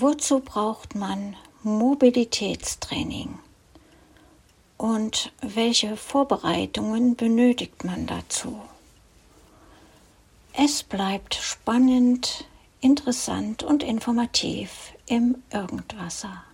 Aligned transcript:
Wozu 0.00 0.38
braucht 0.38 0.94
man 0.94 1.34
Mobilitätstraining? 1.64 3.40
Und 4.76 5.32
welche 5.42 5.96
Vorbereitungen 5.96 7.16
benötigt 7.16 7.82
man 7.82 8.06
dazu? 8.06 8.60
Es 10.52 10.84
bleibt 10.84 11.34
spannend, 11.34 12.44
interessant 12.80 13.64
und 13.64 13.82
informativ 13.82 14.92
im 15.08 15.42
Irgendwasser. 15.50 16.44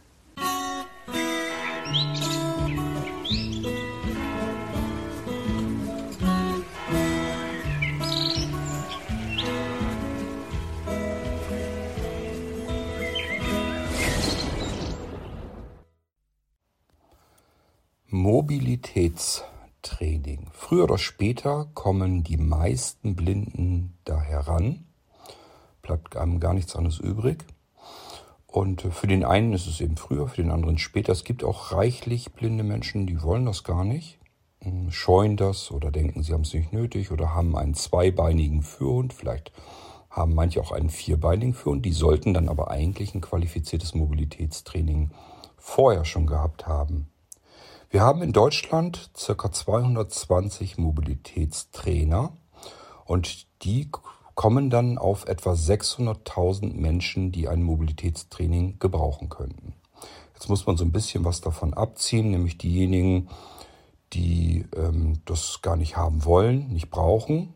Mobilitätstraining. 18.24 20.48
Früher 20.52 20.84
oder 20.84 20.96
später 20.96 21.68
kommen 21.74 22.24
die 22.24 22.38
meisten 22.38 23.16
Blinden 23.16 23.98
da 24.04 24.18
heran. 24.18 24.86
Bleibt 25.82 26.16
einem 26.16 26.40
gar 26.40 26.54
nichts 26.54 26.74
anderes 26.74 27.00
übrig. 27.00 27.44
Und 28.46 28.80
für 28.80 29.08
den 29.08 29.26
einen 29.26 29.52
ist 29.52 29.66
es 29.66 29.82
eben 29.82 29.98
früher, 29.98 30.26
für 30.26 30.40
den 30.40 30.50
anderen 30.50 30.78
später. 30.78 31.12
Es 31.12 31.24
gibt 31.24 31.44
auch 31.44 31.72
reichlich 31.72 32.32
blinde 32.32 32.64
Menschen, 32.64 33.06
die 33.06 33.22
wollen 33.22 33.44
das 33.44 33.62
gar 33.62 33.84
nicht, 33.84 34.18
hm, 34.62 34.90
scheuen 34.90 35.36
das 35.36 35.70
oder 35.70 35.90
denken, 35.90 36.22
sie 36.22 36.32
haben 36.32 36.44
es 36.44 36.54
nicht 36.54 36.72
nötig 36.72 37.10
oder 37.10 37.34
haben 37.34 37.58
einen 37.58 37.74
zweibeinigen 37.74 38.62
Führhund. 38.62 39.12
Vielleicht 39.12 39.52
haben 40.08 40.34
manche 40.34 40.62
auch 40.62 40.72
einen 40.72 40.88
vierbeinigen 40.88 41.52
Führhund. 41.52 41.84
Die 41.84 41.92
sollten 41.92 42.32
dann 42.32 42.48
aber 42.48 42.70
eigentlich 42.70 43.14
ein 43.14 43.20
qualifiziertes 43.20 43.94
Mobilitätstraining 43.94 45.10
vorher 45.58 46.06
schon 46.06 46.26
gehabt 46.26 46.66
haben. 46.66 47.10
Wir 47.94 48.02
haben 48.02 48.22
in 48.22 48.32
Deutschland 48.32 49.12
ca. 49.14 49.52
220 49.52 50.78
Mobilitätstrainer 50.78 52.36
und 53.04 53.46
die 53.62 53.88
kommen 54.34 54.68
dann 54.68 54.98
auf 54.98 55.28
etwa 55.28 55.52
600.000 55.52 56.74
Menschen, 56.74 57.30
die 57.30 57.46
ein 57.46 57.62
Mobilitätstraining 57.62 58.80
gebrauchen 58.80 59.28
könnten. 59.28 59.74
Jetzt 60.32 60.48
muss 60.48 60.66
man 60.66 60.76
so 60.76 60.84
ein 60.84 60.90
bisschen 60.90 61.24
was 61.24 61.40
davon 61.40 61.72
abziehen, 61.72 62.32
nämlich 62.32 62.58
diejenigen, 62.58 63.28
die 64.12 64.66
ähm, 64.74 65.20
das 65.24 65.62
gar 65.62 65.76
nicht 65.76 65.96
haben 65.96 66.24
wollen, 66.24 66.72
nicht 66.72 66.90
brauchen. 66.90 67.54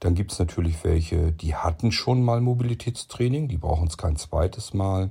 Dann 0.00 0.14
gibt 0.14 0.32
es 0.32 0.38
natürlich 0.38 0.84
welche, 0.84 1.32
die 1.32 1.54
hatten 1.54 1.92
schon 1.92 2.22
mal 2.22 2.40
Mobilitätstraining, 2.40 3.48
die 3.48 3.58
brauchen 3.58 3.88
es 3.88 3.98
kein 3.98 4.16
zweites 4.16 4.72
Mal. 4.72 5.10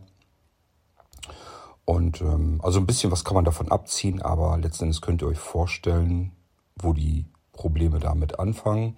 Und 1.86 2.22
ähm, 2.22 2.60
also 2.64 2.80
ein 2.80 2.88
bisschen 2.88 3.12
was 3.12 3.24
kann 3.24 3.36
man 3.36 3.46
davon 3.46 3.72
abziehen, 3.72 4.22
aber 4.22 4.58
letzten 4.58 4.86
Endes 4.86 5.02
könnt 5.02 5.22
ihr 5.22 5.28
euch 5.28 5.40
vorstellen, 5.40 6.32
wo 6.76 6.94
die 6.94 7.26
Probleme 7.54 8.00
damit 8.00 8.40
anfangen. 8.40 8.98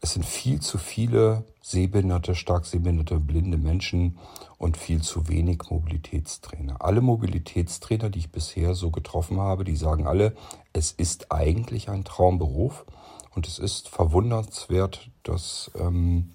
Es 0.00 0.12
sind 0.12 0.24
viel 0.24 0.60
zu 0.60 0.78
viele 0.78 1.44
sehbehinderte, 1.60 2.34
stark 2.34 2.66
sehbehinderte, 2.66 3.18
blinde 3.18 3.58
Menschen 3.58 4.18
und 4.56 4.76
viel 4.76 5.02
zu 5.02 5.28
wenig 5.28 5.62
Mobilitätstrainer. 5.70 6.76
Alle 6.80 7.00
Mobilitätstrainer, 7.00 8.08
die 8.08 8.20
ich 8.20 8.30
bisher 8.30 8.74
so 8.74 8.90
getroffen 8.90 9.40
habe, 9.40 9.64
die 9.64 9.74
sagen 9.74 10.06
alle, 10.06 10.36
es 10.72 10.92
ist 10.92 11.32
eigentlich 11.32 11.88
ein 11.88 12.04
Traumberuf 12.04 12.86
und 13.34 13.48
es 13.48 13.58
ist 13.58 13.88
verwundernswert, 13.88 15.10
dass 15.24 15.70
ähm, 15.76 16.30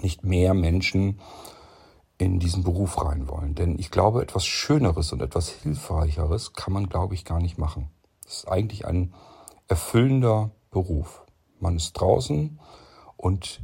nicht 0.00 0.24
mehr 0.24 0.52
Menschen 0.54 1.20
in 2.18 2.38
diesen 2.38 2.64
Beruf 2.64 3.04
rein 3.04 3.28
wollen. 3.28 3.54
Denn 3.54 3.78
ich 3.78 3.90
glaube, 3.90 4.22
etwas 4.22 4.46
Schöneres 4.46 5.12
und 5.12 5.20
etwas 5.20 5.48
Hilfreicheres 5.48 6.54
kann 6.54 6.72
man, 6.72 6.88
glaube 6.88 7.14
ich, 7.14 7.24
gar 7.24 7.40
nicht 7.40 7.58
machen. 7.58 7.90
Es 8.26 8.38
ist 8.38 8.48
eigentlich 8.48 8.86
ein 8.86 9.14
erfüllender 9.68 10.50
Beruf. 10.70 11.24
Man 11.60 11.76
ist 11.76 11.92
draußen 11.94 12.58
und 13.16 13.60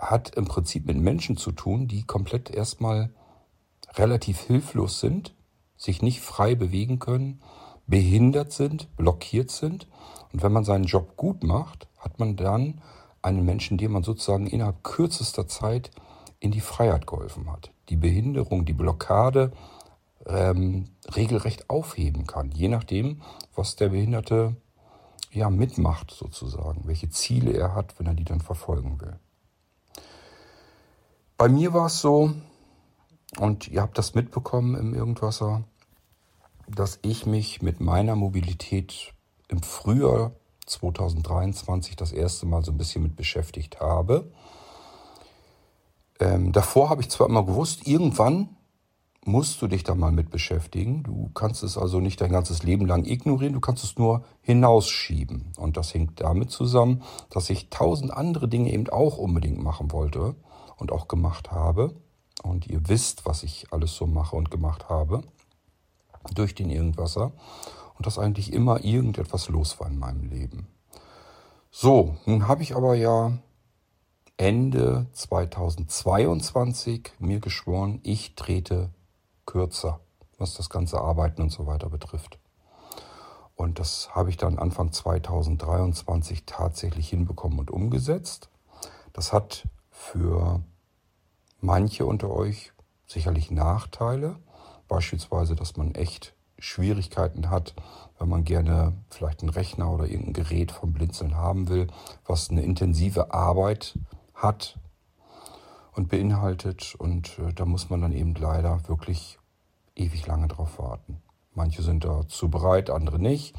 hat 0.00 0.34
im 0.36 0.46
Prinzip 0.46 0.86
mit 0.86 0.96
Menschen 0.96 1.36
zu 1.36 1.52
tun, 1.52 1.88
die 1.88 2.04
komplett 2.04 2.50
erstmal 2.50 3.10
relativ 3.94 4.40
hilflos 4.40 5.00
sind, 5.00 5.34
sich 5.76 6.02
nicht 6.02 6.20
frei 6.20 6.54
bewegen 6.54 6.98
können, 6.98 7.42
behindert 7.86 8.52
sind, 8.52 8.94
blockiert 8.96 9.50
sind. 9.50 9.88
Und 10.32 10.42
wenn 10.42 10.52
man 10.52 10.64
seinen 10.64 10.84
Job 10.84 11.16
gut 11.16 11.42
macht, 11.42 11.88
hat 11.98 12.18
man 12.18 12.36
dann 12.36 12.80
einen 13.22 13.44
Menschen, 13.44 13.78
dem 13.78 13.92
man 13.92 14.04
sozusagen 14.04 14.46
innerhalb 14.46 14.84
kürzester 14.84 15.48
Zeit 15.48 15.90
in 16.40 16.50
die 16.50 16.60
Freiheit 16.60 17.06
geholfen 17.06 17.50
hat. 17.50 17.72
Die 17.88 17.96
Behinderung, 17.96 18.64
die 18.64 18.72
Blockade 18.72 19.52
ähm, 20.26 20.90
regelrecht 21.14 21.70
aufheben 21.70 22.26
kann, 22.26 22.50
je 22.50 22.68
nachdem, 22.68 23.22
was 23.54 23.76
der 23.76 23.88
Behinderte 23.88 24.56
ja 25.32 25.50
mitmacht 25.50 26.10
sozusagen, 26.10 26.86
welche 26.86 27.10
Ziele 27.10 27.52
er 27.52 27.74
hat, 27.74 27.98
wenn 27.98 28.06
er 28.06 28.14
die 28.14 28.24
dann 28.24 28.40
verfolgen 28.40 29.00
will. 29.00 29.18
Bei 31.36 31.48
mir 31.48 31.72
war 31.72 31.86
es 31.86 32.00
so, 32.00 32.34
und 33.38 33.68
ihr 33.68 33.82
habt 33.82 33.98
das 33.98 34.14
mitbekommen 34.14 34.74
im 34.74 34.94
Irgendwasser, 34.94 35.64
dass 36.66 36.98
ich 37.02 37.26
mich 37.26 37.62
mit 37.62 37.80
meiner 37.80 38.16
Mobilität 38.16 39.14
im 39.48 39.62
Frühjahr 39.62 40.32
2023 40.66 41.96
das 41.96 42.12
erste 42.12 42.46
Mal 42.46 42.64
so 42.64 42.72
ein 42.72 42.78
bisschen 42.78 43.02
mit 43.02 43.16
beschäftigt 43.16 43.80
habe. 43.80 44.30
Ähm, 46.20 46.52
davor 46.52 46.90
habe 46.90 47.02
ich 47.02 47.10
zwar 47.10 47.28
immer 47.28 47.44
gewusst, 47.44 47.86
irgendwann 47.86 48.56
musst 49.24 49.60
du 49.60 49.66
dich 49.68 49.84
da 49.84 49.94
mal 49.94 50.10
mit 50.10 50.30
beschäftigen. 50.30 51.02
Du 51.02 51.30
kannst 51.34 51.62
es 51.62 51.76
also 51.76 52.00
nicht 52.00 52.20
dein 52.20 52.32
ganzes 52.32 52.62
Leben 52.62 52.86
lang 52.86 53.04
ignorieren, 53.04 53.52
du 53.52 53.60
kannst 53.60 53.84
es 53.84 53.98
nur 53.98 54.24
hinausschieben. 54.40 55.52
Und 55.56 55.76
das 55.76 55.92
hängt 55.94 56.20
damit 56.20 56.50
zusammen, 56.50 57.02
dass 57.30 57.50
ich 57.50 57.68
tausend 57.70 58.12
andere 58.12 58.48
Dinge 58.48 58.72
eben 58.72 58.88
auch 58.88 59.18
unbedingt 59.18 59.62
machen 59.62 59.92
wollte 59.92 60.34
und 60.76 60.92
auch 60.92 61.08
gemacht 61.08 61.52
habe. 61.52 61.94
Und 62.42 62.66
ihr 62.66 62.88
wisst, 62.88 63.26
was 63.26 63.42
ich 63.42 63.66
alles 63.72 63.94
so 63.94 64.06
mache 64.06 64.36
und 64.36 64.50
gemacht 64.50 64.88
habe 64.88 65.22
durch 66.34 66.54
den 66.54 66.70
Irgendwasser. 66.70 67.32
Und 67.96 68.06
dass 68.06 68.18
eigentlich 68.18 68.52
immer 68.52 68.84
irgendetwas 68.84 69.48
los 69.48 69.78
war 69.80 69.88
in 69.88 69.98
meinem 69.98 70.24
Leben. 70.24 70.68
So, 71.70 72.16
nun 72.26 72.48
habe 72.48 72.62
ich 72.62 72.76
aber 72.76 72.94
ja 72.94 73.32
Ende 74.40 75.06
2022 75.14 77.10
mir 77.18 77.40
geschworen, 77.40 77.98
ich 78.04 78.36
trete 78.36 78.88
kürzer, 79.46 79.98
was 80.38 80.54
das 80.54 80.70
ganze 80.70 81.00
Arbeiten 81.00 81.42
und 81.42 81.50
so 81.50 81.66
weiter 81.66 81.90
betrifft. 81.90 82.38
Und 83.56 83.80
das 83.80 84.14
habe 84.14 84.30
ich 84.30 84.36
dann 84.36 84.56
Anfang 84.56 84.92
2023 84.92 86.44
tatsächlich 86.46 87.08
hinbekommen 87.08 87.58
und 87.58 87.72
umgesetzt. 87.72 88.48
Das 89.12 89.32
hat 89.32 89.66
für 89.90 90.62
manche 91.60 92.06
unter 92.06 92.30
euch 92.30 92.72
sicherlich 93.08 93.50
Nachteile. 93.50 94.36
Beispielsweise, 94.86 95.56
dass 95.56 95.76
man 95.76 95.96
echt 95.96 96.36
Schwierigkeiten 96.60 97.50
hat, 97.50 97.74
wenn 98.20 98.28
man 98.28 98.44
gerne 98.44 98.92
vielleicht 99.10 99.40
einen 99.40 99.50
Rechner 99.50 99.90
oder 99.92 100.06
irgendein 100.06 100.44
Gerät 100.44 100.70
vom 100.70 100.92
Blinzeln 100.92 101.34
haben 101.34 101.68
will, 101.68 101.88
was 102.24 102.50
eine 102.50 102.62
intensive 102.62 103.34
Arbeit 103.34 103.98
hat 104.38 104.78
und 105.94 106.08
beinhaltet. 106.08 106.94
Und 106.96 107.38
äh, 107.38 107.52
da 107.52 107.66
muss 107.66 107.90
man 107.90 108.00
dann 108.00 108.12
eben 108.12 108.34
leider 108.34 108.88
wirklich 108.88 109.38
ewig 109.94 110.26
lange 110.26 110.48
drauf 110.48 110.78
warten. 110.78 111.20
Manche 111.54 111.82
sind 111.82 112.04
dazu 112.04 112.48
bereit, 112.48 112.88
andere 112.88 113.18
nicht. 113.18 113.54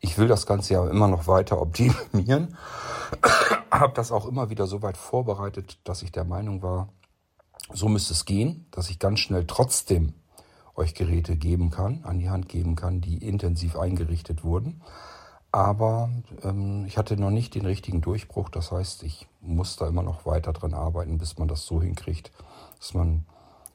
Ich 0.00 0.18
will 0.18 0.28
das 0.28 0.46
Ganze 0.46 0.74
ja 0.74 0.86
immer 0.88 1.08
noch 1.08 1.26
weiter 1.26 1.60
optimieren. 1.60 2.56
Habe 3.70 3.92
das 3.94 4.12
auch 4.12 4.26
immer 4.26 4.50
wieder 4.50 4.66
so 4.66 4.82
weit 4.82 4.96
vorbereitet, 4.96 5.78
dass 5.84 6.02
ich 6.02 6.12
der 6.12 6.24
Meinung 6.24 6.62
war, 6.62 6.88
so 7.72 7.88
müsste 7.88 8.14
es 8.14 8.24
gehen, 8.24 8.66
dass 8.70 8.90
ich 8.90 8.98
ganz 8.98 9.20
schnell 9.20 9.46
trotzdem 9.46 10.14
euch 10.74 10.94
Geräte 10.94 11.36
geben 11.36 11.70
kann, 11.70 12.04
an 12.04 12.18
die 12.18 12.28
Hand 12.28 12.48
geben 12.48 12.76
kann, 12.76 13.00
die 13.00 13.18
intensiv 13.18 13.76
eingerichtet 13.76 14.44
wurden. 14.44 14.82
Aber 15.56 16.10
ähm, 16.42 16.84
ich 16.86 16.98
hatte 16.98 17.16
noch 17.16 17.30
nicht 17.30 17.54
den 17.54 17.64
richtigen 17.64 18.02
Durchbruch. 18.02 18.50
Das 18.50 18.72
heißt, 18.72 19.02
ich 19.04 19.26
muss 19.40 19.76
da 19.76 19.88
immer 19.88 20.02
noch 20.02 20.26
weiter 20.26 20.52
dran 20.52 20.74
arbeiten, 20.74 21.16
bis 21.16 21.38
man 21.38 21.48
das 21.48 21.64
so 21.64 21.80
hinkriegt, 21.80 22.30
dass 22.78 22.92
man 22.92 23.24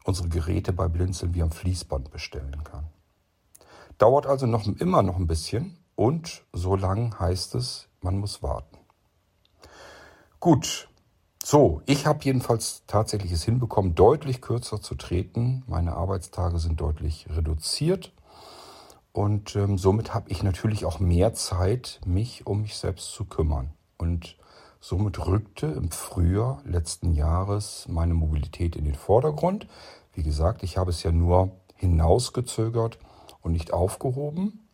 unsere 0.04 0.30
Geräte 0.30 0.74
bei 0.74 0.88
Blinzeln 0.88 1.34
wie 1.34 1.42
am 1.42 1.50
Fließband 1.50 2.12
bestellen 2.12 2.64
kann. 2.64 2.84
Dauert 3.98 4.28
also 4.28 4.46
noch 4.46 4.68
immer 4.68 5.02
noch 5.02 5.16
ein 5.16 5.26
bisschen 5.26 5.76
und 5.96 6.44
so 6.54 6.76
lang 6.76 7.20
heißt 7.20 7.56
es, 7.56 7.88
man 8.02 8.20
muss 8.20 8.44
warten. 8.44 8.78
Gut, 10.40 10.88
so, 11.44 11.82
ich 11.88 12.06
habe 12.06 12.24
jedenfalls 12.24 12.84
tatsächlich 12.86 13.32
es 13.32 13.44
hinbekommen, 13.44 13.96
deutlich 13.96 14.40
kürzer 14.40 14.84
zu 14.84 14.94
treten. 14.94 15.64
Meine 15.66 15.94
Arbeitstage 15.94 16.60
sind 16.60 16.80
deutlich 16.80 17.26
reduziert. 17.36 18.14
Und 19.14 19.56
ähm, 19.56 19.78
somit 19.78 20.14
habe 20.14 20.30
ich 20.30 20.44
natürlich 20.44 20.86
auch 20.86 21.00
mehr 21.00 21.34
Zeit, 21.34 22.00
mich 22.06 22.48
um 22.48 22.62
mich 22.62 22.78
selbst 22.78 23.12
zu 23.12 23.26
kümmern. 23.26 23.72
Und 23.98 24.38
Somit 24.84 25.28
rückte 25.28 25.68
im 25.68 25.92
Frühjahr 25.92 26.60
letzten 26.66 27.14
Jahres 27.14 27.86
meine 27.88 28.16
Mobilität 28.16 28.76
in 28.76 28.84
den 28.84 28.96
Vordergrund. 28.96 29.68
Wie 30.14 30.24
gesagt, 30.24 30.64
ich 30.64 30.76
habe 30.76 30.90
es 30.90 31.04
ja 31.04 31.12
nur 31.12 31.52
hinausgezögert 31.76 32.98
und 33.44 33.52
nicht 33.52 33.74
aufgehoben. 33.74 34.68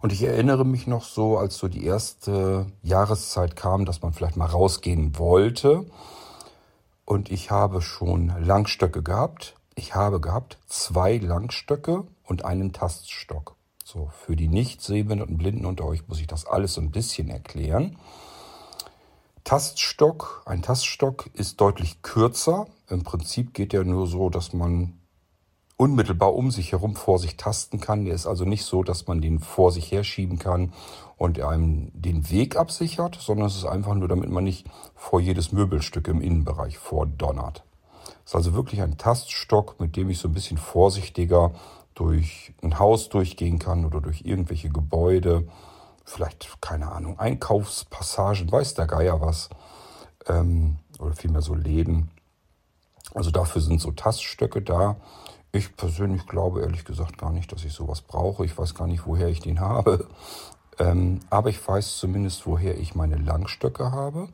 Und 0.00 0.12
ich 0.12 0.24
erinnere 0.24 0.66
mich 0.66 0.88
noch 0.88 1.04
so, 1.04 1.38
als 1.38 1.56
so 1.56 1.68
die 1.68 1.84
erste 1.84 2.66
Jahreszeit 2.82 3.54
kam, 3.54 3.84
dass 3.84 4.02
man 4.02 4.12
vielleicht 4.12 4.36
mal 4.36 4.46
rausgehen 4.46 5.16
wollte. 5.16 5.86
Und 7.04 7.30
ich 7.30 7.52
habe 7.52 7.80
schon 7.80 8.32
Langstöcke 8.44 9.04
gehabt. 9.04 9.54
Ich 9.76 9.94
habe 9.94 10.20
gehabt 10.20 10.58
zwei 10.66 11.18
Langstöcke 11.18 12.08
und 12.24 12.44
einen 12.44 12.72
Taststock. 12.72 13.56
So, 13.84 14.10
für 14.24 14.36
die 14.36 14.48
nicht 14.48 14.80
sehbehinderten 14.80 15.38
Blinden 15.38 15.66
unter 15.66 15.84
euch 15.84 16.06
muss 16.08 16.20
ich 16.20 16.26
das 16.26 16.46
alles 16.46 16.74
so 16.74 16.80
ein 16.80 16.90
bisschen 16.90 17.28
erklären. 17.28 17.98
Taststock, 19.44 20.42
ein 20.46 20.62
Taststock 20.62 21.28
ist 21.34 21.60
deutlich 21.60 22.00
kürzer. 22.02 22.66
Im 22.88 23.02
Prinzip 23.02 23.54
geht 23.54 23.72
der 23.72 23.84
nur 23.84 24.06
so, 24.06 24.30
dass 24.30 24.52
man 24.52 24.98
unmittelbar 25.76 26.34
um 26.34 26.52
sich 26.52 26.70
herum 26.70 26.94
vor 26.94 27.18
sich 27.18 27.36
tasten 27.36 27.80
kann. 27.80 28.04
Der 28.04 28.14
ist 28.14 28.26
also 28.26 28.44
nicht 28.44 28.64
so, 28.64 28.84
dass 28.84 29.08
man 29.08 29.20
den 29.20 29.40
vor 29.40 29.72
sich 29.72 29.90
herschieben 29.90 30.38
kann 30.38 30.72
und 31.16 31.40
einem 31.40 31.90
den 31.92 32.30
Weg 32.30 32.56
absichert, 32.56 33.18
sondern 33.20 33.48
es 33.48 33.56
ist 33.56 33.64
einfach 33.64 33.94
nur, 33.94 34.06
damit 34.06 34.30
man 34.30 34.44
nicht 34.44 34.68
vor 34.94 35.20
jedes 35.20 35.50
Möbelstück 35.50 36.06
im 36.06 36.20
Innenbereich 36.20 36.78
vordonnert. 36.78 37.64
Es 38.24 38.30
ist 38.30 38.34
also 38.36 38.54
wirklich 38.54 38.80
ein 38.80 38.96
Taststock, 38.96 39.80
mit 39.80 39.96
dem 39.96 40.08
ich 40.08 40.18
so 40.18 40.28
ein 40.28 40.34
bisschen 40.34 40.58
vorsichtiger 40.58 41.52
durch 41.94 42.54
ein 42.62 42.78
Haus 42.78 43.08
durchgehen 43.08 43.58
kann 43.58 43.84
oder 43.84 44.00
durch 44.00 44.22
irgendwelche 44.24 44.70
Gebäude, 44.70 45.48
vielleicht, 46.04 46.60
keine 46.60 46.90
Ahnung, 46.92 47.18
Einkaufspassagen, 47.18 48.50
weiß 48.50 48.74
der 48.74 48.86
Geier 48.86 49.20
was, 49.20 49.50
ähm, 50.26 50.78
oder 50.98 51.14
vielmehr 51.14 51.42
so 51.42 51.54
Läden. 51.54 52.10
Also 53.14 53.30
dafür 53.30 53.60
sind 53.60 53.80
so 53.80 53.90
Taststöcke 53.90 54.62
da. 54.62 54.96
Ich 55.52 55.76
persönlich 55.76 56.26
glaube 56.26 56.62
ehrlich 56.62 56.84
gesagt 56.84 57.18
gar 57.18 57.30
nicht, 57.30 57.52
dass 57.52 57.64
ich 57.64 57.72
sowas 57.72 58.00
brauche. 58.00 58.44
Ich 58.44 58.56
weiß 58.56 58.74
gar 58.74 58.86
nicht, 58.86 59.06
woher 59.06 59.28
ich 59.28 59.40
den 59.40 59.60
habe. 59.60 60.08
Ähm, 60.78 61.20
aber 61.28 61.50
ich 61.50 61.66
weiß 61.66 61.98
zumindest, 61.98 62.46
woher 62.46 62.78
ich 62.78 62.94
meine 62.94 63.16
Langstöcke 63.16 63.92
habe. 63.92 64.28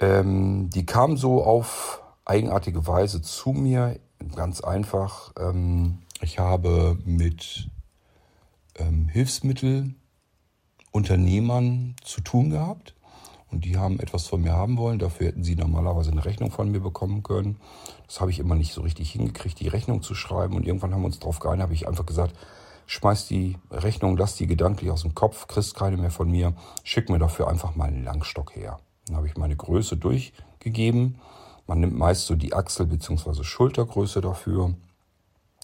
Ähm, 0.00 0.70
die 0.70 0.86
kamen 0.86 1.16
so 1.16 1.44
auf 1.44 2.02
eigenartige 2.24 2.86
Weise 2.86 3.22
zu 3.22 3.50
mir. 3.50 3.98
Ganz 4.34 4.60
einfach. 4.60 5.32
Ähm, 5.38 5.98
ich 6.20 6.38
habe 6.38 6.98
mit 7.04 7.70
ähm, 8.76 9.08
Hilfsmittelunternehmern 9.08 11.96
zu 12.02 12.20
tun 12.20 12.50
gehabt 12.50 12.94
und 13.50 13.64
die 13.64 13.76
haben 13.76 14.00
etwas 14.00 14.26
von 14.26 14.42
mir 14.42 14.52
haben 14.52 14.76
wollen. 14.76 14.98
Dafür 14.98 15.28
hätten 15.28 15.44
sie 15.44 15.56
normalerweise 15.56 16.10
eine 16.10 16.24
Rechnung 16.24 16.50
von 16.50 16.70
mir 16.70 16.80
bekommen 16.80 17.22
können. 17.22 17.58
Das 18.06 18.20
habe 18.20 18.30
ich 18.30 18.38
immer 18.38 18.54
nicht 18.54 18.72
so 18.72 18.82
richtig 18.82 19.10
hingekriegt, 19.10 19.58
die 19.60 19.68
Rechnung 19.68 20.02
zu 20.02 20.14
schreiben. 20.14 20.56
Und 20.56 20.66
irgendwann 20.66 20.94
haben 20.94 21.02
wir 21.02 21.06
uns 21.06 21.18
darauf 21.18 21.40
geeinigt, 21.40 21.62
habe 21.62 21.74
ich 21.74 21.88
einfach 21.88 22.06
gesagt, 22.06 22.34
schmeiß 22.86 23.28
die 23.28 23.58
Rechnung, 23.70 24.16
lass 24.16 24.36
die 24.36 24.46
gedanklich 24.46 24.90
aus 24.90 25.02
dem 25.02 25.14
Kopf, 25.14 25.48
kriegst 25.48 25.74
keine 25.74 25.96
mehr 25.96 26.10
von 26.10 26.30
mir, 26.30 26.54
schick 26.84 27.08
mir 27.08 27.18
dafür 27.18 27.48
einfach 27.48 27.76
mal 27.76 27.88
einen 27.88 28.04
Langstock 28.04 28.54
her. 28.56 28.80
Dann 29.06 29.16
habe 29.16 29.26
ich 29.26 29.36
meine 29.36 29.56
Größe 29.56 29.96
durchgegeben. 29.96 31.20
Man 31.70 31.78
nimmt 31.78 31.96
meist 31.96 32.26
so 32.26 32.34
die 32.34 32.52
Achsel- 32.52 32.86
bzw. 32.86 33.44
Schultergröße 33.44 34.20
dafür. 34.20 34.74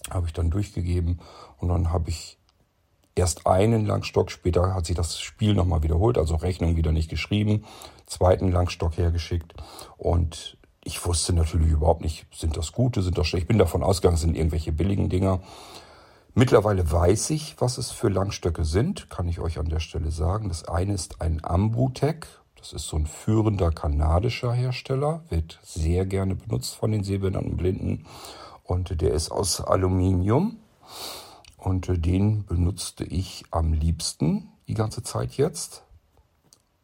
Habe 0.09 0.27
ich 0.27 0.31
dann 0.31 0.49
durchgegeben 0.49 1.19
und 1.57 1.67
dann 1.67 1.91
habe 1.91 2.09
ich 2.11 2.37
erst 3.13 3.45
einen 3.45 3.85
Langstock, 3.85 4.31
später 4.31 4.73
hat 4.73 4.85
sich 4.85 4.95
das 4.95 5.19
Spiel 5.19 5.53
nochmal 5.53 5.83
wiederholt, 5.83 6.17
also 6.17 6.35
Rechnung 6.35 6.77
wieder 6.77 6.93
nicht 6.93 7.09
geschrieben, 7.09 7.65
zweiten 8.05 8.53
Langstock 8.53 8.95
hergeschickt 8.97 9.53
und 9.97 10.57
ich 10.81 11.05
wusste 11.05 11.33
natürlich 11.33 11.71
überhaupt 11.71 11.99
nicht, 11.99 12.25
sind 12.33 12.55
das 12.55 12.71
gute, 12.71 13.01
sind 13.01 13.17
das 13.17 13.27
schlecht. 13.27 13.43
Ich 13.43 13.47
bin 13.49 13.57
davon 13.57 13.83
ausgegangen, 13.83 14.15
sind 14.15 14.37
irgendwelche 14.37 14.71
billigen 14.71 15.09
Dinger. 15.09 15.41
Mittlerweile 16.33 16.89
weiß 16.89 17.31
ich, 17.31 17.59
was 17.59 17.77
es 17.77 17.91
für 17.91 18.07
Langstöcke 18.07 18.63
sind, 18.63 19.09
kann 19.09 19.27
ich 19.27 19.41
euch 19.41 19.59
an 19.59 19.67
der 19.67 19.81
Stelle 19.81 20.11
sagen. 20.11 20.47
Das 20.47 20.69
eine 20.69 20.93
ist 20.93 21.19
ein 21.19 21.43
Ambutec, 21.43 22.27
das 22.67 22.81
ist 22.81 22.89
so 22.89 22.97
ein 22.97 23.05
führender 23.05 23.71
kanadischer 23.71 24.51
Hersteller, 24.51 25.23
wird 25.29 25.57
sehr 25.63 26.05
gerne 26.05 26.35
benutzt 26.35 26.75
von 26.75 26.91
den 26.91 27.01
sehbehinderten 27.01 27.55
Blinden 27.55 28.05
und 28.65 28.99
der 28.99 29.13
ist 29.13 29.31
aus 29.31 29.61
Aluminium 29.61 30.57
und 31.55 31.87
äh, 31.87 31.97
den 31.97 32.45
benutzte 32.45 33.05
ich 33.05 33.45
am 33.51 33.71
liebsten 33.71 34.49
die 34.67 34.73
ganze 34.73 35.01
Zeit 35.01 35.37
jetzt. 35.37 35.83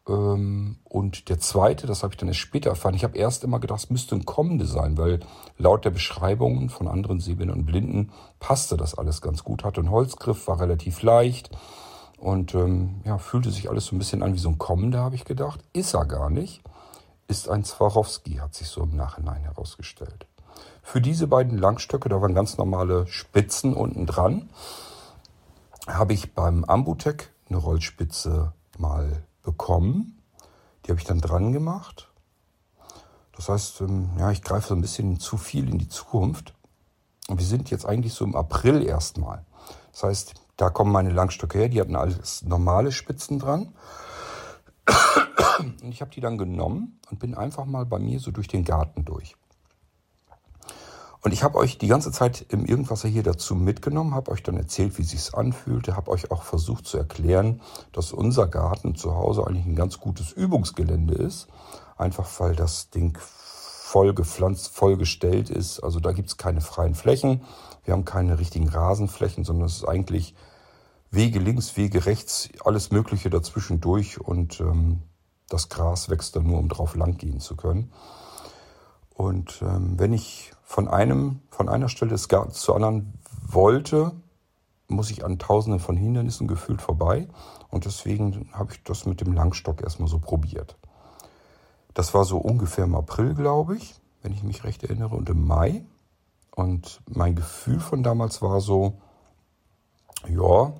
Ähm, 0.08 0.78
und 0.84 1.28
der 1.28 1.38
zweite, 1.38 1.86
das 1.86 2.02
habe 2.02 2.14
ich 2.14 2.18
dann 2.18 2.28
erst 2.28 2.40
später 2.40 2.70
erfahren. 2.70 2.94
Ich 2.94 3.04
habe 3.04 3.18
erst 3.18 3.44
immer 3.44 3.60
gedacht, 3.60 3.80
es 3.80 3.90
müsste 3.90 4.14
ein 4.14 4.24
kommende 4.24 4.64
sein, 4.64 4.96
weil 4.96 5.20
laut 5.58 5.84
der 5.84 5.90
Beschreibungen 5.90 6.70
von 6.70 6.88
anderen 6.88 7.20
Sehbehinderten 7.20 7.60
und 7.60 7.66
Blinden 7.66 8.10
passte 8.40 8.78
das 8.78 8.96
alles 8.96 9.20
ganz 9.20 9.44
gut. 9.44 9.64
Hatte 9.64 9.82
einen 9.82 9.90
Holzgriff, 9.90 10.48
war 10.48 10.60
relativ 10.60 11.02
leicht 11.02 11.50
und 12.24 12.54
ähm, 12.54 13.02
ja, 13.04 13.18
fühlte 13.18 13.50
sich 13.50 13.68
alles 13.68 13.86
so 13.86 13.94
ein 13.94 13.98
bisschen 13.98 14.22
an 14.22 14.32
wie 14.32 14.38
so 14.38 14.48
ein 14.48 14.56
kommender, 14.56 15.00
habe 15.00 15.14
ich 15.14 15.26
gedacht. 15.26 15.60
Ist 15.74 15.92
er 15.92 16.06
gar 16.06 16.30
nicht. 16.30 16.62
Ist 17.28 17.50
ein 17.50 17.64
Swarovski, 17.64 18.36
hat 18.36 18.54
sich 18.54 18.68
so 18.68 18.82
im 18.82 18.96
Nachhinein 18.96 19.42
herausgestellt. 19.42 20.26
Für 20.82 21.02
diese 21.02 21.26
beiden 21.26 21.58
Langstöcke, 21.58 22.08
da 22.08 22.22
waren 22.22 22.34
ganz 22.34 22.56
normale 22.56 23.06
Spitzen 23.08 23.74
unten 23.74 24.06
dran, 24.06 24.48
habe 25.86 26.14
ich 26.14 26.32
beim 26.32 26.64
Ambutec 26.64 27.30
eine 27.50 27.58
Rollspitze 27.58 28.54
mal 28.78 29.22
bekommen. 29.42 30.22
Die 30.84 30.92
habe 30.92 31.00
ich 31.00 31.06
dann 31.06 31.20
dran 31.20 31.52
gemacht. 31.52 32.08
Das 33.36 33.50
heißt, 33.50 33.82
ähm, 33.82 34.10
ja, 34.18 34.30
ich 34.30 34.42
greife 34.42 34.68
so 34.68 34.74
ein 34.74 34.80
bisschen 34.80 35.20
zu 35.20 35.36
viel 35.36 35.68
in 35.68 35.78
die 35.78 35.88
Zukunft. 35.88 36.54
Und 37.28 37.38
wir 37.38 37.46
sind 37.46 37.70
jetzt 37.70 37.84
eigentlich 37.84 38.14
so 38.14 38.24
im 38.24 38.34
April 38.34 38.82
erstmal. 38.82 39.44
Das 39.92 40.04
heißt, 40.04 40.34
da 40.56 40.70
kommen 40.70 40.92
meine 40.92 41.10
Langstöcke 41.10 41.58
her, 41.58 41.68
die 41.68 41.80
hatten 41.80 41.96
alles 41.96 42.42
normale 42.42 42.92
Spitzen 42.92 43.38
dran. 43.38 43.74
Und 45.58 45.90
ich 45.90 46.00
habe 46.00 46.10
die 46.10 46.20
dann 46.20 46.36
genommen 46.36 47.00
und 47.10 47.20
bin 47.20 47.34
einfach 47.34 47.64
mal 47.64 47.86
bei 47.86 47.98
mir 47.98 48.18
so 48.18 48.30
durch 48.30 48.48
den 48.48 48.64
Garten 48.64 49.04
durch. 49.04 49.36
Und 51.22 51.32
ich 51.32 51.42
habe 51.42 51.56
euch 51.56 51.78
die 51.78 51.86
ganze 51.86 52.12
Zeit 52.12 52.44
im 52.50 52.66
Irgendwasser 52.66 53.08
hier 53.08 53.22
dazu 53.22 53.54
mitgenommen, 53.54 54.14
habe 54.14 54.30
euch 54.30 54.42
dann 54.42 54.58
erzählt, 54.58 54.98
wie 54.98 55.04
sich's 55.04 55.32
anfühlte, 55.32 55.96
habe 55.96 56.10
euch 56.10 56.30
auch 56.30 56.42
versucht 56.42 56.86
zu 56.86 56.98
erklären, 56.98 57.62
dass 57.92 58.12
unser 58.12 58.46
Garten 58.46 58.94
zu 58.94 59.14
Hause 59.14 59.46
eigentlich 59.46 59.64
ein 59.64 59.76
ganz 59.76 60.00
gutes 60.00 60.32
Übungsgelände 60.32 61.14
ist. 61.14 61.46
Einfach 61.96 62.28
weil 62.40 62.54
das 62.54 62.90
Ding 62.90 63.16
voll 63.18 64.12
gepflanzt, 64.12 64.74
voll 64.74 65.00
ist. 65.00 65.80
Also 65.80 66.00
da 66.00 66.12
gibt's 66.12 66.36
keine 66.36 66.60
freien 66.60 66.94
Flächen. 66.94 67.42
Wir 67.84 67.94
haben 67.94 68.04
keine 68.04 68.38
richtigen 68.38 68.68
Rasenflächen, 68.68 69.44
sondern 69.44 69.66
es 69.66 69.76
ist 69.76 69.88
eigentlich 69.88 70.34
Wege 71.14 71.38
links, 71.38 71.76
Wege 71.76 72.06
rechts, 72.06 72.48
alles 72.64 72.90
Mögliche 72.90 73.30
dazwischen 73.30 73.80
durch 73.80 74.20
und 74.20 74.60
ähm, 74.60 75.02
das 75.48 75.68
Gras 75.68 76.08
wächst 76.08 76.36
dann 76.36 76.46
nur, 76.46 76.58
um 76.58 76.68
drauf 76.68 76.96
lang 76.96 77.16
gehen 77.16 77.40
zu 77.40 77.56
können. 77.56 77.92
Und 79.14 79.62
ähm, 79.62 79.98
wenn 79.98 80.12
ich 80.12 80.52
von 80.62 80.88
einem, 80.88 81.40
von 81.50 81.68
einer 81.68 81.88
Stelle 81.88 82.10
des 82.10 82.28
Gartens 82.28 82.60
zur 82.60 82.74
anderen 82.74 83.14
wollte, 83.46 84.12
muss 84.88 85.10
ich 85.10 85.24
an 85.24 85.38
tausenden 85.38 85.80
von 85.80 85.96
Hindernissen 85.96 86.48
gefühlt 86.48 86.82
vorbei. 86.82 87.28
Und 87.70 87.84
deswegen 87.84 88.50
habe 88.52 88.72
ich 88.72 88.82
das 88.82 89.06
mit 89.06 89.20
dem 89.20 89.32
Langstock 89.32 89.82
erstmal 89.82 90.08
so 90.08 90.18
probiert. 90.18 90.76
Das 91.94 92.12
war 92.12 92.24
so 92.24 92.38
ungefähr 92.38 92.84
im 92.84 92.94
April, 92.94 93.34
glaube 93.34 93.76
ich, 93.76 93.94
wenn 94.22 94.32
ich 94.32 94.42
mich 94.42 94.64
recht 94.64 94.82
erinnere, 94.82 95.14
und 95.14 95.28
im 95.30 95.46
Mai. 95.46 95.84
Und 96.54 97.00
mein 97.08 97.36
Gefühl 97.36 97.80
von 97.80 98.02
damals 98.02 98.42
war 98.42 98.60
so, 98.60 99.00
ja, 100.28 100.72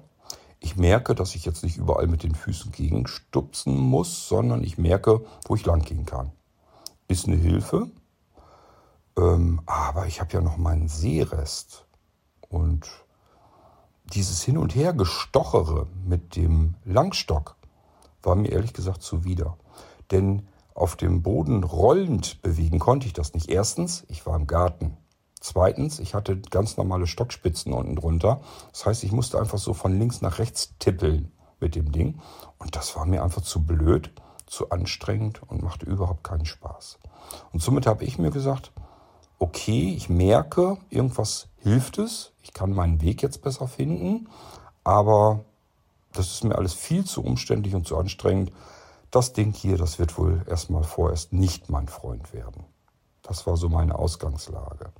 ich 0.64 0.76
merke, 0.76 1.14
dass 1.14 1.34
ich 1.34 1.44
jetzt 1.44 1.62
nicht 1.62 1.76
überall 1.76 2.06
mit 2.06 2.22
den 2.22 2.34
Füßen 2.34 2.72
gegenstupsen 2.72 3.76
muss, 3.76 4.28
sondern 4.28 4.64
ich 4.64 4.78
merke, 4.78 5.22
wo 5.46 5.54
ich 5.54 5.66
lang 5.66 5.82
gehen 5.82 6.06
kann. 6.06 6.32
Ist 7.06 7.26
eine 7.26 7.36
Hilfe, 7.36 7.90
ähm, 9.18 9.60
aber 9.66 10.06
ich 10.06 10.22
habe 10.22 10.32
ja 10.32 10.40
noch 10.40 10.56
meinen 10.56 10.88
Seerest. 10.88 11.84
Und 12.48 12.88
dieses 14.04 14.42
Hin- 14.42 14.56
und 14.56 14.74
Her-Gestochere 14.74 15.86
mit 16.02 16.34
dem 16.34 16.76
Langstock 16.84 17.56
war 18.22 18.34
mir 18.34 18.50
ehrlich 18.50 18.72
gesagt 18.72 19.02
zuwider. 19.02 19.58
Denn 20.12 20.48
auf 20.74 20.96
dem 20.96 21.22
Boden 21.22 21.62
rollend 21.62 22.40
bewegen 22.40 22.78
konnte 22.78 23.06
ich 23.06 23.12
das 23.12 23.34
nicht. 23.34 23.50
Erstens, 23.50 24.04
ich 24.08 24.24
war 24.24 24.36
im 24.36 24.46
Garten. 24.46 24.96
Zweitens, 25.44 25.98
ich 25.98 26.14
hatte 26.14 26.38
ganz 26.38 26.78
normale 26.78 27.06
Stockspitzen 27.06 27.74
unten 27.74 27.96
drunter. 27.96 28.40
Das 28.72 28.86
heißt, 28.86 29.04
ich 29.04 29.12
musste 29.12 29.38
einfach 29.38 29.58
so 29.58 29.74
von 29.74 29.98
links 29.98 30.22
nach 30.22 30.38
rechts 30.38 30.72
tippeln 30.78 31.32
mit 31.60 31.74
dem 31.74 31.92
Ding. 31.92 32.18
Und 32.56 32.76
das 32.76 32.96
war 32.96 33.04
mir 33.04 33.22
einfach 33.22 33.42
zu 33.42 33.62
blöd, 33.62 34.10
zu 34.46 34.70
anstrengend 34.70 35.42
und 35.42 35.62
machte 35.62 35.84
überhaupt 35.84 36.24
keinen 36.24 36.46
Spaß. 36.46 36.98
Und 37.52 37.60
somit 37.60 37.86
habe 37.86 38.04
ich 38.04 38.16
mir 38.16 38.30
gesagt, 38.30 38.72
okay, 39.38 39.92
ich 39.94 40.08
merke, 40.08 40.78
irgendwas 40.88 41.48
hilft 41.58 41.98
es, 41.98 42.32
ich 42.40 42.54
kann 42.54 42.72
meinen 42.72 43.02
Weg 43.02 43.20
jetzt 43.20 43.42
besser 43.42 43.68
finden, 43.68 44.30
aber 44.82 45.44
das 46.14 46.32
ist 46.32 46.44
mir 46.44 46.56
alles 46.56 46.72
viel 46.72 47.04
zu 47.04 47.22
umständlich 47.22 47.74
und 47.74 47.86
zu 47.86 47.98
anstrengend. 47.98 48.50
das 49.10 49.34
Ding 49.34 49.52
hier, 49.52 49.76
das 49.76 49.98
wird 49.98 50.16
wohl 50.16 50.42
erstmal 50.48 50.84
vorerst 50.84 51.34
nicht 51.34 51.68
mein 51.68 51.86
Freund 51.86 52.32
werden. 52.32 52.64
Das 53.20 53.46
war 53.46 53.58
so 53.58 53.68
meine 53.68 53.98
Ausgangslage. 53.98 54.90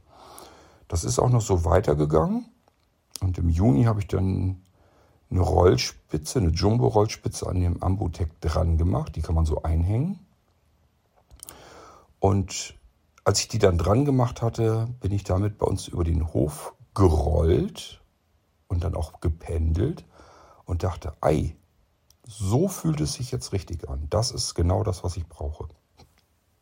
Das 0.88 1.04
ist 1.04 1.18
auch 1.18 1.30
noch 1.30 1.40
so 1.40 1.64
weitergegangen. 1.64 2.46
Und 3.20 3.38
im 3.38 3.48
Juni 3.48 3.84
habe 3.84 4.00
ich 4.00 4.06
dann 4.06 4.62
eine 5.30 5.40
Rollspitze, 5.40 6.38
eine 6.38 6.50
Jumbo-Rollspitze 6.50 7.48
an 7.48 7.60
dem 7.60 7.82
Ambutec 7.82 8.40
dran 8.40 8.76
gemacht. 8.76 9.16
Die 9.16 9.22
kann 9.22 9.34
man 9.34 9.46
so 9.46 9.62
einhängen. 9.62 10.20
Und 12.20 12.74
als 13.24 13.40
ich 13.40 13.48
die 13.48 13.58
dann 13.58 13.78
dran 13.78 14.04
gemacht 14.04 14.42
hatte, 14.42 14.88
bin 15.00 15.12
ich 15.12 15.24
damit 15.24 15.58
bei 15.58 15.66
uns 15.66 15.88
über 15.88 16.04
den 16.04 16.32
Hof 16.32 16.74
gerollt 16.94 18.00
und 18.68 18.84
dann 18.84 18.94
auch 18.94 19.20
gependelt 19.20 20.04
und 20.64 20.82
dachte, 20.82 21.12
ei, 21.20 21.56
so 22.26 22.68
fühlt 22.68 23.00
es 23.00 23.14
sich 23.14 23.30
jetzt 23.30 23.52
richtig 23.52 23.88
an. 23.88 24.06
Das 24.10 24.30
ist 24.30 24.54
genau 24.54 24.82
das, 24.82 25.04
was 25.04 25.16
ich 25.16 25.26
brauche. 25.26 25.68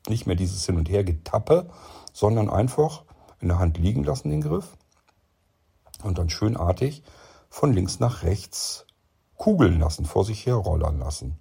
Nicht 0.09 0.27
mehr 0.27 0.37
dieses 0.37 0.65
Hin- 0.67 0.79
und 0.79 0.89
Her-Getappe, 0.89 1.71
sondern 2.13 2.51
einfach 2.51 3.05
in 3.43 3.49
der 3.49 3.59
Hand 3.59 3.77
liegen 3.77 4.05
lassen 4.05 4.31
den 4.31 4.41
Griff 4.41 4.77
und 6.03 6.19
dann 6.19 6.31
schönartig 6.31 7.03
von 7.51 7.73
links 7.73 8.01
nach 8.01 8.23
rechts 8.23 8.87
kugeln 9.37 9.81
lassen, 9.81 10.05
vor 10.05 10.25
sich 10.25 10.47
her 10.47 10.55
rollern 10.55 10.99
lassen. 10.99 11.39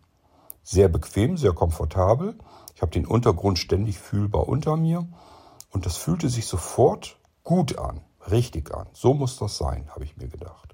Sehr 0.63 0.89
bequem, 0.89 1.37
sehr 1.37 1.53
komfortabel. 1.53 2.37
Ich 2.75 2.81
habe 2.81 2.91
den 2.91 3.05
Untergrund 3.05 3.59
ständig 3.59 3.99
fühlbar 3.99 4.47
unter 4.47 4.75
mir 4.75 5.07
und 5.69 5.85
das 5.85 5.97
fühlte 5.97 6.29
sich 6.29 6.47
sofort 6.47 7.19
gut 7.43 7.77
an, 7.77 8.01
richtig 8.29 8.73
an. 8.73 8.87
So 8.93 9.13
muss 9.13 9.37
das 9.37 9.57
sein, 9.57 9.89
habe 9.93 10.03
ich 10.03 10.17
mir 10.17 10.27
gedacht. 10.27 10.70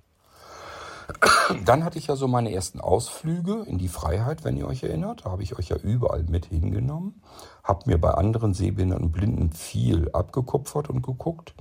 Dann 1.65 1.83
hatte 1.83 1.97
ich 1.97 2.07
ja 2.07 2.15
so 2.15 2.27
meine 2.27 2.51
ersten 2.51 2.81
Ausflüge 2.81 3.63
in 3.67 3.77
die 3.77 3.87
Freiheit, 3.87 4.43
wenn 4.43 4.57
ihr 4.57 4.67
euch 4.67 4.83
erinnert. 4.83 5.25
Da 5.25 5.31
habe 5.31 5.43
ich 5.43 5.57
euch 5.57 5.69
ja 5.69 5.77
überall 5.77 6.23
mit 6.23 6.47
hingenommen. 6.47 7.21
Habe 7.63 7.83
mir 7.85 7.99
bei 7.99 8.11
anderen 8.11 8.53
Sehbehinderten 8.53 9.05
und 9.05 9.11
Blinden 9.11 9.51
viel 9.51 10.09
abgekupfert 10.11 10.89
und 10.89 11.01
geguckt. 11.01 11.53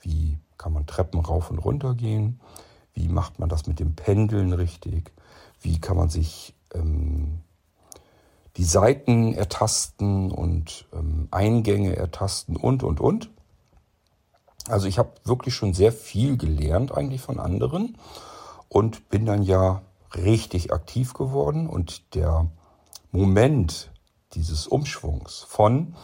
Wie 0.00 0.38
kann 0.56 0.72
man 0.72 0.86
Treppen 0.86 1.20
rauf 1.20 1.50
und 1.50 1.58
runter 1.58 1.94
gehen? 1.94 2.40
Wie 2.94 3.08
macht 3.08 3.38
man 3.38 3.48
das 3.48 3.66
mit 3.66 3.78
dem 3.78 3.94
Pendeln 3.94 4.52
richtig? 4.52 5.12
Wie 5.60 5.80
kann 5.80 5.96
man 5.96 6.08
sich 6.08 6.54
ähm, 6.74 7.40
die 8.56 8.64
Seiten 8.64 9.34
ertasten 9.34 10.32
und 10.32 10.86
ähm, 10.92 11.28
Eingänge 11.30 11.94
ertasten 11.94 12.56
und, 12.56 12.82
und, 12.82 13.00
und. 13.00 13.30
Also 14.68 14.88
ich 14.88 14.98
habe 14.98 15.12
wirklich 15.24 15.54
schon 15.54 15.74
sehr 15.74 15.92
viel 15.92 16.36
gelernt 16.36 16.92
eigentlich 16.92 17.20
von 17.20 17.38
anderen 17.38 17.96
und 18.68 19.08
bin 19.08 19.26
dann 19.26 19.42
ja 19.42 19.82
richtig 20.14 20.72
aktiv 20.72 21.14
geworden 21.14 21.68
und 21.68 22.14
der 22.14 22.50
Moment 23.10 23.90
dieses 24.32 24.66
Umschwungs 24.66 25.44
von, 25.48 25.94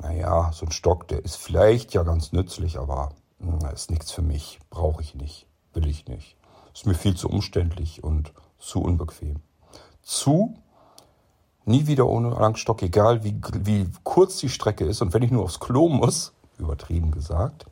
naja, 0.00 0.50
so 0.52 0.66
ein 0.66 0.72
Stock, 0.72 1.08
der 1.08 1.24
ist 1.24 1.36
vielleicht 1.36 1.94
ja 1.94 2.02
ganz 2.02 2.32
nützlich, 2.32 2.78
aber 2.78 3.10
na, 3.38 3.68
hm, 3.68 3.74
ist 3.74 3.90
nichts 3.90 4.10
für 4.10 4.22
mich, 4.22 4.58
brauche 4.70 5.02
ich 5.02 5.14
nicht, 5.14 5.46
will 5.72 5.86
ich 5.86 6.06
nicht. 6.06 6.36
Ist 6.74 6.86
mir 6.86 6.94
viel 6.94 7.16
zu 7.16 7.28
umständlich 7.28 8.02
und 8.04 8.32
zu 8.58 8.80
unbequem. 8.80 9.42
Zu 10.02 10.54
nie 11.64 11.86
wieder 11.86 12.06
ohne 12.06 12.30
Langstock, 12.30 12.82
egal 12.82 13.24
wie, 13.24 13.40
wie 13.60 13.90
kurz 14.02 14.38
die 14.38 14.48
Strecke 14.48 14.84
ist 14.84 15.02
und 15.02 15.12
wenn 15.12 15.22
ich 15.22 15.30
nur 15.30 15.44
aufs 15.44 15.60
Klo 15.60 15.88
muss, 15.88 16.32
übertrieben 16.58 17.10
gesagt, 17.10 17.66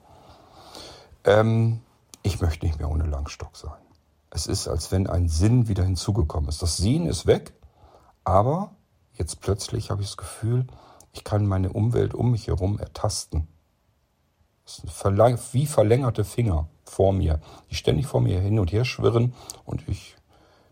ähm, 1.24 1.80
ich 2.22 2.40
möchte 2.40 2.66
nicht 2.66 2.78
mehr 2.78 2.90
ohne 2.90 3.06
Langstock 3.06 3.56
sein. 3.56 3.85
Es 4.30 4.46
ist, 4.46 4.68
als 4.68 4.92
wenn 4.92 5.06
ein 5.06 5.28
Sinn 5.28 5.68
wieder 5.68 5.84
hinzugekommen 5.84 6.48
ist. 6.48 6.62
Das 6.62 6.76
Sehen 6.76 7.06
ist 7.06 7.26
weg, 7.26 7.52
aber 8.24 8.72
jetzt 9.14 9.40
plötzlich 9.40 9.90
habe 9.90 10.02
ich 10.02 10.08
das 10.08 10.16
Gefühl, 10.16 10.66
ich 11.12 11.24
kann 11.24 11.46
meine 11.46 11.72
Umwelt 11.72 12.14
um 12.14 12.32
mich 12.32 12.48
herum 12.48 12.78
ertasten. 12.78 13.48
Es 14.66 14.80
ist 14.80 15.04
wie 15.54 15.66
verlängerte 15.66 16.24
Finger 16.24 16.68
vor 16.84 17.12
mir, 17.12 17.40
die 17.70 17.76
ständig 17.76 18.06
vor 18.06 18.20
mir 18.20 18.40
hin 18.40 18.58
und 18.58 18.72
her 18.72 18.84
schwirren 18.84 19.32
und 19.64 19.88
ich 19.88 20.16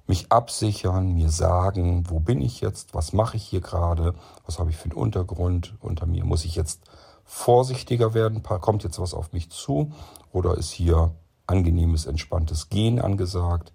mich 0.06 0.30
absichern, 0.30 1.14
mir 1.14 1.30
sagen, 1.30 2.04
wo 2.11 2.20
bin 2.20 2.40
ich 2.42 2.61
jetzt, 2.61 2.92
was 2.92 3.12
mache 3.12 3.37
ich 3.37 3.44
hier 3.44 3.61
gerade, 3.61 4.14
was 4.44 4.58
habe 4.58 4.70
ich 4.70 4.76
für 4.76 4.90
einen 4.90 5.00
Untergrund 5.00 5.75
unter 5.80 6.06
mir, 6.06 6.25
muss 6.25 6.44
ich 6.44 6.56
jetzt 6.56 6.82
vorsichtiger 7.25 8.12
werden, 8.12 8.42
kommt 8.42 8.84
jetzt 8.84 8.99
was 8.99 9.14
auf 9.14 9.32
mich 9.32 9.50
zu? 9.50 9.92
Oder 10.30 10.58
ist 10.58 10.70
hier 10.70 11.14
angenehmes, 11.46 12.06
entspanntes 12.06 12.68
Gehen 12.68 13.00
angesagt 13.00 13.72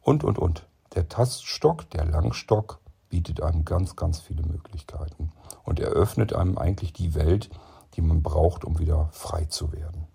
und, 0.00 0.24
und, 0.24 0.38
und. 0.38 0.66
Der 0.94 1.08
Taststock, 1.08 1.90
der 1.90 2.04
Langstock 2.04 2.80
bietet 3.08 3.42
einem 3.42 3.64
ganz, 3.64 3.96
ganz 3.96 4.18
viele 4.20 4.42
Möglichkeiten 4.42 5.32
und 5.64 5.80
eröffnet 5.80 6.32
einem 6.32 6.58
eigentlich 6.58 6.92
die 6.92 7.14
Welt, 7.14 7.50
die 7.94 8.00
man 8.00 8.22
braucht, 8.22 8.64
um 8.64 8.78
wieder 8.78 9.08
frei 9.12 9.44
zu 9.46 9.72
werden. 9.72 10.06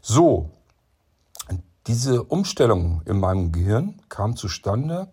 So, 0.00 0.50
diese 1.86 2.24
Umstellung 2.24 3.02
in 3.04 3.18
meinem 3.20 3.52
Gehirn 3.52 4.00
kam 4.08 4.36
zustande, 4.36 5.08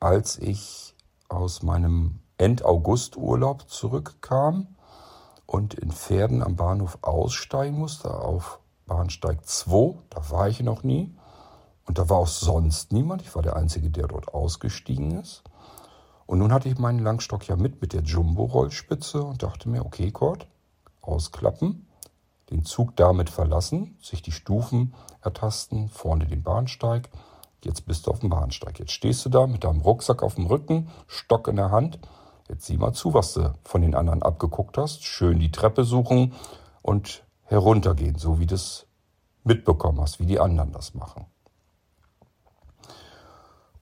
als 0.00 0.38
ich 0.38 0.94
aus 1.28 1.62
meinem 1.62 2.20
End-August-Urlaub 2.38 3.68
zurückkam 3.68 4.76
und 5.46 5.74
in 5.74 5.90
Pferden 5.90 6.42
am 6.42 6.56
Bahnhof 6.56 6.98
aussteigen 7.02 7.78
musste 7.78 8.14
auf 8.14 8.60
Bahnsteig 8.86 9.46
2. 9.46 9.98
Da 10.10 10.30
war 10.30 10.48
ich 10.48 10.60
noch 10.60 10.82
nie. 10.82 11.14
Und 11.86 11.98
da 11.98 12.08
war 12.08 12.18
auch 12.18 12.26
sonst 12.26 12.92
niemand. 12.92 13.22
Ich 13.22 13.34
war 13.34 13.42
der 13.42 13.56
Einzige, 13.56 13.90
der 13.90 14.06
dort 14.06 14.32
ausgestiegen 14.32 15.20
ist. 15.20 15.42
Und 16.26 16.38
nun 16.38 16.52
hatte 16.52 16.68
ich 16.68 16.78
meinen 16.78 17.00
Langstock 17.00 17.46
ja 17.46 17.56
mit, 17.56 17.82
mit 17.82 17.92
der 17.92 18.02
Jumbo-Rollspitze 18.02 19.22
und 19.22 19.42
dachte 19.42 19.68
mir, 19.68 19.84
okay, 19.84 20.10
Kurt, 20.10 20.46
ausklappen 21.02 21.86
den 22.50 22.64
Zug 22.64 22.96
damit 22.96 23.30
verlassen, 23.30 23.96
sich 24.00 24.22
die 24.22 24.32
Stufen 24.32 24.94
ertasten, 25.22 25.88
vorne 25.88 26.26
den 26.26 26.42
Bahnsteig. 26.42 27.08
Jetzt 27.64 27.86
bist 27.86 28.06
du 28.06 28.10
auf 28.10 28.20
dem 28.20 28.30
Bahnsteig. 28.30 28.78
Jetzt 28.78 28.92
stehst 28.92 29.24
du 29.24 29.30
da 29.30 29.46
mit 29.46 29.64
deinem 29.64 29.80
Rucksack 29.80 30.22
auf 30.22 30.34
dem 30.34 30.46
Rücken, 30.46 30.88
Stock 31.06 31.48
in 31.48 31.56
der 31.56 31.70
Hand. 31.70 31.98
Jetzt 32.48 32.66
sieh 32.66 32.76
mal 32.76 32.92
zu, 32.92 33.14
was 33.14 33.32
du 33.34 33.54
von 33.64 33.80
den 33.80 33.94
anderen 33.94 34.22
abgeguckt 34.22 34.76
hast. 34.76 35.02
Schön 35.02 35.38
die 35.38 35.50
Treppe 35.50 35.84
suchen 35.84 36.34
und 36.82 37.23
heruntergehen, 37.44 38.18
so 38.18 38.38
wie 38.38 38.46
du 38.46 38.54
es 38.54 38.86
mitbekommen 39.42 40.00
hast, 40.00 40.20
wie 40.20 40.26
die 40.26 40.40
anderen 40.40 40.72
das 40.72 40.94
machen. 40.94 41.26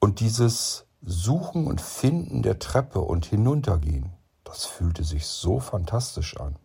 Und 0.00 0.21
dieses 0.21 0.87
Suchen 1.00 1.66
und 1.66 1.81
Finden 1.81 2.42
der 2.42 2.59
Treppe 2.59 3.00
und 3.00 3.26
hinuntergehen, 3.26 4.12
das 4.45 4.64
fühlte 4.64 5.04
sich 5.04 5.26
so 5.26 5.61
fantastisch 5.61 6.37
an 6.38 6.57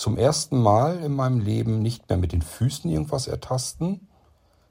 zum 0.00 0.16
ersten 0.16 0.62
Mal 0.62 0.98
in 1.02 1.12
meinem 1.12 1.40
Leben 1.40 1.82
nicht 1.82 2.08
mehr 2.08 2.16
mit 2.16 2.32
den 2.32 2.40
Füßen 2.40 2.90
irgendwas 2.90 3.26
ertasten, 3.26 4.08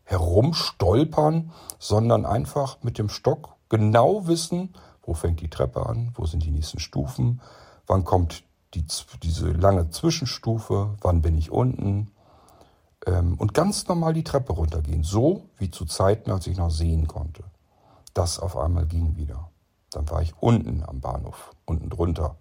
herumstolpern, 0.04 1.52
sondern 1.78 2.26
einfach 2.26 2.82
mit 2.82 2.98
dem 2.98 3.10
Stock 3.10 3.56
genau 3.70 4.26
wissen, 4.26 4.74
wo 5.04 5.14
fängt 5.14 5.42
die 5.42 5.50
Treppe 5.50 5.86
an, 5.86 6.12
wo 6.16 6.26
sind 6.26 6.44
die 6.44 6.50
nächsten 6.50 6.80
Stufen, 6.80 7.42
wann 7.86 8.06
kommt 8.06 8.44
die, 8.74 8.86
diese 9.24 9.52
lange 9.52 9.90
Zwischenstufe, 9.90 10.96
wann 11.02 11.22
bin 11.22 11.38
ich 11.38 11.52
unten 11.52 12.12
ähm, 13.06 13.36
und 13.38 13.54
ganz 13.54 13.88
normal 13.88 14.14
die 14.14 14.24
Treppe 14.24 14.54
runtergehen, 14.54 15.04
so 15.04 15.50
wie 15.58 15.72
zu 15.72 15.86
Zeiten, 15.86 16.32
als 16.32 16.48
ich 16.48 16.58
noch 16.58 16.72
sehen 16.72 17.08
konnte. 17.08 17.44
Das 18.14 18.40
auf 18.40 18.58
einmal 18.58 18.86
ging 18.86 19.16
wieder. 19.16 19.50
Dann 19.92 20.10
war 20.10 20.22
ich 20.22 20.34
unten 20.40 20.84
am 20.84 21.00
Bahnhof, 21.00 21.56
unten 21.66 21.90
drunter. 21.90 22.36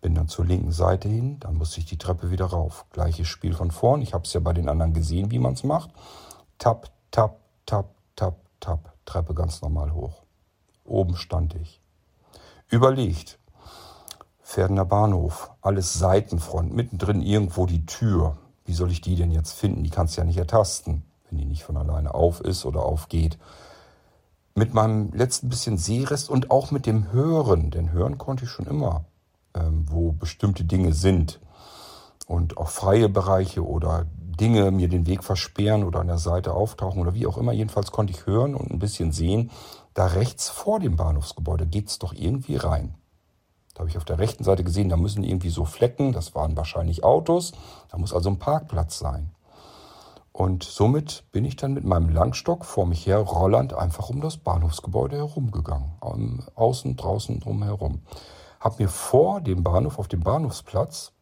Bin 0.00 0.14
dann 0.14 0.28
zur 0.28 0.44
linken 0.44 0.72
Seite 0.72 1.08
hin, 1.08 1.40
dann 1.40 1.56
musste 1.56 1.80
ich 1.80 1.86
die 1.86 1.96
Treppe 1.96 2.30
wieder 2.30 2.46
rauf. 2.46 2.84
Gleiches 2.90 3.26
Spiel 3.26 3.54
von 3.54 3.70
vorn. 3.70 4.02
Ich 4.02 4.12
habe 4.12 4.24
es 4.24 4.32
ja 4.34 4.40
bei 4.40 4.52
den 4.52 4.68
anderen 4.68 4.92
gesehen, 4.92 5.30
wie 5.30 5.38
man 5.38 5.54
es 5.54 5.64
macht. 5.64 5.90
Tap, 6.58 6.90
tap, 7.10 7.40
tap, 7.64 7.94
tap, 8.14 8.36
tap. 8.60 8.92
Treppe 9.06 9.34
ganz 9.34 9.62
normal 9.62 9.92
hoch. 9.92 10.22
Oben 10.84 11.16
stand 11.16 11.54
ich. 11.54 11.80
Überlegt. 12.68 13.38
Pferdener 14.54 14.84
Bahnhof, 14.84 15.50
alles 15.62 15.94
Seitenfront, 15.94 16.72
mittendrin 16.72 17.20
irgendwo 17.20 17.66
die 17.66 17.86
Tür. 17.86 18.36
Wie 18.64 18.74
soll 18.74 18.90
ich 18.90 19.00
die 19.00 19.16
denn 19.16 19.30
jetzt 19.30 19.52
finden? 19.52 19.82
Die 19.82 19.90
kannst 19.90 20.16
du 20.16 20.20
ja 20.20 20.24
nicht 20.24 20.38
ertasten, 20.38 21.02
wenn 21.28 21.38
die 21.38 21.44
nicht 21.44 21.64
von 21.64 21.76
alleine 21.76 22.14
auf 22.14 22.40
ist 22.40 22.64
oder 22.64 22.84
aufgeht. 22.84 23.38
Mit 24.54 24.72
meinem 24.72 25.12
letzten 25.12 25.48
bisschen 25.48 25.76
Sehrest 25.76 26.30
und 26.30 26.52
auch 26.52 26.70
mit 26.70 26.86
dem 26.86 27.10
Hören, 27.10 27.72
denn 27.72 27.90
hören 27.90 28.16
konnte 28.16 28.44
ich 28.44 28.50
schon 28.50 28.66
immer 28.66 29.04
ähm, 29.54 29.86
wo 29.88 30.12
bestimmte 30.12 30.64
Dinge 30.64 30.92
sind 30.92 31.40
und 32.26 32.58
auch 32.58 32.68
freie 32.68 33.08
Bereiche 33.08 33.66
oder 33.66 34.06
Dinge 34.16 34.70
mir 34.70 34.88
den 34.88 35.06
Weg 35.06 35.22
versperren 35.22 35.84
oder 35.84 36.00
an 36.00 36.08
der 36.08 36.18
Seite 36.18 36.54
auftauchen 36.54 37.00
oder 37.00 37.14
wie 37.14 37.26
auch 37.26 37.38
immer. 37.38 37.52
Jedenfalls 37.52 37.92
konnte 37.92 38.12
ich 38.12 38.26
hören 38.26 38.54
und 38.54 38.70
ein 38.70 38.78
bisschen 38.78 39.12
sehen, 39.12 39.50
da 39.94 40.06
rechts 40.06 40.48
vor 40.48 40.80
dem 40.80 40.96
Bahnhofsgebäude 40.96 41.66
geht 41.66 41.88
es 41.88 41.98
doch 41.98 42.12
irgendwie 42.12 42.56
rein. 42.56 42.94
Da 43.74 43.80
habe 43.80 43.90
ich 43.90 43.96
auf 43.96 44.04
der 44.04 44.18
rechten 44.18 44.44
Seite 44.44 44.64
gesehen, 44.64 44.88
da 44.88 44.96
müssen 44.96 45.24
irgendwie 45.24 45.50
so 45.50 45.64
Flecken, 45.64 46.12
das 46.12 46.34
waren 46.34 46.56
wahrscheinlich 46.56 47.02
Autos, 47.02 47.52
da 47.90 47.98
muss 47.98 48.14
also 48.14 48.30
ein 48.30 48.38
Parkplatz 48.38 48.98
sein. 48.98 49.34
Und 50.32 50.64
somit 50.64 51.24
bin 51.30 51.44
ich 51.44 51.54
dann 51.56 51.74
mit 51.74 51.84
meinem 51.84 52.08
Langstock 52.08 52.64
vor 52.64 52.86
mich 52.86 53.06
her 53.06 53.18
rollernd 53.18 53.72
einfach 53.72 54.08
um 54.10 54.20
das 54.20 54.36
Bahnhofsgebäude 54.36 55.16
herumgegangen. 55.16 55.92
Außen, 56.56 56.96
draußen 56.96 57.38
drumherum. 57.38 58.02
Hab 58.58 58.80
mir 58.80 58.88
vor 58.88 59.40
dem 59.40 59.62
Bahnhof, 59.62 59.98
auf 59.98 60.08
dem 60.08 60.20
Bahnhofsplatz, 60.20 61.12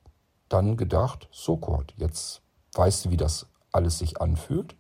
dann 0.48 0.76
gedacht, 0.76 1.28
so 1.30 1.56
Kurt, 1.56 1.92
jetzt 1.96 2.40
weißt 2.74 3.04
du, 3.04 3.10
wie 3.10 3.16
das 3.18 3.46
alles 3.70 3.98
sich 3.98 4.20
anfühlt. 4.20 4.76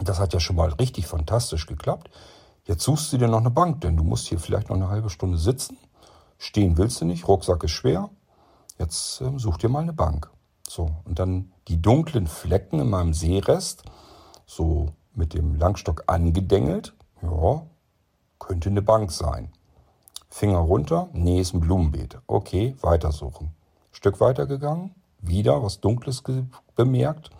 Das 0.00 0.18
hat 0.18 0.32
ja 0.32 0.40
schon 0.40 0.56
mal 0.56 0.70
richtig 0.70 1.06
fantastisch 1.06 1.66
geklappt. 1.66 2.10
Jetzt 2.64 2.82
suchst 2.82 3.12
du 3.12 3.18
dir 3.18 3.28
noch 3.28 3.40
eine 3.40 3.50
Bank, 3.50 3.82
denn 3.82 3.96
du 3.96 4.04
musst 4.04 4.28
hier 4.28 4.38
vielleicht 4.38 4.70
noch 4.70 4.76
eine 4.76 4.88
halbe 4.88 5.10
Stunde 5.10 5.36
sitzen. 5.36 5.76
Stehen 6.42 6.76
willst 6.76 7.00
du 7.00 7.04
nicht, 7.04 7.28
Rucksack 7.28 7.62
ist 7.62 7.70
schwer. 7.70 8.10
Jetzt 8.76 9.20
äh, 9.20 9.30
such 9.38 9.58
dir 9.58 9.68
mal 9.68 9.78
eine 9.78 9.92
Bank. 9.92 10.28
So, 10.68 10.90
und 11.04 11.20
dann 11.20 11.52
die 11.68 11.80
dunklen 11.80 12.26
Flecken 12.26 12.80
in 12.80 12.90
meinem 12.90 13.14
Seerest, 13.14 13.84
so 14.44 14.88
mit 15.14 15.34
dem 15.34 15.54
Langstock 15.54 16.02
angedengelt. 16.08 16.96
Ja, 17.22 17.62
könnte 18.40 18.70
eine 18.70 18.82
Bank 18.82 19.12
sein. 19.12 19.52
Finger 20.30 20.58
runter, 20.58 21.10
nee, 21.12 21.40
ist 21.40 21.54
ein 21.54 21.60
Blumenbeet. 21.60 22.18
Okay, 22.26 22.74
weitersuchen. 22.80 23.54
Stück 23.92 24.18
weiter 24.18 24.46
gegangen, 24.46 24.96
wieder 25.20 25.62
was 25.62 25.78
Dunkles 25.80 26.24
bemerkt, 26.74 27.30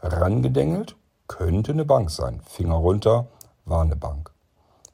rangedengelt, 0.00 0.96
könnte 1.28 1.70
eine 1.70 1.84
Bank 1.84 2.10
sein. 2.10 2.40
Finger 2.44 2.74
runter, 2.74 3.28
war 3.66 3.82
eine 3.82 3.94
Bank. 3.94 4.32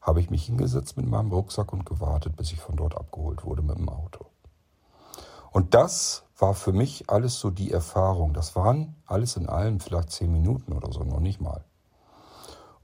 Habe 0.05 0.21
ich 0.21 0.31
mich 0.31 0.45
hingesetzt 0.45 0.97
mit 0.97 1.07
meinem 1.07 1.33
Rucksack 1.33 1.73
und 1.73 1.87
gewartet, 1.87 2.37
bis 2.37 2.53
ich 2.53 2.61
von 2.61 2.77
dort 2.77 2.97
abgeholt 2.97 3.45
wurde 3.45 3.63
mit 3.63 3.79
dem 3.79 3.89
Auto. 3.89 4.27
Und 5.51 5.73
das 5.73 6.25
war 6.37 6.53
für 6.53 6.73
mich 6.73 7.09
alles 7.09 7.41
so 7.41 7.51
die 7.51 7.71
Erfahrung. 7.73 8.35
Das 8.35 8.55
waren 8.55 8.97
alles 9.07 9.37
in 9.37 9.49
allem 9.49 9.81
vielleicht 9.81 10.13
zehn 10.13 10.31
Minuten 10.31 10.75
oder 10.75 10.93
so, 10.93 11.05
noch 11.05 11.21
nicht 11.21 11.41
mal. 11.41 11.65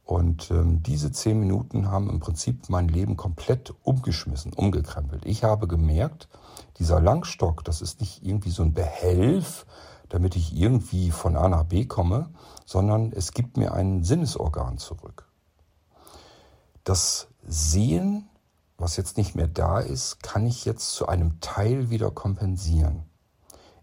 Und 0.05 0.51
ähm, 0.51 0.83
diese 0.83 1.13
zehn 1.13 1.39
Minuten 1.39 1.91
haben 1.91 2.09
im 2.09 2.21
Prinzip 2.21 2.69
mein 2.69 2.89
Leben 2.89 3.17
komplett 3.17 3.75
umgeschmissen, 3.83 4.53
umgekrempelt. 4.53 5.27
Ich 5.27 5.45
habe 5.45 5.69
gemerkt, 5.69 6.29
dieser 6.79 7.01
Langstock, 7.01 7.65
das 7.65 7.83
ist 7.83 8.01
nicht 8.01 8.25
irgendwie 8.25 8.51
so 8.51 8.63
ein 8.63 8.73
Behelf, 8.73 9.67
damit 10.09 10.35
ich 10.35 10.57
irgendwie 10.57 11.11
von 11.11 11.37
A 11.37 11.49
nach 11.49 11.65
B 11.65 11.85
komme, 11.85 12.31
sondern 12.65 13.13
es 13.13 13.33
gibt 13.35 13.57
mir 13.57 13.73
ein 13.73 14.03
Sinnesorgan 14.03 14.79
zurück. 14.79 15.30
Das 16.85 17.29
Sehen, 17.47 18.29
was 18.79 18.97
jetzt 18.97 19.17
nicht 19.17 19.35
mehr 19.35 19.49
da 19.49 19.81
ist, 19.81 20.23
kann 20.23 20.47
ich 20.47 20.65
jetzt 20.65 20.93
zu 20.93 21.07
einem 21.07 21.41
Teil 21.41 21.91
wieder 21.91 22.11
kompensieren 22.11 23.11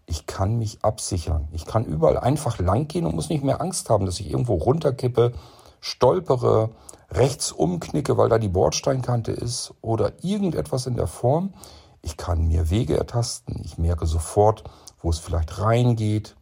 ich 0.08 0.26
kann 0.26 0.58
mich 0.58 0.82
absichern. 0.82 1.48
Ich 1.52 1.66
kann 1.66 1.84
überall 1.84 2.18
einfach 2.18 2.58
lang 2.58 2.88
gehen 2.88 3.04
und 3.04 3.14
muss 3.14 3.28
nicht 3.28 3.44
mehr 3.44 3.60
Angst 3.60 3.90
haben, 3.90 4.06
dass 4.06 4.18
ich 4.20 4.30
irgendwo 4.30 4.54
runterkippe, 4.54 5.32
stolpere, 5.80 6.70
rechts 7.10 7.52
umknicke, 7.52 8.16
weil 8.16 8.30
da 8.30 8.38
die 8.38 8.48
Bordsteinkante 8.48 9.32
ist 9.32 9.74
oder 9.82 10.12
irgendetwas 10.22 10.86
in 10.86 10.96
der 10.96 11.06
Form. 11.06 11.52
Ich 12.00 12.16
kann 12.16 12.48
mir 12.48 12.70
Wege 12.70 12.96
ertasten. 12.96 13.60
Ich 13.64 13.76
merke 13.76 14.06
sofort, 14.06 14.64
wo 15.02 15.10
es 15.10 15.18
vielleicht 15.18 15.60
reingeht, 15.60 16.36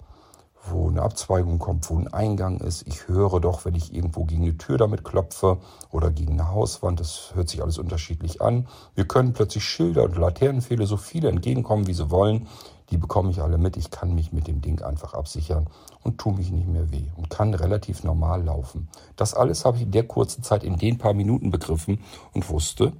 wo 0.71 0.89
eine 0.89 1.03
Abzweigung 1.03 1.59
kommt, 1.59 1.89
wo 1.91 1.99
ein 1.99 2.13
Eingang 2.13 2.61
ist. 2.61 2.87
Ich 2.87 3.09
höre 3.09 3.41
doch, 3.41 3.65
wenn 3.65 3.75
ich 3.75 3.95
irgendwo 3.95 4.25
gegen 4.25 4.43
eine 4.43 4.57
Tür 4.57 4.79
damit 4.79 5.05
klopfe 5.05 5.59
oder 5.91 6.11
gegen 6.11 6.33
eine 6.33 6.51
Hauswand, 6.51 7.01
das 7.01 7.33
hört 7.35 7.49
sich 7.49 7.63
alles 7.63 7.79
unterschiedlich 7.79 8.41
an. 8.41 8.67
Wir 8.95 9.07
können 9.07 9.33
plötzlich 9.33 9.65
Schilder 9.65 10.05
und 10.05 10.17
Laternenpfähle 10.17 10.87
so 10.87 10.97
viele 10.97 11.29
entgegenkommen, 11.29 11.87
wie 11.87 11.95
sie 11.95 12.11
wollen 12.11 12.47
die 12.91 12.99
bekomme 12.99 13.31
ich 13.31 13.41
alle 13.41 13.59
mit. 13.59 13.77
Ich 13.77 13.91
kann 13.91 14.15
mich 14.15 14.33
mit 14.33 14.47
dem 14.47 14.61
Ding 14.61 14.83
einfach 14.83 15.15
absichern 15.15 15.67
und 16.03 16.19
tue 16.19 16.35
mich 16.35 16.51
nicht 16.51 16.69
mehr 16.69 16.91
weh 16.93 17.07
und 17.17 17.31
kann 17.31 17.55
relativ 17.55 18.05
normal 18.05 18.45
laufen. 18.45 18.89
Das 19.17 19.35
alles 19.35 19.65
habe 19.65 19.79
ich 19.79 19.85
in 19.85 19.93
der 19.93 20.07
kurzen 20.07 20.43
Zeit 20.43 20.63
in 20.63 20.79
den 20.79 20.99
paar 20.99 21.15
Minuten 21.15 21.51
begriffen 21.51 22.01
und 22.33 22.49
wusste, 22.49 22.93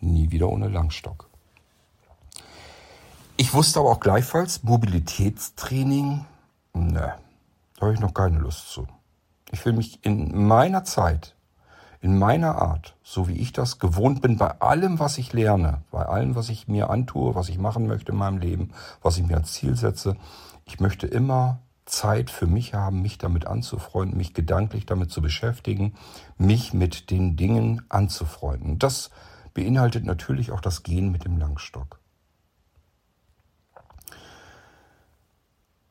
nie 0.00 0.30
wieder 0.30 0.48
ohne 0.48 0.68
Langstock. 0.68 1.28
Ich 3.36 3.54
wusste 3.54 3.80
aber 3.80 3.90
auch 3.90 4.00
gleichfalls, 4.00 4.62
Mobilitätstraining, 4.64 6.26
ne, 6.74 7.14
da 7.76 7.80
habe 7.80 7.94
ich 7.94 8.00
noch 8.00 8.14
keine 8.14 8.38
Lust 8.38 8.70
zu. 8.70 8.86
Ich 9.52 9.64
will 9.64 9.72
mich 9.72 10.04
in 10.04 10.46
meiner 10.46 10.84
Zeit 10.84 11.34
in 12.00 12.18
meiner 12.18 12.56
Art, 12.56 12.96
so 13.02 13.28
wie 13.28 13.36
ich 13.36 13.52
das 13.52 13.78
gewohnt 13.78 14.22
bin, 14.22 14.38
bei 14.38 14.60
allem, 14.60 14.98
was 14.98 15.18
ich 15.18 15.32
lerne, 15.32 15.82
bei 15.90 16.04
allem, 16.06 16.34
was 16.34 16.48
ich 16.48 16.66
mir 16.66 16.88
antue, 16.88 17.34
was 17.34 17.48
ich 17.48 17.58
machen 17.58 17.86
möchte 17.86 18.12
in 18.12 18.18
meinem 18.18 18.38
Leben, 18.38 18.70
was 19.02 19.18
ich 19.18 19.26
mir 19.26 19.36
als 19.36 19.52
Ziel 19.52 19.76
setze, 19.76 20.16
ich 20.64 20.80
möchte 20.80 21.06
immer 21.06 21.60
Zeit 21.84 22.30
für 22.30 22.46
mich 22.46 22.72
haben, 22.72 23.02
mich 23.02 23.18
damit 23.18 23.46
anzufreunden, 23.46 24.16
mich 24.16 24.32
gedanklich 24.32 24.86
damit 24.86 25.10
zu 25.10 25.20
beschäftigen, 25.20 25.94
mich 26.38 26.72
mit 26.72 27.10
den 27.10 27.36
Dingen 27.36 27.82
anzufreunden. 27.88 28.78
Das 28.78 29.10
beinhaltet 29.52 30.04
natürlich 30.04 30.52
auch 30.52 30.60
das 30.60 30.82
Gehen 30.82 31.10
mit 31.10 31.24
dem 31.24 31.36
Langstock. 31.36 31.99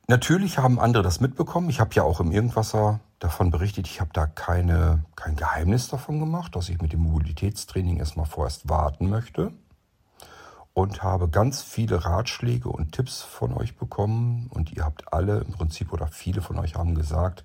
Natürlich 0.09 0.57
haben 0.57 0.79
andere 0.79 1.03
das 1.03 1.19
mitbekommen. 1.19 1.69
Ich 1.69 1.79
habe 1.79 1.93
ja 1.93 2.01
auch 2.01 2.19
im 2.19 2.31
Irgendwasser 2.31 2.99
davon 3.19 3.51
berichtet, 3.51 3.85
ich 3.85 4.01
habe 4.01 4.09
da 4.11 4.25
keine, 4.25 5.03
kein 5.15 5.35
Geheimnis 5.35 5.87
davon 5.87 6.19
gemacht, 6.19 6.55
dass 6.55 6.67
ich 6.67 6.81
mit 6.81 6.93
dem 6.93 7.01
Mobilitätstraining 7.01 7.97
erstmal 7.97 8.25
vorerst 8.25 8.67
warten 8.67 9.07
möchte. 9.07 9.51
Und 10.73 11.03
habe 11.03 11.29
ganz 11.29 11.61
viele 11.61 12.05
Ratschläge 12.05 12.69
und 12.69 12.91
Tipps 12.91 13.21
von 13.21 13.53
euch 13.53 13.77
bekommen. 13.77 14.47
Und 14.51 14.71
ihr 14.71 14.83
habt 14.83 15.13
alle 15.13 15.41
im 15.41 15.51
Prinzip 15.51 15.93
oder 15.93 16.07
viele 16.07 16.41
von 16.41 16.57
euch 16.57 16.73
haben 16.73 16.95
gesagt, 16.95 17.43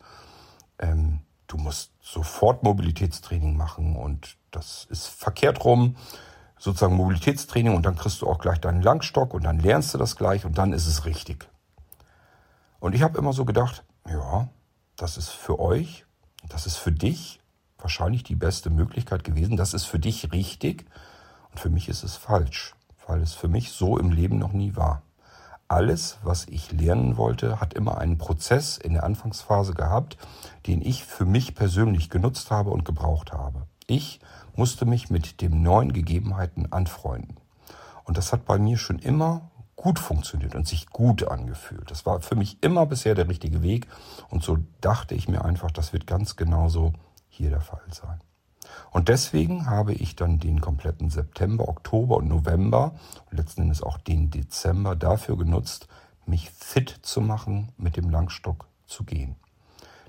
ähm, 0.78 1.20
du 1.48 1.58
musst 1.58 1.92
sofort 2.00 2.62
Mobilitätstraining 2.62 3.58
machen. 3.58 3.94
Und 3.94 4.38
das 4.52 4.86
ist 4.88 5.08
verkehrt 5.08 5.66
rum. 5.66 5.96
Sozusagen 6.58 6.96
Mobilitätstraining 6.96 7.76
und 7.76 7.84
dann 7.84 7.96
kriegst 7.96 8.22
du 8.22 8.26
auch 8.26 8.38
gleich 8.38 8.58
deinen 8.58 8.80
Langstock 8.80 9.34
und 9.34 9.44
dann 9.44 9.58
lernst 9.58 9.92
du 9.92 9.98
das 9.98 10.16
gleich 10.16 10.46
und 10.46 10.56
dann 10.56 10.72
ist 10.72 10.86
es 10.86 11.04
richtig. 11.04 11.46
Und 12.80 12.94
ich 12.94 13.02
habe 13.02 13.18
immer 13.18 13.32
so 13.32 13.44
gedacht, 13.44 13.84
ja, 14.08 14.48
das 14.96 15.16
ist 15.16 15.30
für 15.30 15.58
euch, 15.58 16.04
das 16.48 16.66
ist 16.66 16.76
für 16.76 16.92
dich 16.92 17.40
wahrscheinlich 17.78 18.22
die 18.22 18.36
beste 18.36 18.70
Möglichkeit 18.70 19.24
gewesen, 19.24 19.56
das 19.56 19.74
ist 19.74 19.84
für 19.84 19.98
dich 19.98 20.32
richtig 20.32 20.86
und 21.50 21.60
für 21.60 21.70
mich 21.70 21.88
ist 21.88 22.02
es 22.02 22.16
falsch, 22.16 22.74
weil 23.06 23.20
es 23.20 23.34
für 23.34 23.48
mich 23.48 23.72
so 23.72 23.98
im 23.98 24.10
Leben 24.10 24.38
noch 24.38 24.52
nie 24.52 24.76
war. 24.76 25.02
Alles, 25.68 26.18
was 26.22 26.46
ich 26.46 26.72
lernen 26.72 27.16
wollte, 27.16 27.60
hat 27.60 27.74
immer 27.74 27.98
einen 27.98 28.18
Prozess 28.18 28.76
in 28.76 28.92
der 28.92 29.04
Anfangsphase 29.04 29.72
gehabt, 29.72 30.18
den 30.66 30.82
ich 30.82 31.04
für 31.04 31.24
mich 31.24 31.54
persönlich 31.54 32.10
genutzt 32.10 32.50
habe 32.50 32.70
und 32.70 32.84
gebraucht 32.84 33.32
habe. 33.32 33.66
Ich 33.86 34.20
musste 34.56 34.84
mich 34.84 35.10
mit 35.10 35.40
den 35.40 35.62
neuen 35.62 35.92
Gegebenheiten 35.92 36.70
anfreunden. 36.72 37.36
Und 38.04 38.18
das 38.18 38.32
hat 38.32 38.44
bei 38.44 38.58
mir 38.58 38.76
schon 38.76 38.98
immer 38.98 39.50
gut 39.76 39.98
funktioniert 39.98 40.54
und 40.54 40.66
sich 40.66 40.86
gut 40.88 41.26
angefühlt. 41.28 41.90
Das 41.90 42.06
war 42.06 42.20
für 42.20 42.36
mich 42.36 42.62
immer 42.62 42.86
bisher 42.86 43.14
der 43.14 43.28
richtige 43.28 43.62
Weg 43.62 43.86
und 44.30 44.42
so 44.42 44.58
dachte 44.80 45.14
ich 45.14 45.28
mir 45.28 45.44
einfach, 45.44 45.70
das 45.70 45.92
wird 45.92 46.06
ganz 46.06 46.36
genauso 46.36 46.92
hier 47.28 47.50
der 47.50 47.60
Fall 47.60 47.82
sein. 47.90 48.20
Und 48.90 49.08
deswegen 49.08 49.66
habe 49.66 49.92
ich 49.92 50.16
dann 50.16 50.38
den 50.38 50.60
kompletten 50.60 51.10
September, 51.10 51.68
Oktober 51.68 52.16
und 52.16 52.28
November 52.28 52.94
und 53.30 53.36
letzten 53.36 53.62
Endes 53.62 53.82
auch 53.82 53.98
den 53.98 54.30
Dezember 54.30 54.96
dafür 54.96 55.36
genutzt, 55.36 55.88
mich 56.26 56.50
fit 56.50 57.00
zu 57.02 57.20
machen, 57.20 57.72
mit 57.76 57.96
dem 57.96 58.08
Langstock 58.08 58.66
zu 58.86 59.04
gehen. 59.04 59.36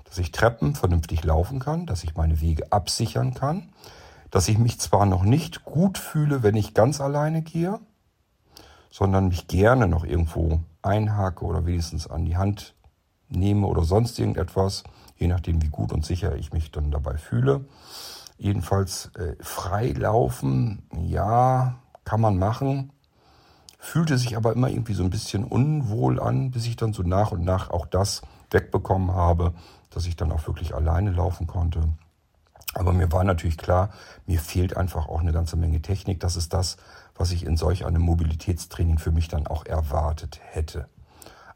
Dass 0.04 0.18
ich 0.18 0.32
Treppen 0.32 0.74
vernünftig 0.74 1.24
laufen 1.24 1.58
kann, 1.58 1.86
dass 1.86 2.04
ich 2.04 2.14
meine 2.14 2.40
Wege 2.40 2.72
absichern 2.72 3.34
kann, 3.34 3.70
dass 4.30 4.48
ich 4.48 4.58
mich 4.58 4.80
zwar 4.80 5.06
noch 5.06 5.24
nicht 5.24 5.64
gut 5.64 5.98
fühle, 5.98 6.42
wenn 6.42 6.56
ich 6.56 6.74
ganz 6.74 7.00
alleine 7.00 7.42
gehe, 7.42 7.80
sondern 8.90 9.28
mich 9.28 9.48
gerne 9.48 9.88
noch 9.88 10.04
irgendwo 10.04 10.60
einhake 10.82 11.44
oder 11.44 11.66
wenigstens 11.66 12.06
an 12.06 12.24
die 12.24 12.36
Hand 12.36 12.74
nehme 13.28 13.66
oder 13.66 13.82
sonst 13.82 14.18
irgendetwas, 14.18 14.84
je 15.16 15.26
nachdem, 15.26 15.62
wie 15.62 15.68
gut 15.68 15.92
und 15.92 16.04
sicher 16.04 16.36
ich 16.36 16.52
mich 16.52 16.70
dann 16.70 16.90
dabei 16.90 17.18
fühle. 17.18 17.64
Jedenfalls 18.38 19.10
äh, 19.16 19.34
frei 19.40 19.92
laufen, 19.92 20.82
ja, 21.00 21.76
kann 22.04 22.20
man 22.20 22.38
machen, 22.38 22.92
fühlte 23.78 24.18
sich 24.18 24.36
aber 24.36 24.52
immer 24.52 24.68
irgendwie 24.68 24.94
so 24.94 25.02
ein 25.02 25.10
bisschen 25.10 25.44
unwohl 25.44 26.20
an, 26.20 26.50
bis 26.50 26.66
ich 26.66 26.76
dann 26.76 26.92
so 26.92 27.02
nach 27.02 27.32
und 27.32 27.44
nach 27.44 27.70
auch 27.70 27.86
das 27.86 28.22
wegbekommen 28.50 29.12
habe, 29.12 29.54
dass 29.90 30.06
ich 30.06 30.16
dann 30.16 30.32
auch 30.32 30.46
wirklich 30.46 30.74
alleine 30.74 31.10
laufen 31.10 31.46
konnte. 31.46 31.88
Aber 32.76 32.92
mir 32.92 33.10
war 33.10 33.24
natürlich 33.24 33.56
klar, 33.56 33.88
mir 34.26 34.38
fehlt 34.38 34.76
einfach 34.76 35.08
auch 35.08 35.20
eine 35.20 35.32
ganze 35.32 35.56
Menge 35.56 35.80
Technik. 35.80 36.20
Das 36.20 36.36
ist 36.36 36.52
das, 36.52 36.76
was 37.14 37.30
ich 37.30 37.46
in 37.46 37.56
solch 37.56 37.86
einem 37.86 38.02
Mobilitätstraining 38.02 38.98
für 38.98 39.12
mich 39.12 39.28
dann 39.28 39.46
auch 39.46 39.64
erwartet 39.64 40.38
hätte. 40.42 40.86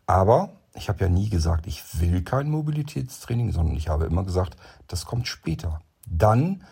Aber 0.07 0.55
ich 0.73 0.89
habe 0.89 1.01
ja 1.01 1.11
nie 1.11 1.29
gesagt, 1.29 1.67
ich 1.67 2.01
will 2.01 2.23
kein 2.25 2.49
Mobilitätstraining, 2.49 3.53
sondern 3.53 3.77
ich 3.77 3.89
habe 3.89 4.07
immer 4.07 4.25
gesagt, 4.25 4.57
das 4.89 5.05
kommt 5.05 5.29
später. 5.29 5.81
Dann, 6.07 6.65